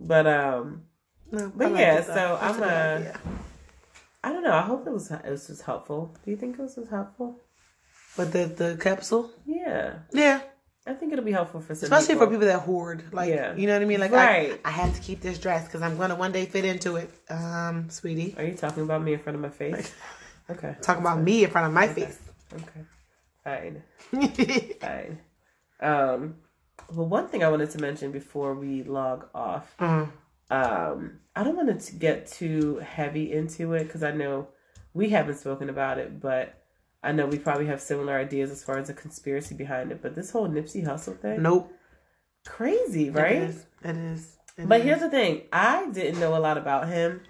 But 0.00 0.26
um, 0.26 0.84
No, 1.30 1.52
But 1.54 1.72
like 1.72 1.80
yeah, 1.80 2.02
so 2.02 2.38
That's 2.40 2.56
I'm, 2.56 2.62
a 2.62 2.66
uh, 2.66 2.96
idea. 2.98 3.20
I 4.24 4.32
don't 4.32 4.42
know. 4.42 4.54
I 4.54 4.62
hope 4.62 4.86
it 4.86 4.92
was 4.92 5.10
it 5.10 5.28
was 5.30 5.46
just 5.46 5.62
helpful. 5.62 6.16
Do 6.24 6.30
you 6.30 6.36
think 6.38 6.58
it 6.58 6.62
was 6.62 6.78
helpful? 6.88 7.40
But 8.16 8.32
the 8.32 8.46
the 8.46 8.76
capsule, 8.80 9.30
Yeah, 9.44 9.98
yeah, 10.12 10.40
I 10.86 10.92
think 10.92 11.12
it'll 11.12 11.24
be 11.24 11.32
helpful 11.32 11.60
for 11.60 11.74
some 11.74 11.84
especially 11.90 12.16
for 12.16 12.26
people 12.26 12.46
that 12.46 12.60
hoard, 12.60 13.04
like 13.12 13.30
Yeah. 13.30 13.54
you 13.56 13.66
know 13.66 13.72
what 13.72 13.82
I 13.82 13.86
mean. 13.86 14.00
Like 14.00 14.12
Right. 14.12 14.60
I, 14.64 14.68
I 14.68 14.70
have 14.72 14.94
to 14.94 15.00
keep 15.00 15.20
this 15.22 15.38
dress 15.38 15.64
because 15.64 15.80
I'm 15.82 15.96
gonna 15.96 16.14
one 16.14 16.30
day 16.32 16.44
fit 16.46 16.64
into 16.66 16.96
it. 16.96 17.10
Um, 17.30 17.88
sweetie, 17.88 18.34
Are 18.36 18.44
you 18.44 18.54
talking 18.54 18.82
about 18.82 19.02
me 19.02 19.14
in 19.14 19.18
front 19.18 19.34
of 19.36 19.42
my 19.42 19.50
face? 19.50 19.92
Okay. 20.50 20.76
talking 20.82 21.00
about 21.00 21.20
me 21.22 21.42
in 21.44 21.50
front 21.50 21.66
of 21.68 21.72
my 21.72 21.88
face. 21.88 22.18
Okay. 22.52 22.84
Fine. 23.44 23.82
Fine. 24.80 25.20
Um. 25.80 26.34
Well, 26.92 27.06
one 27.06 27.28
thing 27.28 27.42
I 27.42 27.48
wanted 27.48 27.70
to 27.70 27.78
mention 27.78 28.12
before 28.12 28.54
we 28.54 28.82
log 28.82 29.26
off. 29.34 29.74
Mhm. 29.80 30.10
Um. 30.50 31.20
I 31.34 31.44
don't 31.44 31.56
want 31.56 31.80
to 31.80 31.94
get 31.94 32.26
too 32.26 32.76
heavy 32.76 33.32
into 33.32 33.72
it 33.72 33.84
because 33.84 34.02
I 34.02 34.10
know 34.12 34.48
we 34.92 35.08
haven't 35.08 35.38
spoken 35.38 35.70
about 35.70 35.96
it, 35.98 36.20
but 36.20 36.62
I 37.04 37.12
know 37.12 37.26
we 37.26 37.38
probably 37.38 37.66
have 37.66 37.80
similar 37.80 38.14
ideas 38.18 38.50
as 38.50 38.64
far 38.64 38.78
as 38.78 38.88
the 38.88 38.94
conspiracy 38.94 39.54
behind 39.54 39.92
it. 39.92 40.00
But 40.02 40.14
this 40.14 40.30
whole 40.30 40.48
Nipsey 40.48 40.84
Hussle 40.84 41.18
thing, 41.18 41.42
Nope, 41.42 41.72
crazy, 42.46 43.10
right? 43.10 43.32
It 43.36 43.42
is. 43.42 43.66
It 43.84 43.96
is. 43.96 44.36
It 44.56 44.68
But 44.68 44.80
is. 44.80 44.84
here's 44.86 45.00
the 45.00 45.10
thing: 45.10 45.42
I 45.52 45.90
didn't 45.90 46.20
know 46.20 46.36
a 46.36 46.38
lot 46.40 46.58
about 46.58 46.88
him 46.88 47.20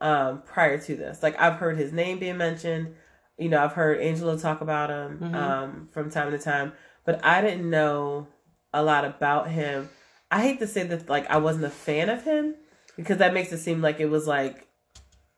um, 0.00 0.42
prior 0.42 0.78
to 0.78 0.96
this. 0.96 1.22
Like 1.22 1.40
I've 1.40 1.54
heard 1.54 1.76
his 1.76 1.92
name 1.92 2.18
being 2.18 2.36
mentioned. 2.36 2.94
You 3.38 3.48
know, 3.48 3.62
I've 3.64 3.72
heard 3.72 4.00
Angelo 4.00 4.36
talk 4.38 4.60
about 4.60 4.90
him 4.90 5.18
Mhm. 5.20 5.34
um, 5.34 5.88
from 5.92 6.10
time 6.10 6.30
to 6.32 6.38
time, 6.38 6.72
but 7.04 7.24
I 7.24 7.40
didn't 7.40 7.68
know 7.68 8.26
a 8.72 8.82
lot 8.82 9.04
about 9.04 9.48
him. 9.50 9.88
I 10.30 10.40
hate 10.42 10.58
to 10.60 10.66
say 10.66 10.84
that, 10.84 11.08
like 11.08 11.28
I 11.30 11.38
wasn't 11.38 11.64
a 11.64 11.70
fan 11.70 12.08
of 12.08 12.24
him 12.24 12.54
because 12.96 13.18
that 13.18 13.34
makes 13.34 13.52
it 13.52 13.58
seem 13.58 13.80
like 13.82 14.00
it 14.00 14.06
was 14.06 14.26
like 14.26 14.66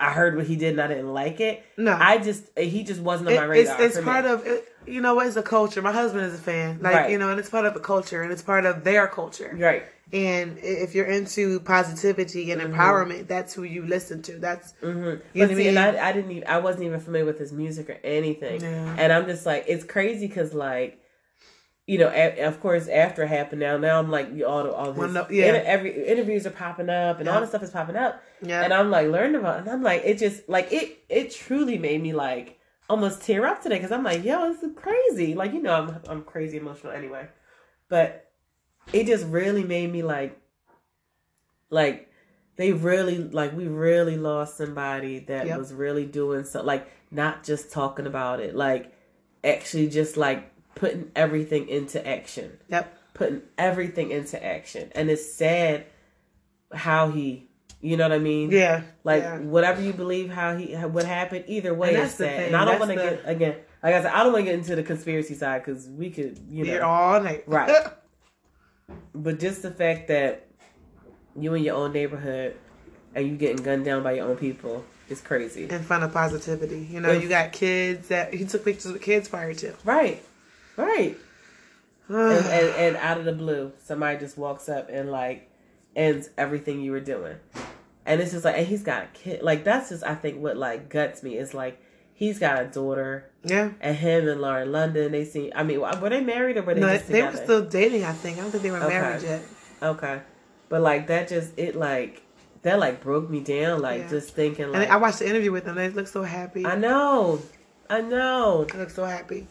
I 0.09 0.11
heard 0.13 0.37
what 0.37 0.47
he 0.47 0.57
did 0.57 0.71
and 0.73 0.81
I 0.81 0.89
didn't 0.89 1.13
like 1.13 1.41
it. 1.41 1.63
no. 1.77 1.93
I 1.99 2.19
just 2.19 2.43
he 2.59 2.85
just 2.85 3.01
wasn't 3.01 3.29
on 3.29 3.35
It- 3.35 3.39
my 3.39 3.45
radar. 3.45 3.81
it's 3.83 3.97
for 3.97 4.03
part 4.03 4.25
me. 4.25 4.31
of 4.33 4.47
it, 4.47 4.69
you 4.87 5.01
know 5.01 5.15
what? 5.15 5.27
It's 5.27 5.37
a 5.37 5.43
culture. 5.43 5.81
My 5.83 5.93
husband 5.93 6.25
is 6.27 6.35
a 6.35 6.43
fan, 6.43 6.79
like 6.83 6.95
Right. 6.95 7.11
you 7.11 7.19
know, 7.19 7.31
and 7.31 7.39
it's 7.41 7.49
part 7.51 7.65
of 7.67 7.75
the 7.75 7.81
culture, 7.81 8.23
and 8.23 8.31
it's 8.33 8.43
part 8.43 8.65
of 8.67 8.85
their 8.85 9.07
culture. 9.07 9.57
right. 9.59 9.85
And 10.13 10.59
if 10.63 10.95
you're 10.95 11.07
into 11.07 11.59
positivity 11.61 12.53
and 12.53 12.61
Mm-hmm. 12.61 12.75
empowerment, 12.79 13.27
that's 13.27 13.53
who 13.55 13.63
you 13.65 13.83
listen 13.87 14.23
to. 14.23 14.33
That's 14.39 14.73
hmm 14.81 14.87
You 14.87 15.21
But 15.35 15.39
know 15.39 15.47
what 15.49 15.57
see, 15.57 15.65
I 15.65 15.69
and 15.69 15.77
mean? 15.95 16.03
I, 16.05 16.09
I 16.09 16.13
didn't 16.13 16.31
even, 16.31 16.49
I 16.49 16.59
wasn't 16.59 16.85
even 16.85 17.01
familiar 17.01 17.25
with 17.27 17.39
his 17.39 17.53
music 17.53 17.89
or 17.91 17.99
anything. 18.05 18.61
Yeah. 18.61 18.97
And 18.99 19.13
I'm 19.13 19.27
just 19.27 19.45
like, 19.47 19.65
it's 19.67 19.83
crazy 19.85 20.27
because 20.29 20.53
like, 20.55 21.01
you 21.87 21.99
know, 21.99 22.09
a, 22.09 22.41
of 22.45 22.61
course, 22.61 22.89
after 22.89 23.23
it 23.25 23.29
happened, 23.29 23.61
now 23.61 23.77
now 23.77 23.99
I'm 23.99 24.11
like, 24.11 24.29
all 24.47 24.63
the, 24.65 24.73
all 24.73 24.93
Well, 24.93 25.09
no- 25.11 25.27
yeah. 25.31 25.47
inter- 25.55 25.65
every 25.67 26.07
interviews 26.07 26.47
are 26.47 26.51
popping 26.51 26.89
up 26.89 27.21
and 27.21 27.29
all 27.29 27.35
Yeah. 27.35 27.41
this 27.41 27.51
stuff 27.51 27.63
is 27.63 27.71
popping 27.71 27.97
up, 27.97 28.23
yeah. 28.43 28.63
and 28.63 28.73
I'm 28.73 28.91
like 28.91 29.09
learning 29.09 29.37
about, 29.37 29.57
it, 29.57 29.61
and 29.63 29.71
I'm 29.71 29.83
like, 29.83 30.03
it 30.05 30.19
just 30.19 30.49
like 30.49 30.73
it 30.73 30.99
it 31.09 31.31
truly 31.33 31.77
made 31.79 32.03
me 32.03 32.13
like 32.15 32.59
almost 32.89 33.23
tear 33.23 33.45
up 33.47 33.63
today 33.63 33.77
because 33.77 33.93
I'm 33.93 34.03
like, 34.05 34.25
yo, 34.25 34.53
this 34.53 34.63
is 34.63 34.73
crazy. 34.77 35.35
Like 35.35 35.53
you 35.53 35.61
know, 35.63 35.75
I'm 35.75 36.01
I'm 36.09 36.23
crazy 36.25 36.57
emotional 36.57 36.93
anyway, 36.93 37.29
but 37.89 38.31
it 38.93 39.07
just 39.07 39.27
really 39.27 39.65
made 39.65 39.91
me 39.93 40.03
like, 40.03 40.39
like 41.71 42.09
they 42.57 42.73
really 42.73 43.19
like 43.19 43.55
we 43.57 43.67
really 43.67 44.17
lost 44.17 44.57
somebody 44.57 45.19
that 45.21 45.47
Yep. 45.47 45.59
was 45.59 45.73
really 45.73 46.07
doing 46.07 46.45
so 46.45 46.63
like 46.63 46.89
not 47.11 47.43
just 47.45 47.73
talking 47.73 48.07
about 48.07 48.41
it 48.41 48.55
like 48.55 48.93
actually 49.43 49.89
just 49.89 50.17
like 50.17 50.51
putting 50.75 51.11
everything 51.15 51.69
into 51.69 52.05
action 52.07 52.59
yep. 52.69 52.97
putting 53.15 53.43
everything 53.59 54.11
into 54.11 54.43
action 54.45 54.91
and 54.95 55.09
it's 55.11 55.33
sad 55.33 55.87
how 56.73 57.11
he 57.11 57.49
you 57.81 57.97
know 57.97 58.05
what 58.05 58.13
i 58.13 58.19
mean 58.19 58.51
Yeah. 58.51 58.83
like 59.05 59.23
yeah. 59.23 59.39
whatever 59.39 59.81
you 59.83 59.93
believe 59.93 60.31
how 60.31 60.57
he 60.57 60.73
what 60.75 61.05
happened 61.05 61.45
either 61.49 61.73
way 61.75 61.95
the 61.95 62.09
sad 62.09 62.47
and 62.49 62.57
i 62.57 62.65
don't 62.65 62.79
want 62.81 62.91
to 62.93 62.97
the- 62.97 63.03
get 63.03 63.23
again 63.25 63.57
like 63.83 63.95
i 63.95 64.03
said 64.03 64.13
i 64.13 64.23
don't 64.25 64.33
want 64.33 64.45
to 64.45 64.51
get 64.51 64.59
into 64.59 64.75
the 64.75 64.83
conspiracy 64.83 65.35
side 65.35 65.65
because 65.65 65.89
we 65.89 66.11
could 66.11 66.39
you 66.51 66.65
know 66.65 66.71
Here 66.73 66.83
all 66.83 67.21
night. 67.21 67.45
Right. 67.49 67.87
but 69.15 69.39
just 69.39 69.63
the 69.63 69.71
fact 69.71 70.09
that 70.09 70.49
you 71.39 71.53
in 71.55 71.63
your 71.63 71.77
own 71.77 71.93
neighborhood 71.93 72.57
and 73.15 73.27
you 73.27 73.37
getting 73.37 73.63
gunned 73.63 73.85
down 73.85 74.03
by 74.03 74.13
your 74.13 74.29
own 74.29 74.37
people 74.37 74.85
is 75.09 75.21
crazy. 75.21 75.69
in 75.69 75.83
front 75.83 76.03
of 76.05 76.13
positivity. 76.13 76.87
You 76.91 77.01
know, 77.01 77.11
If- 77.11 77.23
you 77.23 77.29
got 77.29 77.53
kids 77.53 78.09
that 78.09 78.33
he 78.33 78.45
took 78.45 78.65
pictures 78.65 78.93
with 78.93 79.03
kids 79.03 79.29
prior 79.29 79.53
to. 79.55 79.75
Right. 79.85 80.23
Right. 80.77 81.17
And, 82.09 82.19
and, 82.47 82.69
and 82.77 82.97
out 82.97 83.19
of 83.19 83.25
the 83.25 83.33
blue, 83.33 83.73
somebody 83.83 84.19
just 84.19 84.37
walks 84.37 84.69
up 84.69 84.89
and 84.91 85.11
like 85.11 85.51
ends 85.97 86.31
everything 86.37 86.81
you 86.81 86.93
were 86.93 87.01
doing. 87.01 87.37
And 88.07 88.21
it's 88.21 88.33
just 88.33 88.45
like, 88.45 88.57
and 88.59 88.67
he's 88.67 88.83
got 88.83 89.05
a 89.05 89.07
kid. 89.15 89.43
Like, 89.43 89.65
that's 89.65 89.89
just, 89.89 90.05
I 90.05 90.15
think, 90.15 90.43
what 90.43 90.57
like 90.57 90.91
guts 90.91 91.23
me 91.23 91.39
is 91.39 91.55
like, 91.55 91.81
he's 92.13 92.39
got 92.39 92.61
a 92.63 92.67
daughter, 92.67 93.31
yeah. 93.45 93.71
and 93.81 93.97
him 93.97 94.29
and 94.29 94.41
Lauren 94.41 94.71
London, 94.71 95.11
they 95.13 95.25
seem, 95.25 95.53
I 95.55 95.63
mean, 95.63 95.81
were 95.81 96.11
they 96.11 96.21
married 96.21 96.59
or 96.59 96.63
were 96.63 96.75
they 96.75 96.81
No, 96.81 96.99
they 96.99 97.23
were 97.23 97.33
still 97.37 97.65
dating. 97.65 98.05
I 98.05 98.13
think. 98.13 98.37
I 98.39 98.43
don't 98.43 98.51
think 98.51 98.63
they 98.63 98.71
were 98.71 98.77
Okay. 98.79 98.89
married 98.89 99.23
yet. 99.23 99.43
Okay. 99.83 100.21
But 100.69 100.83
like, 100.83 101.07
that 101.07 101.29
just, 101.29 101.53
it 101.57 101.77
like, 101.77 102.23
that 102.63 102.79
like 102.79 103.03
broke 103.03 103.31
me 103.31 103.41
down, 103.41 103.81
like, 103.81 104.03
Yeah. 104.03 104.11
just 104.11 104.35
thinking, 104.35 104.67
And 104.67 104.77
I 104.77 104.97
watched 104.97 105.21
the 105.21 105.29
interview 105.29 105.53
with 105.53 105.65
them. 105.65 105.77
They 105.77 105.89
look 105.89 106.09
so 106.09 106.23
happy. 106.23 106.67
I 106.67 106.77
know. 106.77 107.41
I 107.89 108.03
know. 108.03 108.65
They 108.65 108.79
look 108.79 108.91
so 108.91 109.05
happy. 109.05 109.47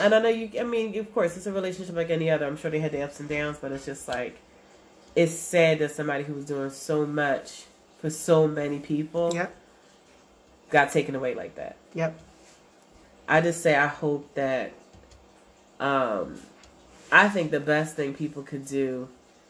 And 0.00 0.14
I 0.14 0.20
know 0.20 0.28
you. 0.28 0.50
I 0.58 0.62
mean, 0.64 0.98
of 0.98 1.12
course, 1.14 1.36
it's 1.36 1.46
a 1.46 1.52
relationship 1.52 1.94
like 1.96 2.10
any 2.10 2.30
other. 2.30 2.46
I'm 2.46 2.56
sure 2.56 2.70
they 2.70 2.80
had 2.80 2.92
the 2.92 3.02
ups 3.02 3.20
and 3.20 3.28
downs, 3.28 3.58
but 3.60 3.72
it's 3.72 3.84
just 3.86 4.08
like 4.08 4.38
it's 5.14 5.32
sad 5.32 5.80
that 5.80 5.90
somebody 5.90 6.24
who 6.24 6.32
was 6.34 6.44
doing 6.46 6.70
so 6.70 7.04
much 7.06 7.64
for 8.00 8.08
so 8.10 8.48
many 8.48 8.78
people 8.78 9.30
Yep. 9.34 9.54
got 10.70 10.90
taken 10.92 11.14
away 11.14 11.34
like 11.34 11.54
that. 11.56 11.76
Yep. 11.94 12.18
I 13.28 13.40
just 13.40 13.62
say 13.62 13.74
I 13.76 13.86
hope 13.88 14.32
that. 14.34 14.72
Um, 15.80 16.36
I 17.10 17.28
think 17.28 17.50
the 17.50 17.60
best 17.60 17.96
thing 17.96 18.14
people 18.14 18.42
could 18.42 18.66
do 18.66 19.08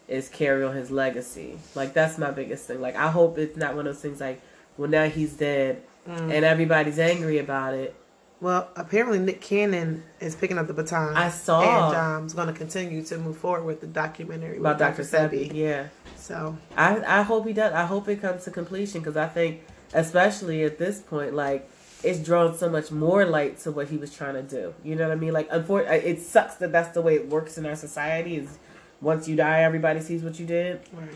is 0.08 0.28
carry 0.28 0.64
on 0.64 0.74
his 0.74 0.90
legacy. 0.90 1.58
Like 1.74 1.92
that's 1.92 2.18
my 2.18 2.30
biggest 2.30 2.66
thing. 2.66 2.80
Like 2.80 2.96
I 2.96 3.10
hope 3.10 3.38
it's 3.38 3.56
not 3.56 3.76
one 3.76 3.86
of 3.86 3.94
those 3.94 4.02
things 4.02 4.20
like, 4.20 4.40
well 4.76 4.88
now 4.90 5.08
he's 5.08 5.34
dead 5.34 5.82
Mm. 6.08 6.32
and 6.34 6.44
everybody's 6.44 6.98
angry 6.98 7.38
about 7.38 7.74
it. 7.74 7.94
Well, 8.42 8.68
apparently 8.74 9.20
Nick 9.20 9.40
Cannon 9.40 10.02
is 10.18 10.34
picking 10.34 10.58
up 10.58 10.66
the 10.66 10.72
baton. 10.74 11.16
I 11.16 11.28
saw. 11.28 11.90
and 11.90 11.96
um, 11.96 12.26
is 12.26 12.34
going 12.34 12.48
to 12.48 12.52
continue 12.52 13.00
to 13.04 13.16
move 13.16 13.36
forward 13.36 13.64
with 13.64 13.80
the 13.80 13.86
documentary 13.86 14.58
About 14.58 14.78
Dr. 14.78 15.04
Sebi, 15.04 15.54
yeah. 15.54 15.86
So 16.16 16.58
I 16.76 17.20
I 17.20 17.22
hope 17.22 17.46
he 17.46 17.52
does. 17.52 17.72
I 17.72 17.86
hope 17.86 18.08
it 18.08 18.20
comes 18.20 18.42
to 18.44 18.50
completion 18.50 19.00
because 19.00 19.16
I 19.16 19.28
think, 19.28 19.62
especially 19.94 20.64
at 20.64 20.76
this 20.76 20.98
point, 20.98 21.34
like 21.34 21.70
it's 22.02 22.18
drawn 22.18 22.58
so 22.58 22.68
much 22.68 22.90
more 22.90 23.24
light 23.24 23.60
to 23.60 23.70
what 23.70 23.86
he 23.88 23.96
was 23.96 24.12
trying 24.12 24.34
to 24.34 24.42
do. 24.42 24.74
You 24.82 24.96
know 24.96 25.06
what 25.06 25.12
I 25.12 25.20
mean? 25.20 25.32
Like, 25.32 25.46
unfortunately, 25.52 26.10
it 26.10 26.20
sucks 26.20 26.56
that 26.56 26.72
that's 26.72 26.92
the 26.94 27.00
way 27.00 27.14
it 27.14 27.28
works 27.28 27.58
in 27.58 27.64
our 27.64 27.76
society. 27.76 28.38
Is 28.38 28.58
once 29.00 29.28
you 29.28 29.36
die, 29.36 29.62
everybody 29.62 30.00
sees 30.00 30.24
what 30.24 30.40
you 30.40 30.46
did. 30.46 30.80
right. 30.92 31.14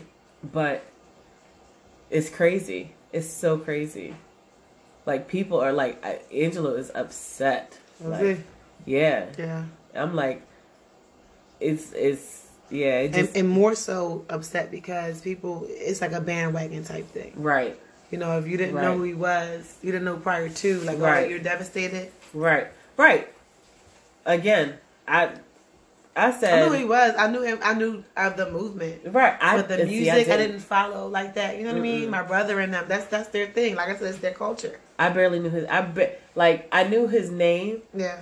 But 0.53 0.85
it's 2.09 2.29
crazy. 2.29 2.93
It's 3.11 3.27
so 3.27 3.57
crazy. 3.57 4.15
Like 5.07 5.27
people 5.29 5.59
are 5.61 5.71
like 5.73 6.03
I- 6.05 6.19
Angelo 6.31 6.75
is 6.75 6.91
upset. 6.93 7.77
Like, 8.03 8.21
Okay. 8.21 8.41
yeah, 8.85 9.25
Yeah. 9.37 9.63
I'm 9.95 10.13
like, 10.13 10.41
it's 11.59 11.93
it's 11.93 12.45
yeah, 12.69 12.99
it 12.99 13.05
And, 13.05 13.13
just 13.15 13.35
and 13.37 13.47
more 13.47 13.73
so 13.73 14.25
upset 14.29 14.69
because 14.69 15.21
people, 15.21 15.65
it's 15.69 16.01
like 16.01 16.11
a 16.11 16.19
bandwagon 16.19 16.83
type 16.83 17.07
thing. 17.13 17.31
right, 17.37 17.79
You 18.11 18.17
know, 18.17 18.37
if 18.37 18.45
you 18.45 18.57
didn't 18.57 18.75
know 18.75 18.97
who 18.97 19.03
he 19.03 19.13
was, 19.13 19.77
you 19.81 19.93
didn't 19.93 20.03
know 20.03 20.17
prior 20.17 20.49
to, 20.49 20.79
like, 20.81 20.99
Right. 20.99 21.11
right. 21.11 21.29
you're 21.29 21.39
devastated. 21.39 22.11
right, 22.33 22.67
right. 22.97 23.29
Again, 24.25 24.73
I 25.07 25.31
I 26.17 26.31
said, 26.31 26.53
I 26.53 26.63
knew 26.65 26.71
who 26.73 26.77
he 26.79 26.83
was. 26.83 27.13
I 27.17 27.27
knew 27.31 27.43
him. 27.43 27.59
I 27.63 27.73
knew 27.75 28.03
of 28.17 28.35
the 28.35 28.49
movement. 28.51 29.01
right. 29.13 29.35
I 29.39 29.55
But 29.55 29.67
the 29.69 29.81
and 29.81 29.89
see, 29.89 30.01
music, 30.01 30.27
I, 30.27 30.35
didn't 30.37 30.59
follow 30.59 31.07
like 31.07 31.35
that. 31.35 31.57
You 31.57 31.63
know 31.63 31.69
what 31.71 31.77
I 31.77 31.81
mean? 31.81 32.09
My 32.09 32.23
brother 32.23 32.59
and 32.59 32.73
them. 32.73 32.85
That's 32.89 33.05
that's 33.05 33.29
their 33.29 33.45
thing. 33.47 33.75
Like 33.75 33.87
I 33.89 33.95
said, 33.95 34.07
it's 34.09 34.17
their 34.17 34.33
culture. 34.33 34.79
I 34.99 35.09
barely 35.09 35.39
knew 35.39 35.49
his. 35.49 35.65
I 35.65 35.81
be, 35.81 36.07
like 36.35 36.67
I 36.71 36.83
knew 36.83 37.07
his 37.07 37.29
name 37.29 37.81
Yeah. 37.93 38.21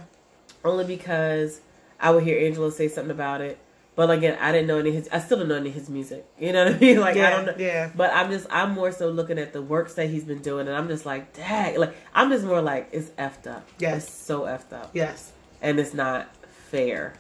only 0.64 0.84
because 0.86 1.62
I 2.00 2.12
would 2.12 2.24
hear 2.24 2.46
Angelo 2.46 2.70
say 2.70 2.88
something 2.88 3.12
about 3.12 3.42
it. 3.42 3.58
But 3.96 4.12
again, 4.12 4.38
I 4.42 4.52
didn't 4.52 4.68
know 4.68 4.78
any 4.80 4.90
of 4.90 4.96
his. 4.96 5.10
I 5.10 5.20
still 5.20 5.38
don't 5.40 5.48
know 5.48 5.56
any 5.56 5.70
of 5.70 5.76
his 5.76 5.90
music. 5.90 6.26
You 6.38 6.52
know 6.52 6.66
what 6.66 6.74
I 6.76 6.78
mean? 6.80 7.00
Like 7.00 7.16
yeah. 7.16 7.28
I 7.28 7.30
don't 7.30 7.46
know. 7.46 7.54
Yeah. 7.58 7.90
But 7.96 8.12
I'm 8.14 8.30
just 8.30 8.46
I'm 8.52 8.72
more 8.72 8.92
so 8.92 9.10
looking 9.10 9.40
at 9.40 9.54
the 9.54 9.62
works 9.62 9.94
that 9.94 10.10
he's 10.10 10.26
been 10.26 10.42
doing, 10.42 10.68
and 10.68 10.76
I'm 10.76 10.90
just 10.90 11.06
like, 11.06 11.34
dang, 11.34 11.80
like 11.80 11.96
I'm 12.14 12.30
just 12.30 12.44
more 12.46 12.62
like 12.62 12.90
it's 12.92 13.10
effed 13.12 13.48
up. 13.48 13.66
Yes. 13.80 14.04
it's 14.06 14.14
so 14.14 14.42
effed 14.42 14.74
up, 14.74 14.90
Yes. 14.94 15.32
and 15.62 15.80
it's 15.80 15.94
not 15.94 16.28
fair. 16.70 17.14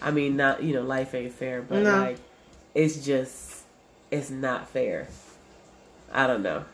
I 0.00 0.10
mean, 0.12 0.36
not 0.36 0.62
you 0.62 0.72
know, 0.74 0.82
life 0.82 1.14
ain't 1.14 1.32
fair, 1.34 1.60
but 1.60 1.82
No. 1.82 1.98
like 1.98 2.18
it's 2.74 3.04
just 3.04 3.64
it's 4.10 4.30
not 4.30 4.68
fair. 4.70 5.08
I 6.10 6.26
don't 6.26 6.42
know. 6.42 6.64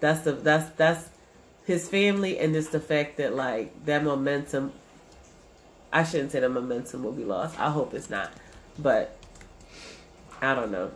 That's 0.00 0.20
the 0.22 0.32
that's 0.32 0.70
that's 0.76 1.08
his 1.64 1.88
family 1.88 2.38
and 2.38 2.52
just 2.54 2.72
the 2.72 2.80
fact 2.80 3.18
that 3.18 3.34
like 3.34 3.84
that 3.86 4.02
momentum. 4.02 4.72
I 5.92 6.04
shouldn't 6.04 6.30
say 6.32 6.40
the 6.40 6.48
momentum 6.48 7.02
will 7.02 7.12
be 7.12 7.24
lost. 7.24 7.58
I 7.58 7.70
hope 7.70 7.94
it's 7.94 8.10
not, 8.10 8.32
but 8.78 9.16
I 10.40 10.54
don't 10.54 10.70
know. 10.70 10.90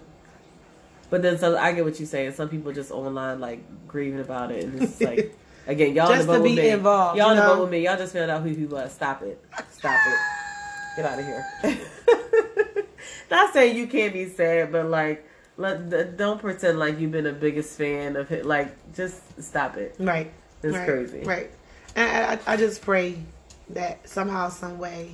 But 1.10 1.22
then 1.22 1.38
so 1.38 1.56
I 1.56 1.72
get 1.72 1.84
what 1.84 1.98
you're 1.98 2.06
saying. 2.08 2.32
Some 2.32 2.48
people 2.48 2.72
just 2.72 2.90
online 2.90 3.40
like 3.40 3.60
grieving 3.88 4.20
about 4.20 4.50
it, 4.50 4.64
and 4.64 4.82
it's 4.82 5.00
like 5.00 5.36
again, 5.66 5.94
y'all 5.94 6.10
in 6.10 6.16
Just 6.16 6.26
the 6.26 6.32
to 6.34 6.38
boat 6.38 6.42
with 6.44 6.56
be 6.56 6.62
me. 6.62 6.68
involved, 6.70 7.18
Y'all 7.18 7.30
in 7.30 7.36
the 7.36 7.42
boat 7.42 7.60
with 7.60 7.70
me. 7.70 7.84
Y'all 7.84 7.96
just 7.96 8.12
found 8.12 8.30
out 8.30 8.42
who 8.42 8.48
he 8.50 8.64
was. 8.66 8.92
Stop 8.92 9.22
it. 9.22 9.42
Stop 9.70 9.98
it. 10.06 10.18
Get 10.96 11.04
out 11.04 11.18
of 11.18 11.24
here. 11.24 11.46
Not 13.30 13.52
saying 13.52 13.76
you 13.76 13.86
can't 13.86 14.12
be 14.12 14.28
sad, 14.28 14.70
but 14.70 14.86
like, 14.86 15.26
let, 15.56 16.16
don't 16.16 16.40
pretend 16.40 16.78
like 16.78 16.98
you've 16.98 17.12
been 17.12 17.24
the 17.24 17.32
biggest 17.32 17.76
fan 17.78 18.16
of 18.16 18.30
it. 18.32 18.44
Like, 18.46 18.74
just 18.94 19.20
stop 19.42 19.76
it. 19.76 19.94
Right. 19.98 20.32
It's 20.62 20.76
right. 20.76 20.88
crazy. 20.88 21.20
Right. 21.20 21.50
And 21.96 22.40
I, 22.46 22.54
I 22.54 22.56
just 22.56 22.82
pray 22.82 23.18
that 23.70 24.08
somehow, 24.08 24.48
some 24.48 24.78
way, 24.78 25.12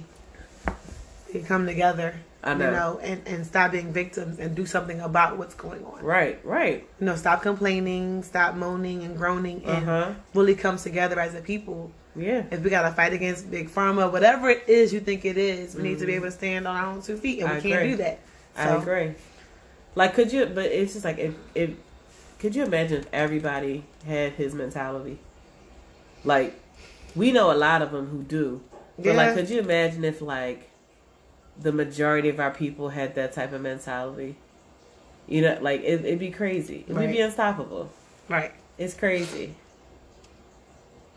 they 1.33 1.41
come 1.41 1.67
together. 1.67 2.15
I 2.43 2.55
know. 2.55 2.65
You 2.65 2.71
know, 2.71 3.01
and, 3.03 3.23
and 3.27 3.47
stop 3.47 3.73
being 3.73 3.93
victims 3.93 4.39
and 4.39 4.55
do 4.57 4.65
something 4.65 4.99
about 5.01 5.37
what's 5.37 5.55
going 5.55 5.85
on. 5.85 6.03
Right, 6.03 6.41
right. 6.43 6.89
You 6.99 7.07
know, 7.07 7.15
stop 7.17 7.43
complaining, 7.43 8.23
stop 8.23 8.55
moaning 8.55 9.03
and 9.03 9.15
groaning, 9.17 9.63
and 9.67 9.89
Uh-huh. 9.89 10.15
really 10.35 10.55
come 10.55 10.79
together 10.79 11.21
as 11.21 11.35
a 11.35 11.43
people. 11.43 11.93
Yeah. 12.17 12.45
If 12.51 12.63
we 12.63 12.71
got 12.71 12.89
to 12.89 12.93
fight 12.95 13.13
against 13.13 13.51
big 13.51 13.69
pharma, 13.69 14.11
whatever 14.11 14.49
it 14.49 14.65
is 14.69 14.91
you 14.93 15.01
think 15.01 15.27
it 15.27 15.37
is, 15.37 15.75
we 15.75 15.83
need 15.83 15.99
to 15.99 16.07
be 16.07 16.15
able 16.15 16.27
to 16.27 16.31
stand 16.33 16.67
on 16.67 16.77
our 16.77 16.87
own 16.87 17.03
two 17.03 17.19
feet, 17.19 17.41
and 17.41 17.51
Mm-hmm. 17.51 17.59
I 17.59 17.63
we 17.63 17.71
can't 17.73 17.91
do 17.91 17.97
that. 17.99 18.19
I 18.57 18.69
agree. 18.77 19.15
Like, 19.95 20.15
could 20.15 20.33
you? 20.33 20.47
But 20.47 20.67
it's 20.67 20.93
just 20.93 21.05
like 21.05 21.19
if 21.19 21.35
if 21.55 21.71
could 22.39 22.55
you 22.55 22.65
imagine 22.65 23.01
if 23.01 23.07
everybody 23.13 23.85
had 24.07 24.33
his 24.33 24.55
mentality? 24.55 25.19
Like, 26.25 26.55
we 27.15 27.33
know 27.33 27.51
a 27.53 27.57
lot 27.57 27.83
of 27.83 27.93
them 27.93 28.07
who 28.09 28.23
do, 28.23 28.61
but 28.97 29.07
Yeah. 29.07 29.13
like, 29.15 29.35
could 29.35 29.49
you 29.51 29.59
imagine 29.61 30.05
if 30.05 30.21
like 30.23 30.71
the 31.61 31.73
majority 31.73 32.29
of 32.29 32.41
our 32.41 32.51
people 32.51 32.91
had 32.91 33.15
that 33.17 33.33
type 33.33 33.53
of 33.53 33.61
mentality? 33.61 34.37
You 35.27 35.43
know, 35.43 35.59
like 35.61 35.83
it, 35.83 36.05
it'd 36.05 36.19
be 36.19 36.31
crazy. 36.31 36.85
We'd 36.89 37.13
be 37.13 37.21
unstoppable. 37.21 37.91
Right. 38.29 38.53
It's 38.79 38.95
crazy. 38.95 39.55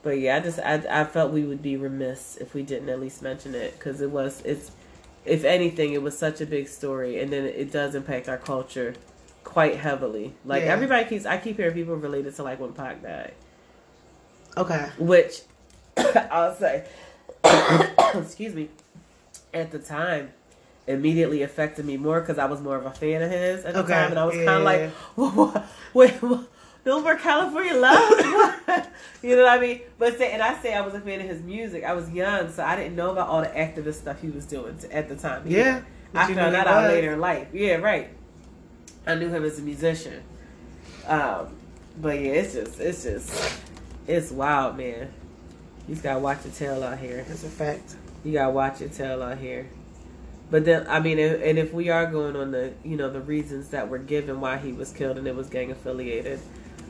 But 0.03 0.19
yeah, 0.19 0.35
I 0.35 0.39
just 0.41 0.59
I, 0.59 0.83
I 0.89 1.03
felt 1.05 1.31
we 1.31 1.43
would 1.45 1.61
be 1.63 1.77
remiss 1.77 2.37
if 2.37 2.53
we 2.53 2.63
didn't 2.63 2.89
at 2.89 2.99
least 2.99 3.21
mention 3.21 3.55
it 3.55 3.73
because 3.77 4.01
it 4.01 4.09
was 4.11 4.41
it's 4.43 4.71
if 5.25 5.43
anything 5.45 5.93
it 5.93 6.01
was 6.01 6.17
such 6.17 6.41
a 6.41 6.45
big 6.45 6.67
story 6.67 7.19
and 7.21 7.31
then 7.31 7.45
it 7.45 7.71
does 7.71 7.95
impact 7.95 8.27
our 8.27 8.37
culture 8.37 8.93
quite 9.43 9.75
heavily. 9.77 10.33
Like 10.45 10.63
Yeah. 10.63 10.73
everybody 10.73 11.05
keeps 11.05 11.25
I 11.25 11.37
keep 11.37 11.57
hearing 11.57 11.73
people 11.73 11.95
related 11.95 12.35
to 12.35 12.43
like 12.43 12.59
when 12.59 12.73
Pac 12.73 13.01
died, 13.03 13.33
Okay. 14.57 14.87
which 14.97 15.41
I'll 15.97 16.55
say, 16.55 16.85
excuse 18.15 18.53
me, 18.53 18.69
at 19.53 19.71
the 19.71 19.79
time 19.79 20.31
immediately 20.87 21.41
affected 21.43 21.85
me 21.85 21.95
more 21.95 22.19
because 22.19 22.37
I 22.37 22.45
was 22.45 22.59
more 22.61 22.75
of 22.75 22.85
a 22.85 22.91
fan 22.91 23.21
of 23.21 23.31
his 23.31 23.63
at 23.63 23.73
the 23.73 23.79
Okay. 23.81 23.93
time 23.93 24.09
and 24.11 24.19
I 24.19 24.25
was 24.25 24.35
kind 24.35 24.49
of 24.49 24.63
like, 24.63 24.89
what, 25.15 25.65
wait, 25.93 26.21
what? 26.21 26.47
More 26.85 27.15
California 27.15 27.73
love, 27.75 28.09
you 29.21 29.35
know 29.35 29.43
what 29.43 29.57
I 29.57 29.59
mean? 29.59 29.81
But 29.97 30.17
say, 30.17 30.31
and 30.33 30.41
I 30.41 30.61
say 30.61 30.73
I 30.73 30.81
was 30.81 30.93
a 30.93 30.99
fan 30.99 31.21
of 31.21 31.27
his 31.27 31.41
music. 31.41 31.83
I 31.83 31.93
was 31.93 32.09
young, 32.09 32.51
so 32.51 32.63
I 32.63 32.75
didn't 32.75 32.95
know 32.95 33.11
about 33.11 33.29
all 33.29 33.41
the 33.41 33.47
activist 33.47 33.95
stuff 33.95 34.21
he 34.21 34.29
was 34.29 34.45
doing 34.45 34.77
at 34.91 35.07
the 35.07 35.15
time. 35.15 35.43
Yeah. 35.45 35.81
I 36.13 36.33
found 36.33 36.53
that 36.55 36.67
out 36.67 36.83
later 36.89 37.13
in 37.13 37.19
life. 37.19 37.47
Yeah, 37.53 37.75
right. 37.75 38.09
I 39.07 39.15
knew 39.15 39.29
him 39.29 39.43
as 39.43 39.59
a 39.59 39.61
musician. 39.61 40.23
Um, 41.07 41.55
but 41.99 42.19
yeah, 42.19 42.31
it's 42.31 42.53
just, 42.53 42.79
it's 42.79 43.03
just, 43.03 43.59
it's 44.07 44.31
wild, 44.31 44.77
man. 44.77 45.11
You 45.87 45.95
just 45.95 46.03
gotta 46.03 46.19
watch 46.19 46.45
your 46.45 46.53
tail 46.53 46.83
out 46.83 46.99
here. 46.99 47.25
That's 47.27 47.43
a 47.43 47.49
fact. 47.49 47.95
You 48.23 48.33
gotta 48.33 48.51
watch 48.51 48.79
your 48.79 48.89
tail 48.89 49.21
out 49.23 49.37
here. 49.37 49.67
But 50.49 50.65
then, 50.65 50.85
I 50.87 50.99
mean, 50.99 51.17
and 51.17 51.57
if 51.57 51.73
we 51.73 51.89
are 51.89 52.05
going 52.05 52.35
on 52.35 52.51
the, 52.51 52.73
you 52.83 52.95
know, 52.95 53.09
the 53.09 53.21
reasons 53.21 53.69
that 53.69 53.89
were 53.89 53.97
given 53.97 54.39
why 54.39 54.57
he 54.57 54.71
was 54.71 54.91
killed 54.91 55.17
and 55.17 55.27
it 55.27 55.35
was 55.35 55.49
gang 55.49 55.71
affiliated, 55.71 56.39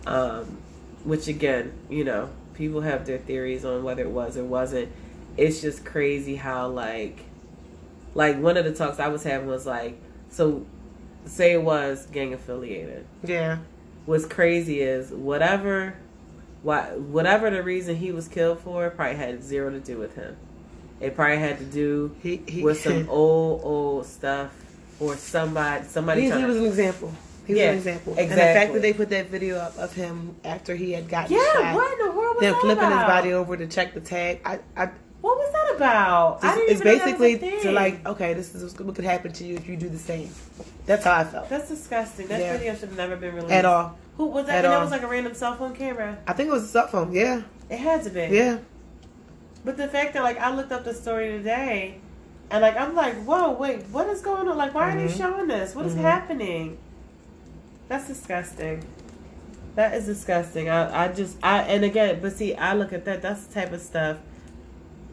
um, 0.06 0.58
which 1.04 1.28
again, 1.28 1.74
you 1.90 2.04
know, 2.04 2.30
people 2.54 2.82
have 2.82 3.06
their 3.06 3.18
theories 3.18 3.66
on 3.66 3.84
whether 3.84 4.04
it 4.04 4.10
was 4.10 4.38
or 4.38 4.44
wasn't. 4.44 4.92
It's 5.38 5.62
just 5.62 5.86
crazy 5.86 6.36
how 6.36 6.68
like, 6.68 7.20
like 8.14 8.40
one 8.40 8.58
of 8.58 8.66
the 8.66 8.74
talks 8.74 9.00
I 9.00 9.08
was 9.08 9.24
having 9.24 9.48
was 9.48 9.66
like, 9.66 10.00
so 10.30 10.66
say 11.26 11.54
it 11.54 11.62
was 11.62 12.06
gang 12.08 12.34
affiliated. 12.34 13.06
Yeah. 13.24 13.60
What's 14.06 14.26
crazy 14.26 14.82
is 14.82 15.12
whatever, 15.12 15.96
why, 16.62 16.96
whatever 16.96 17.50
the 17.50 17.64
reason 17.64 17.96
he 17.96 18.12
was 18.12 18.28
killed 18.28 18.60
for, 18.60 18.90
probably 18.90 19.16
had 19.16 19.44
zero 19.44 19.72
to 19.72 19.80
do 19.80 19.98
with 19.98 20.16
him. 20.16 20.36
It 21.00 21.16
probably 21.16 21.38
had 21.38 21.58
to 21.60 21.66
do 21.66 22.16
He, 22.22 22.42
he, 22.48 22.64
with 22.64 22.82
some 22.82 23.10
old 23.10 23.62
old 23.64 24.06
stuff 24.06 24.52
or 25.00 25.16
somebody 25.18 25.86
somebody 25.86 26.22
he, 26.22 26.32
he 26.32 26.46
was 26.46 26.58
an 26.58 26.66
example. 26.66 27.12
He 27.46 27.54
was 27.54 27.60
Yeah, 27.62 27.72
an 27.72 27.78
example. 27.78 28.16
And 28.18 28.32
the 28.32 28.36
fact 28.36 28.74
that 28.74 28.82
they 28.82 28.94
put 28.94 29.10
that 29.10 29.28
video 29.30 29.58
up 29.58 29.78
of 29.78 29.94
him 29.94 30.36
after 30.46 30.76
he 30.76 30.92
had 30.94 31.10
gotten 31.10 31.36
yeah 31.36 31.54
shot, 31.54 31.76
what 31.76 31.92
in 32.00 32.06
the 32.06 32.12
world 32.12 32.36
was 32.36 32.42
then 32.42 32.56
flipping 32.62 32.84
about? 32.86 33.00
his 33.00 33.08
body 33.08 33.34
over 33.34 33.58
to 33.58 33.68
check 33.68 33.94
the 33.94 34.00
tag, 34.02 34.40
I, 34.46 34.60
I 34.78 34.90
what 35.22 35.38
was 35.38 35.52
that 35.54 35.76
about 35.76 36.44
I 36.44 36.56
didn't 36.56 36.72
it's 36.72 36.82
even 36.82 36.94
know 36.94 37.06
that 37.06 37.06
was 37.06 37.14
a 37.14 37.40
basically 37.40 37.62
to 37.62 37.72
like, 37.72 38.06
okay, 38.08 38.34
this 38.34 38.54
is 38.56 38.78
what 38.80 38.96
could 38.96 39.06
happen 39.06 39.32
to 39.34 39.44
you 39.46 39.56
if 39.56 39.68
you 39.68 39.76
do 39.78 39.90
the 39.90 39.98
same. 39.98 40.30
That's 40.86 41.04
how 41.06 41.16
I 41.20 41.24
felt. 41.26 41.50
that's 41.50 41.70
disgusting 41.70 42.28
that 42.28 42.40
Yeah. 42.42 42.58
video 42.58 42.74
should 42.76 42.90
have 42.90 42.98
never 42.98 43.16
been 43.16 43.36
released 43.36 43.54
At 43.54 43.66
all. 43.66 43.98
who 44.18 44.28
was 44.28 44.46
that 44.48 44.60
At 44.60 44.66
and 44.66 44.74
that 44.74 44.82
was 44.82 44.92
like 44.92 45.04
a 45.04 45.08
random 45.08 45.34
cell 45.34 45.56
phone 45.56 45.74
camera 45.76 46.18
I 46.28 46.34
think 46.34 46.50
it 46.50 46.52
was 46.52 46.64
a 46.64 46.68
cell 46.68 46.88
phone. 46.88 47.12
Yeah. 47.14 47.42
it 47.70 47.78
had 47.80 48.04
to 48.04 48.10
be 48.10 48.28
Yeah. 48.32 48.58
but 49.66 49.78
the 49.78 49.88
fact 49.88 50.14
that 50.14 50.24
like 50.24 50.38
I 50.40 50.54
looked 50.54 50.72
up 50.72 50.84
the 50.84 50.94
story 50.94 51.30
today 51.30 52.00
and 52.52 52.62
like 52.62 52.76
I'm 52.78 52.94
like 52.96 53.16
whoa 53.24 53.52
wait 53.52 53.84
what 53.92 54.08
is 54.08 54.22
going 54.22 54.48
on 54.50 54.58
like 54.58 54.74
why 54.74 54.92
are 54.94 54.98
they 54.98 55.08
Mhm. 55.14 55.18
showing 55.18 55.48
this 55.48 55.74
What 55.74 55.86
is 55.86 55.96
Mhm. 55.96 56.02
happening 56.02 56.78
that's 57.94 58.08
disgusting 58.08 58.84
that 59.76 59.94
is 59.94 60.06
disgusting 60.06 60.68
I, 60.68 61.06
I 61.06 61.08
just 61.12 61.38
I 61.44 61.60
and 61.64 61.84
again 61.86 62.20
but 62.22 62.34
see 62.34 62.56
I 62.56 62.74
look 62.74 62.92
at 62.92 63.06
that 63.06 63.22
that's 63.22 63.46
the 63.46 63.54
type 63.54 63.72
of 63.72 63.82
stuff 63.82 64.18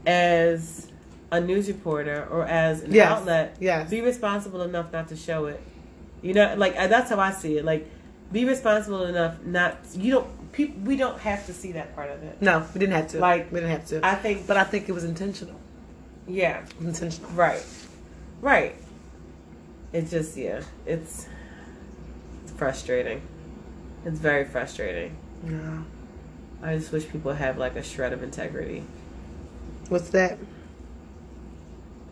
as 0.06 0.90
a 1.30 1.40
news 1.40 1.68
reporter 1.68 2.26
or 2.30 2.46
as 2.46 2.82
an 2.82 2.92
Yes. 2.94 3.10
outlet 3.12 3.56
Yes. 3.60 3.90
be 3.90 4.00
responsible 4.00 4.62
enough 4.62 4.92
not 4.92 5.08
to 5.08 5.16
show 5.16 5.44
it 5.46 5.60
you 6.22 6.32
know 6.32 6.54
like 6.56 6.74
uh, 6.76 6.86
that's 6.86 7.10
how 7.10 7.20
I 7.20 7.32
see 7.32 7.58
it 7.58 7.64
like 7.66 7.86
be 8.32 8.44
responsible 8.46 9.04
enough 9.04 9.42
not 9.44 9.76
you 9.94 10.12
don't 10.12 10.52
people 10.52 10.80
we 10.82 10.96
don't 10.96 11.18
have 11.20 11.44
to 11.46 11.52
see 11.52 11.72
that 11.72 11.94
part 11.94 12.10
of 12.10 12.22
it 12.22 12.40
No, 12.40 12.66
we 12.72 12.78
didn't 12.80 12.94
have 12.94 13.08
to. 13.08 13.18
Like, 13.20 13.52
we 13.52 13.60
didn't 13.60 13.72
have 13.72 13.86
to. 13.88 14.00
I 14.06 14.14
think 14.14 14.46
but 14.46 14.56
I 14.56 14.64
think 14.64 14.88
it 14.88 14.92
was 14.92 15.04
intentional. 15.04 15.56
yeah 16.26 16.64
intentional. 16.80 17.30
Right. 17.32 17.62
Right. 18.40 18.74
It's 19.92 20.10
just 20.10 20.36
yeah, 20.36 20.62
it's 20.86 21.26
frustrating. 22.60 23.22
It's 24.04 24.18
very 24.18 24.44
frustrating. 24.44 25.16
Yeah. 25.48 25.78
I 26.62 26.76
just 26.76 26.92
wish 26.92 27.08
people 27.08 27.32
have 27.32 27.56
like 27.56 27.74
a 27.74 27.82
shred 27.82 28.12
of 28.12 28.22
integrity. 28.22 28.84
What's 29.88 30.10
that? 30.10 30.36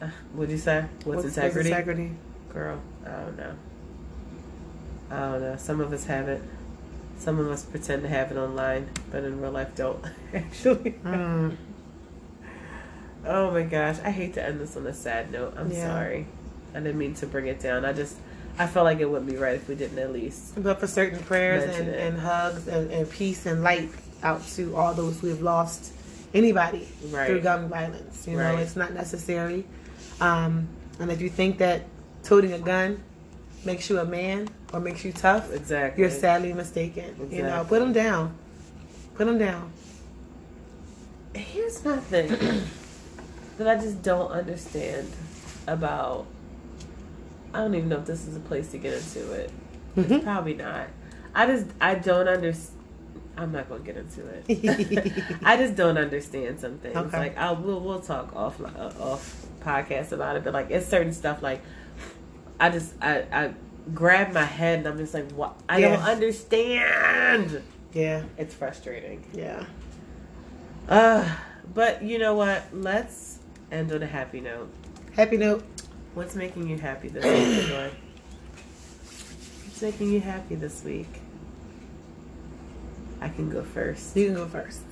Uh, 0.01 0.09
What'd 0.32 0.51
you 0.51 0.57
say? 0.57 0.86
What's, 1.05 1.24
integrity? 1.26 1.68
integrity? 1.68 2.12
Girl, 2.49 2.80
I 3.05 3.11
don't 3.11 3.36
know. 3.36 3.55
I 5.11 5.18
don't 5.18 5.40
know. 5.42 5.57
Some 5.59 5.82
of 5.82 5.92
us 5.92 6.05
have 6.07 6.28
it. 6.30 6.42
Some 7.18 7.38
of 7.38 7.51
us 7.51 7.66
pretend 7.66 8.03
to 8.05 8.09
have 8.09 8.32
it 8.32 8.38
online, 8.38 8.88
but 9.11 9.24
in 9.24 9.42
real 9.42 9.51
life 9.51 9.74
don't 9.76 10.03
actually. 10.34 10.92
Mm. 11.05 11.57
Oh 13.26 13.51
my 13.51 13.64
gosh, 13.64 13.99
I 14.03 14.11
hate 14.12 14.32
to 14.34 14.42
end 14.42 14.61
this 14.61 14.78
on 14.78 14.86
a 14.86 14.94
sad 14.94 15.30
note. 15.30 15.53
I'm 15.59 15.70
Yeah. 15.70 15.88
sorry. 15.88 16.26
I 16.74 16.80
didn't 16.80 16.96
mean 16.96 17.12
to 17.16 17.26
bring 17.26 17.49
it 17.49 17.61
down. 17.61 17.84
I 17.84 17.92
just, 17.92 18.16
I 18.59 18.66
felt 18.66 18.84
like 18.84 18.98
it 19.00 19.09
wouldn't 19.09 19.30
be 19.30 19.36
right 19.36 19.54
if 19.54 19.68
we 19.68 19.74
didn't 19.76 19.98
at 19.98 20.12
least. 20.12 20.61
But 20.62 20.80
for 20.80 20.86
certain 20.88 21.20
prayers 21.20 21.64
and, 21.76 21.88
and 21.88 22.18
hugs 22.18 22.66
and, 22.66 22.90
and 22.90 23.09
peace 23.09 23.46
and 23.46 23.62
light 23.62 23.88
out 24.22 24.44
to 24.56 24.74
all 24.76 24.94
those 24.94 25.20
who 25.20 25.28
have 25.28 25.42
lost 25.42 25.92
anybody 26.34 26.88
Right. 27.11 27.26
through 27.28 27.40
gun 27.42 27.68
violence. 27.68 28.26
You 28.26 28.36
know, 28.36 28.56
it's 28.56 28.74
not 28.76 28.92
necessary. 28.92 29.64
Um, 30.20 30.68
and 30.98 31.12
if 31.12 31.20
you 31.20 31.28
think 31.30 31.59
that 31.59 31.82
toting 32.24 32.52
a 32.52 32.59
gun 32.59 33.00
makes 33.64 33.88
you 33.88 33.98
a 34.00 34.04
man 34.04 34.48
or 34.72 34.80
makes 34.80 35.04
you 35.04 35.12
tough, 35.12 35.52
Exactly. 35.52 36.02
you're 36.02 36.11
sadly 36.11 36.52
mistaken. 36.52 37.28
You 37.30 37.44
know, 37.44 37.64
put 37.68 37.78
them 37.78 37.92
down. 37.92 38.34
Put 39.14 39.26
them 39.26 39.38
down. 39.38 39.72
Here's 41.34 41.84
my 41.84 41.96
thing 41.98 42.28
that 43.59 43.68
I 43.68 43.80
just 43.80 44.02
don't 44.02 44.30
understand 44.32 45.11
about. 45.66 46.26
I 47.55 47.59
don't 47.59 47.74
even 47.74 47.88
know 47.88 47.99
if 47.99 48.07
this 48.07 48.26
is 48.26 48.36
a 48.36 48.40
place 48.40 48.70
to 48.72 48.78
get 48.78 48.94
into 48.94 49.32
it. 49.32 49.51
It's 49.96 50.22
probably 50.24 50.55
not. 50.55 50.88
I 51.34 51.46
just 51.46 51.66
I 51.80 51.94
don't 51.96 52.28
understand. 52.28 52.74
I'm 53.36 53.53
not 53.53 53.68
gonna 53.68 53.80
get 53.84 53.96
into 53.96 54.22
it. 54.26 55.38
I 55.44 55.57
just 55.57 55.76
don't 55.76 55.96
understand 55.99 56.59
some 56.61 56.78
things. 56.78 56.96
Okay. 56.96 57.18
Like 57.18 57.38
I'll 57.38 57.57
we'll, 57.57 57.80
we'll 57.80 58.01
talk 58.01 58.34
off 58.34 58.61
uh, 58.61 58.90
off 59.01 59.46
podcast 59.61 60.12
about 60.12 60.36
it, 60.36 60.44
but 60.44 60.53
like 60.53 60.70
it's 60.70 60.86
certain 60.86 61.12
stuff 61.12 61.42
like 61.42 61.61
I 62.61 62.70
just 62.70 62.94
I 63.01 63.24
I 63.32 63.55
grab 63.94 64.32
my 64.32 64.44
head 64.44 64.80
and 64.80 64.88
I'm 64.88 64.99
just 64.99 65.14
like 65.14 65.30
what 65.32 65.55
I 65.68 65.78
Yeah. 65.78 65.96
don't 65.96 66.03
understand. 66.05 67.62
Yeah, 67.92 68.22
It's 68.36 68.55
frustrating. 68.55 69.24
yeah. 69.32 69.64
Uh, 70.88 71.28
but 71.74 72.03
you 72.03 72.18
know 72.18 72.34
what? 72.34 72.64
Let's 72.72 73.38
end 73.72 73.92
on 73.92 74.03
a 74.03 74.07
happy 74.07 74.40
note. 74.40 74.70
Happy 75.16 75.36
note. 75.36 75.64
What's 76.18 76.34
making 76.34 76.68
you 76.68 76.76
happy 76.76 77.10
this 77.10 77.22
week, 77.24 77.68
Joy? 77.68 77.90
What's 79.62 79.80
making 79.80 80.10
you 80.10 80.18
happy 80.18 80.56
this 80.56 80.82
week? 80.82 81.06
I 83.20 83.28
can 83.28 83.48
go 83.48 83.62
first. 83.62 84.16
You 84.16 84.26
can 84.26 84.34
go 84.34 84.46
first. 84.46 84.82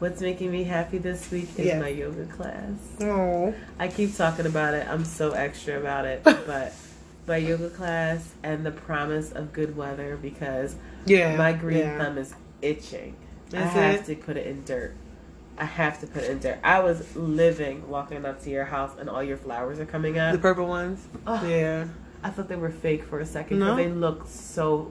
What's 0.00 0.20
making 0.20 0.50
me 0.50 0.64
happy 0.64 0.98
this 0.98 1.30
week 1.30 1.48
is 1.56 1.66
Yeah. 1.66 1.78
my 1.78 1.90
yoga 1.90 2.26
class. 2.26 2.72
Oh, 3.00 3.54
I 3.78 3.86
keep 3.86 4.16
talking 4.16 4.46
about 4.46 4.74
it. 4.74 4.88
I'm 4.90 5.04
so 5.04 5.30
extra 5.30 5.78
about 5.78 6.06
it, 6.06 6.24
but 6.24 6.72
my 7.28 7.36
yoga 7.36 7.70
class 7.70 8.34
and 8.42 8.66
the 8.66 8.72
promise 8.72 9.30
of 9.30 9.52
good 9.52 9.76
weather 9.76 10.16
because 10.20 10.74
yeah. 11.06 11.36
my 11.36 11.52
green 11.52 11.78
yeah. 11.78 11.98
thumb 11.98 12.18
is 12.18 12.34
itching. 12.62 13.14
I 13.52 13.58
Is 13.58 13.72
have 13.74 14.06
to 14.06 14.16
put 14.16 14.36
it 14.36 14.48
in 14.48 14.64
dirt. 14.64 14.96
I 15.58 15.64
have 15.64 16.00
to 16.00 16.06
put 16.06 16.24
it 16.24 16.30
in 16.30 16.38
dirt. 16.40 16.58
I 16.64 16.80
was 16.80 17.14
living 17.16 17.88
walking 17.88 18.24
up 18.24 18.42
to 18.42 18.50
your 18.50 18.64
house 18.64 18.92
and 18.98 19.08
all 19.08 19.22
your 19.22 19.36
flowers 19.36 19.78
are 19.78 19.86
coming 19.86 20.18
up. 20.18 20.32
The 20.32 20.38
purple 20.38 20.66
ones. 20.66 21.06
Oh, 21.26 21.44
Yeah. 21.46 21.86
I 22.22 22.30
thought 22.30 22.48
they 22.48 22.56
were 22.56 22.70
fake 22.70 23.04
for 23.04 23.20
a 23.20 23.26
second 23.26 23.58
No. 23.58 23.76
they 23.76 23.86
look 23.88 24.26
so 24.26 24.90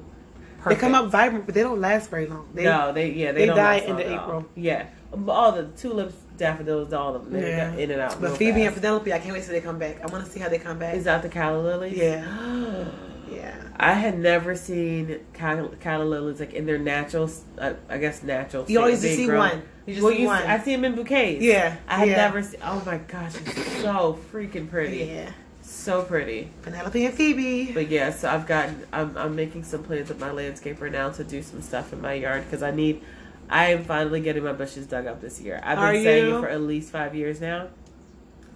perfect. 0.60 0.80
They 0.80 0.88
come 0.88 0.94
up 0.96 1.10
vibrant, 1.10 1.46
but 1.48 1.56
they 1.56 1.64
don't 1.64 1.82
last 1.82 2.10
very 2.12 2.28
long. 2.28 2.48
They, 2.54 2.64
no, 2.64 2.94
they 2.94 3.10
yeah 3.12 3.32
they, 3.32 3.40
they 3.42 3.46
don't 3.48 3.58
die 3.58 3.78
in 3.78 3.90
into 3.98 4.04
long 4.04 4.14
at 4.14 4.20
all. 4.20 4.26
April. 4.26 4.46
Yeah, 4.56 4.86
all 5.28 5.52
the 5.52 5.64
tulips, 5.76 6.14
daffodils, 6.38 6.94
all 6.94 7.16
of 7.16 7.30
them. 7.32 7.42
Yeah. 7.42 7.74
in 7.74 7.90
and 7.90 8.00
out. 8.02 8.22
But 8.22 8.38
Phoebe 8.38 8.62
and 8.62 8.70
fast. 8.74 8.82
Penelope, 8.84 9.12
I 9.12 9.18
can't 9.18 9.34
wait 9.34 9.44
till 9.44 9.54
they 9.54 9.62
come 9.62 9.80
back. 9.80 10.02
I 10.04 10.06
want 10.12 10.24
to 10.26 10.32
see 10.32 10.40
how 10.40 10.48
they 10.48 10.60
come 10.60 10.78
back. 10.78 10.94
is 10.96 11.06
that 11.06 11.24
the 11.24 11.30
calla 11.30 11.58
lilies? 11.60 11.98
Yeah. 11.98 12.24
yeah. 13.32 13.56
I 13.78 13.94
had 13.94 14.20
never 14.20 14.56
seen 14.56 15.20
calla, 15.34 15.70
calla 15.78 16.04
lilies 16.04 16.40
like 16.40 16.54
in 16.54 16.68
their 16.68 16.78
natural, 16.78 17.32
uh, 17.58 17.74
I 17.90 17.98
guess 17.98 18.22
natural. 18.22 18.66
You 18.68 18.80
always 18.80 19.02
see 19.02 19.26
grown. 19.26 19.40
one. 19.40 19.64
You 19.86 19.96
just 19.96 20.04
well, 20.04 20.14
see 20.14 20.22
you, 20.22 20.28
one. 20.28 20.44
I 20.44 20.60
see 20.60 20.76
them 20.76 20.86
in 20.86 20.96
bouquets. 20.96 21.42
Yeah. 21.42 21.76
I 21.88 22.00
had 22.00 22.10
yeah. 22.10 22.16
never 22.16 22.42
seen. 22.42 22.60
Oh 22.64 22.82
my 22.86 22.98
gosh, 23.00 23.36
it's 23.36 23.82
so 23.82 24.20
freaking 24.32 24.70
pretty. 24.70 25.06
Yeah. 25.06 25.32
So 25.62 26.04
pretty. 26.04 26.50
Penelope 26.62 27.06
and 27.06 27.14
Phoebe. 27.14 27.72
But 27.74 27.90
yeah, 27.90 28.12
so 28.12 28.30
I've 28.30 28.48
gotten. 28.48 28.86
I'm, 28.94 29.18
I'm 29.18 29.36
making 29.36 29.64
some 29.64 29.84
plans 29.84 30.10
with 30.10 30.20
my 30.20 30.30
landscaper 30.30 30.90
now 30.92 31.10
to 31.12 31.24
do 31.24 31.42
some 31.42 31.62
stuff 31.62 31.92
in 31.92 32.02
my 32.02 32.14
yard 32.14 32.46
because 32.46 32.64
I 32.64 32.72
need. 32.72 33.02
I 33.50 33.72
am 33.72 33.84
finally 33.84 34.22
getting 34.22 34.44
my 34.44 34.54
bushes 34.54 34.88
dug 34.88 35.06
up 35.06 35.20
this 35.20 35.42
year. 35.42 35.60
I've 35.64 35.78
been 35.78 35.86
Are 35.86 35.94
saying 35.94 36.28
you? 36.28 36.38
it 36.38 36.42
for 36.42 36.50
at 36.50 36.62
least 36.62 36.92
five 36.92 37.14
years 37.14 37.42
now. 37.42 37.68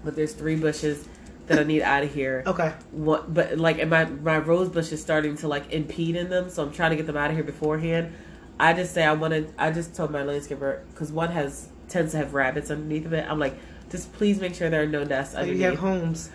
But 0.03 0.15
there's 0.15 0.33
three 0.33 0.55
bushes 0.55 1.07
that 1.47 1.59
I 1.59 1.63
need 1.63 1.81
out 1.81 2.03
of 2.03 2.13
here. 2.13 2.43
Okay. 2.45 2.73
What, 2.91 3.33
but 3.33 3.57
like, 3.57 3.79
and 3.79 3.89
my 3.89 4.05
my 4.05 4.37
rose 4.37 4.69
bush 4.69 4.91
is 4.91 5.01
starting 5.01 5.35
to 5.37 5.47
like 5.47 5.71
impede 5.73 6.15
in 6.15 6.29
them, 6.29 6.49
so 6.49 6.63
I'm 6.63 6.71
trying 6.71 6.91
to 6.91 6.95
get 6.95 7.05
them 7.05 7.17
out 7.17 7.29
of 7.29 7.35
here 7.35 7.43
beforehand. 7.43 8.13
I 8.59 8.73
just 8.73 8.93
say 8.93 9.03
I 9.03 9.13
wanted. 9.13 9.53
I 9.57 9.71
just 9.71 9.95
told 9.95 10.11
my 10.11 10.21
landscaper 10.23 10.81
because 10.91 11.11
one 11.11 11.31
has 11.31 11.69
tends 11.89 12.11
to 12.11 12.17
have 12.17 12.33
rabbits 12.33 12.69
underneath 12.71 13.05
of 13.05 13.13
it. 13.13 13.25
I'm 13.29 13.39
like, 13.39 13.55
just 13.89 14.11
please 14.13 14.39
make 14.39 14.55
sure 14.55 14.69
there 14.69 14.83
are 14.83 14.87
no 14.87 15.03
nests 15.03 15.33
So 15.33 15.39
underneath. 15.39 15.59
you 15.61 15.65
have 15.67 15.79
homes. 15.79 16.29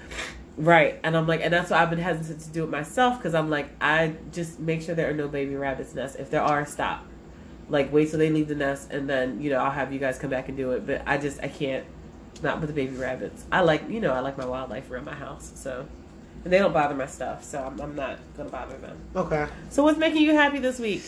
Right, 0.59 1.01
and 1.03 1.17
I'm 1.17 1.27
like, 1.27 1.41
and 1.43 1.53
that's 1.53 1.71
why 1.71 1.83
I've 1.83 1.89
been 1.91 1.99
hesitant 1.99 2.41
to 2.41 2.51
do 2.51 2.63
it 2.65 2.69
myself 2.71 3.17
because 3.17 3.35
I'm 3.35 3.49
like, 3.49 3.71
I 3.81 4.15
just 4.33 4.61
make 4.61 4.83
sure 4.83 4.95
there 4.95 5.09
are 5.09 5.15
no 5.15 5.27
baby 5.27 5.57
rabbits 5.57 5.95
nests. 5.95 6.17
If 6.17 6.31
there 6.31 6.43
are, 6.43 6.67
stop. 6.67 7.07
Like, 7.71 7.91
wait 7.91 8.11
till 8.11 8.19
they 8.19 8.29
leave 8.29 8.49
the 8.49 8.55
nest, 8.55 8.91
and 8.91 9.09
then 9.09 9.41
you 9.41 9.51
know 9.51 9.59
I'll 9.59 9.71
have 9.71 9.93
you 9.93 9.99
guys 9.99 10.19
come 10.19 10.29
back 10.31 10.49
and 10.49 10.57
do 10.57 10.73
it. 10.73 10.87
But 10.87 11.03
I 11.07 11.17
just 11.17 11.41
I 11.43 11.49
can't, 11.49 11.87
not 12.43 12.61
with 12.61 12.69
the 12.69 12.75
baby 12.75 12.97
rabbits. 12.97 13.45
I 13.51 13.63
like 13.63 13.89
you 13.89 14.01
know 14.01 14.13
I 14.13 14.21
like 14.21 14.37
my 14.37 14.45
wildlife 14.45 14.91
around 14.91 15.07
my 15.07 15.15
house, 15.15 15.53
so 15.55 15.87
and 16.45 16.53
they 16.53 16.59
don't 16.59 16.73
bother 16.75 16.95
my 16.95 17.07
stuff, 17.07 17.45
so 17.45 17.63
I'm, 17.63 17.81
I'm 17.81 17.95
not 17.97 18.19
gonna 18.37 18.51
bother 18.51 18.77
them. 18.77 18.99
Okay. 19.17 19.47
So 19.71 19.83
what's 19.83 19.99
making 19.99 20.23
you 20.23 20.35
happy 20.35 20.59
this 20.59 20.79
week? 20.79 21.03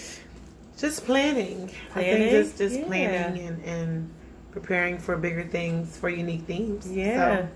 Just 0.79 1.05
planning. 1.07 1.71
I 1.91 1.93
Planning? 1.93 2.17
think 2.17 2.31
just 2.31 2.59
just 2.59 2.77
Yeah. 2.81 2.87
planning 2.87 3.47
and, 3.47 3.63
and 3.65 4.11
preparing 4.51 4.99
for 4.99 5.17
bigger 5.17 5.45
things 5.45 5.97
for 5.97 6.09
unique 6.09 6.43
themes. 6.47 6.91
Yeah, 6.91 7.47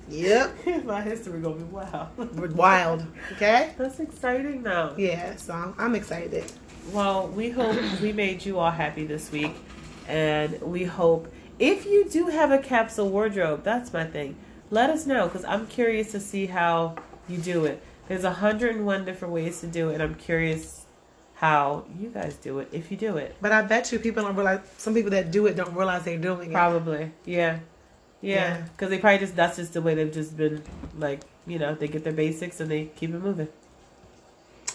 Yep. 0.09 0.65
my 0.85 1.01
history 1.01 1.41
gonna 1.41 1.55
be 1.55 1.63
wild. 1.63 2.55
Wild. 2.55 3.05
Okay? 3.33 3.73
That's 3.77 3.99
exciting 3.99 4.63
though. 4.63 4.93
Yeah, 4.97 5.35
so 5.35 5.53
I'm, 5.53 5.75
I'm 5.77 5.95
excited. 5.95 6.45
Well, 6.91 7.27
we 7.27 7.49
hope 7.49 7.77
we 8.01 8.13
made 8.13 8.45
you 8.45 8.57
all 8.59 8.71
happy 8.71 9.05
this 9.05 9.31
week, 9.31 9.53
and 10.07 10.61
we 10.61 10.85
hope 10.85 11.31
if 11.59 11.85
you 11.85 12.09
do 12.09 12.27
have 12.27 12.51
a 12.51 12.57
capsule 12.57 13.09
wardrobe, 13.09 13.63
that's 13.63 13.91
my 13.91 14.05
thing. 14.05 14.35
Let 14.69 14.89
us 14.89 15.05
know 15.05 15.27
because 15.27 15.45
I'm 15.45 15.67
curious 15.67 16.11
to 16.11 16.19
see 16.19 16.45
how 16.45 16.95
you 17.27 17.37
do 17.37 17.65
it. 17.65 17.81
There's 18.07 18.23
101 18.23 19.05
different 19.05 19.33
ways 19.33 19.59
to 19.61 19.67
do 19.67 19.89
it, 19.89 19.95
and 19.95 20.03
I'm 20.03 20.15
curious 20.15 20.82
how 21.43 21.83
you 21.99 22.07
guys 22.07 22.35
do 22.37 22.59
it 22.59 22.69
if 22.71 22.89
you 22.89 22.95
do 22.95 23.17
it. 23.17 23.35
But 23.41 23.51
I 23.51 23.63
bet 23.63 23.91
you 23.91 23.99
people 23.99 24.23
don't 24.23 24.33
realize, 24.33 24.61
some 24.77 24.93
people 24.93 25.11
that 25.11 25.29
do 25.29 25.45
it 25.47 25.57
don't 25.57 25.75
realize 25.75 26.05
they're 26.05 26.17
doing 26.17 26.51
it. 26.51 26.53
Probably, 26.53 27.11
yeah, 27.25 27.59
yeah, 28.21 28.35
Yeah. 28.35 28.61
because 28.61 28.89
they 28.89 28.97
probably 28.97 29.19
just 29.19 29.35
that's 29.35 29.57
just 29.57 29.73
the 29.73 29.81
way 29.81 29.93
they've 29.93 30.13
just 30.13 30.37
been 30.37 30.63
like 30.97 31.19
you 31.45 31.59
know 31.59 31.75
they 31.75 31.89
get 31.89 32.05
their 32.05 32.13
basics 32.13 32.61
and 32.61 32.71
they 32.71 32.85
keep 32.85 33.09
it 33.09 33.19
moving. 33.19 33.49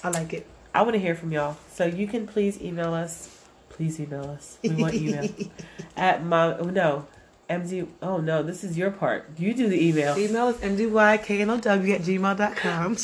I 0.05 0.11
like 0.11 0.35
it. 0.35 0.47
I 0.75 0.83
want 0.83 0.93
to 0.93 0.99
hear 0.99 1.14
from 1.14 1.33
y'all. 1.33 1.57
So 1.73 1.87
you 1.87 2.07
can 2.07 2.27
please 2.27 2.61
email 2.61 2.93
us. 2.93 3.35
Please 3.71 3.99
email 3.99 4.25
us. 4.25 4.59
We 4.62 4.75
want 4.75 4.93
email 4.93 5.27
at 5.97 6.23
my 6.23 6.55
oh, 6.59 6.64
no 6.64 7.07
md. 7.49 7.89
Oh 8.03 8.19
no, 8.19 8.43
this 8.43 8.62
is 8.62 8.77
your 8.77 8.91
part. 8.91 9.31
You 9.39 9.55
do 9.55 9.71
the 9.71 9.89
email. 9.89 10.19
Email 10.19 10.49
us 10.49 10.59
mdyknow 10.59 11.95
at 11.95 12.03
gmail.com. 12.03 12.97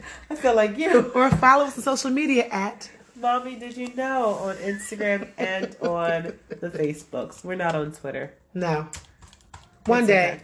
I 0.30 0.34
feel 0.34 0.56
like 0.56 0.78
you, 0.78 1.10
or 1.14 1.28
follow 1.28 1.66
us 1.66 1.76
on 1.76 1.82
social 1.84 2.10
media 2.10 2.46
at 2.46 2.88
mommy. 3.22 3.54
Did 3.56 3.76
you 3.76 3.94
know 3.94 4.34
on 4.34 4.56
Instagram 4.56 5.28
and 5.38 5.74
on 5.80 6.34
the 6.48 6.68
Facebooks? 6.70 7.44
We're 7.44 7.54
not 7.54 7.74
on 7.74 7.92
Twitter. 7.92 8.34
No. 8.52 8.88
One 9.86 10.00
It's 10.00 10.08
day. 10.08 10.28
okay. 10.32 10.42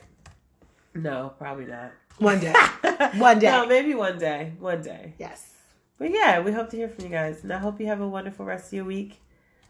No, 0.94 1.32
probably 1.38 1.66
not. 1.66 1.92
One 2.18 2.40
day. 2.40 2.52
One 3.16 3.38
day. 3.38 3.46
No, 3.50 3.66
maybe 3.66 3.94
one 3.94 4.18
day. 4.18 4.52
One 4.58 4.82
day. 4.82 5.14
Yes. 5.18 5.54
But 5.98 6.10
yeah, 6.10 6.40
we 6.40 6.50
hope 6.52 6.68
to 6.70 6.76
hear 6.76 6.88
from 6.88 7.04
you 7.04 7.10
guys. 7.10 7.42
And 7.44 7.52
I 7.52 7.58
hope 7.58 7.78
you 7.80 7.86
have 7.86 8.00
a 8.00 8.08
wonderful 8.08 8.44
rest 8.44 8.68
of 8.68 8.72
your 8.72 8.84
week. 8.84 9.20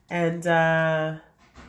And 0.09 0.47
uh 0.47 1.17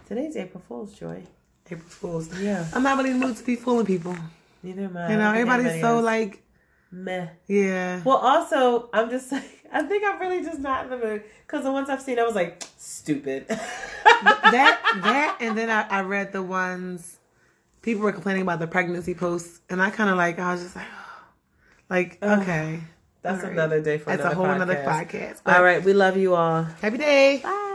today's 0.06 0.38
April 0.38 0.64
Fool's, 0.68 0.94
Joy. 0.98 1.24
April 1.66 1.80
Fools. 1.90 2.40
Yeah. 2.40 2.66
I'm 2.74 2.84
not 2.84 2.98
really 2.98 3.12
in 3.12 3.20
the 3.20 3.28
mood 3.28 3.36
to 3.38 3.44
be 3.44 3.56
fooling 3.58 3.86
people. 3.86 4.16
Neither 4.64 4.84
am 4.86 4.96
I. 4.98 5.12
You 5.12 5.18
know, 5.18 5.30
I 5.30 5.34
don't 5.34 5.36
think 5.36 5.50
everybody's 5.50 5.72
anybody 5.74 5.82
so 5.82 6.00
like, 6.00 6.44
meh. 6.92 7.28
yeah. 7.48 8.02
Well, 8.06 8.18
also, 8.18 8.90
I'm 8.94 9.10
just 9.10 9.32
like, 9.34 9.59
I 9.72 9.84
think 9.84 10.04
I'm 10.06 10.20
really 10.20 10.44
just 10.44 10.60
not 10.60 10.86
in 10.86 10.90
the 10.90 10.98
mood 10.98 11.24
because 11.46 11.64
the 11.64 11.72
ones 11.72 11.90
I've 11.90 12.02
seen, 12.02 12.20
I 12.20 12.24
was 12.24 12.36
like, 12.36 12.64
stupid. 12.78 13.48
that 13.48 14.80
that 15.04 15.38
and 15.40 15.58
then 15.58 15.70
I, 15.70 15.88
I 15.90 16.02
read 16.02 16.32
the 16.32 16.42
ones 16.44 17.20
people 17.82 18.04
were 18.04 18.12
complaining 18.12 18.42
about 18.42 18.60
the 18.60 18.68
pregnancy 18.68 19.14
posts, 19.14 19.62
and 19.70 19.82
I 19.82 19.90
kind 19.90 20.10
of 20.10 20.18
like 20.18 20.40
I 20.40 20.54
was 20.54 20.64
just 20.64 20.76
like, 20.76 20.88
like 21.90 22.24
okay, 22.24 22.80
That's 23.22 23.44
right. 23.44 23.52
another 23.52 23.82
day 23.82 23.98
for 23.98 24.10
that's 24.10 24.24
a 24.24 24.34
whole 24.34 24.46
podcast. 24.46 24.56
another 24.56 24.76
podcast. 24.76 25.42
All 25.46 25.64
right, 25.64 25.84
we 25.84 25.94
love 25.94 26.18
you 26.18 26.36
all. 26.36 26.64
Happy 26.64 26.98
day. 26.98 27.40
Bye. 27.44 27.66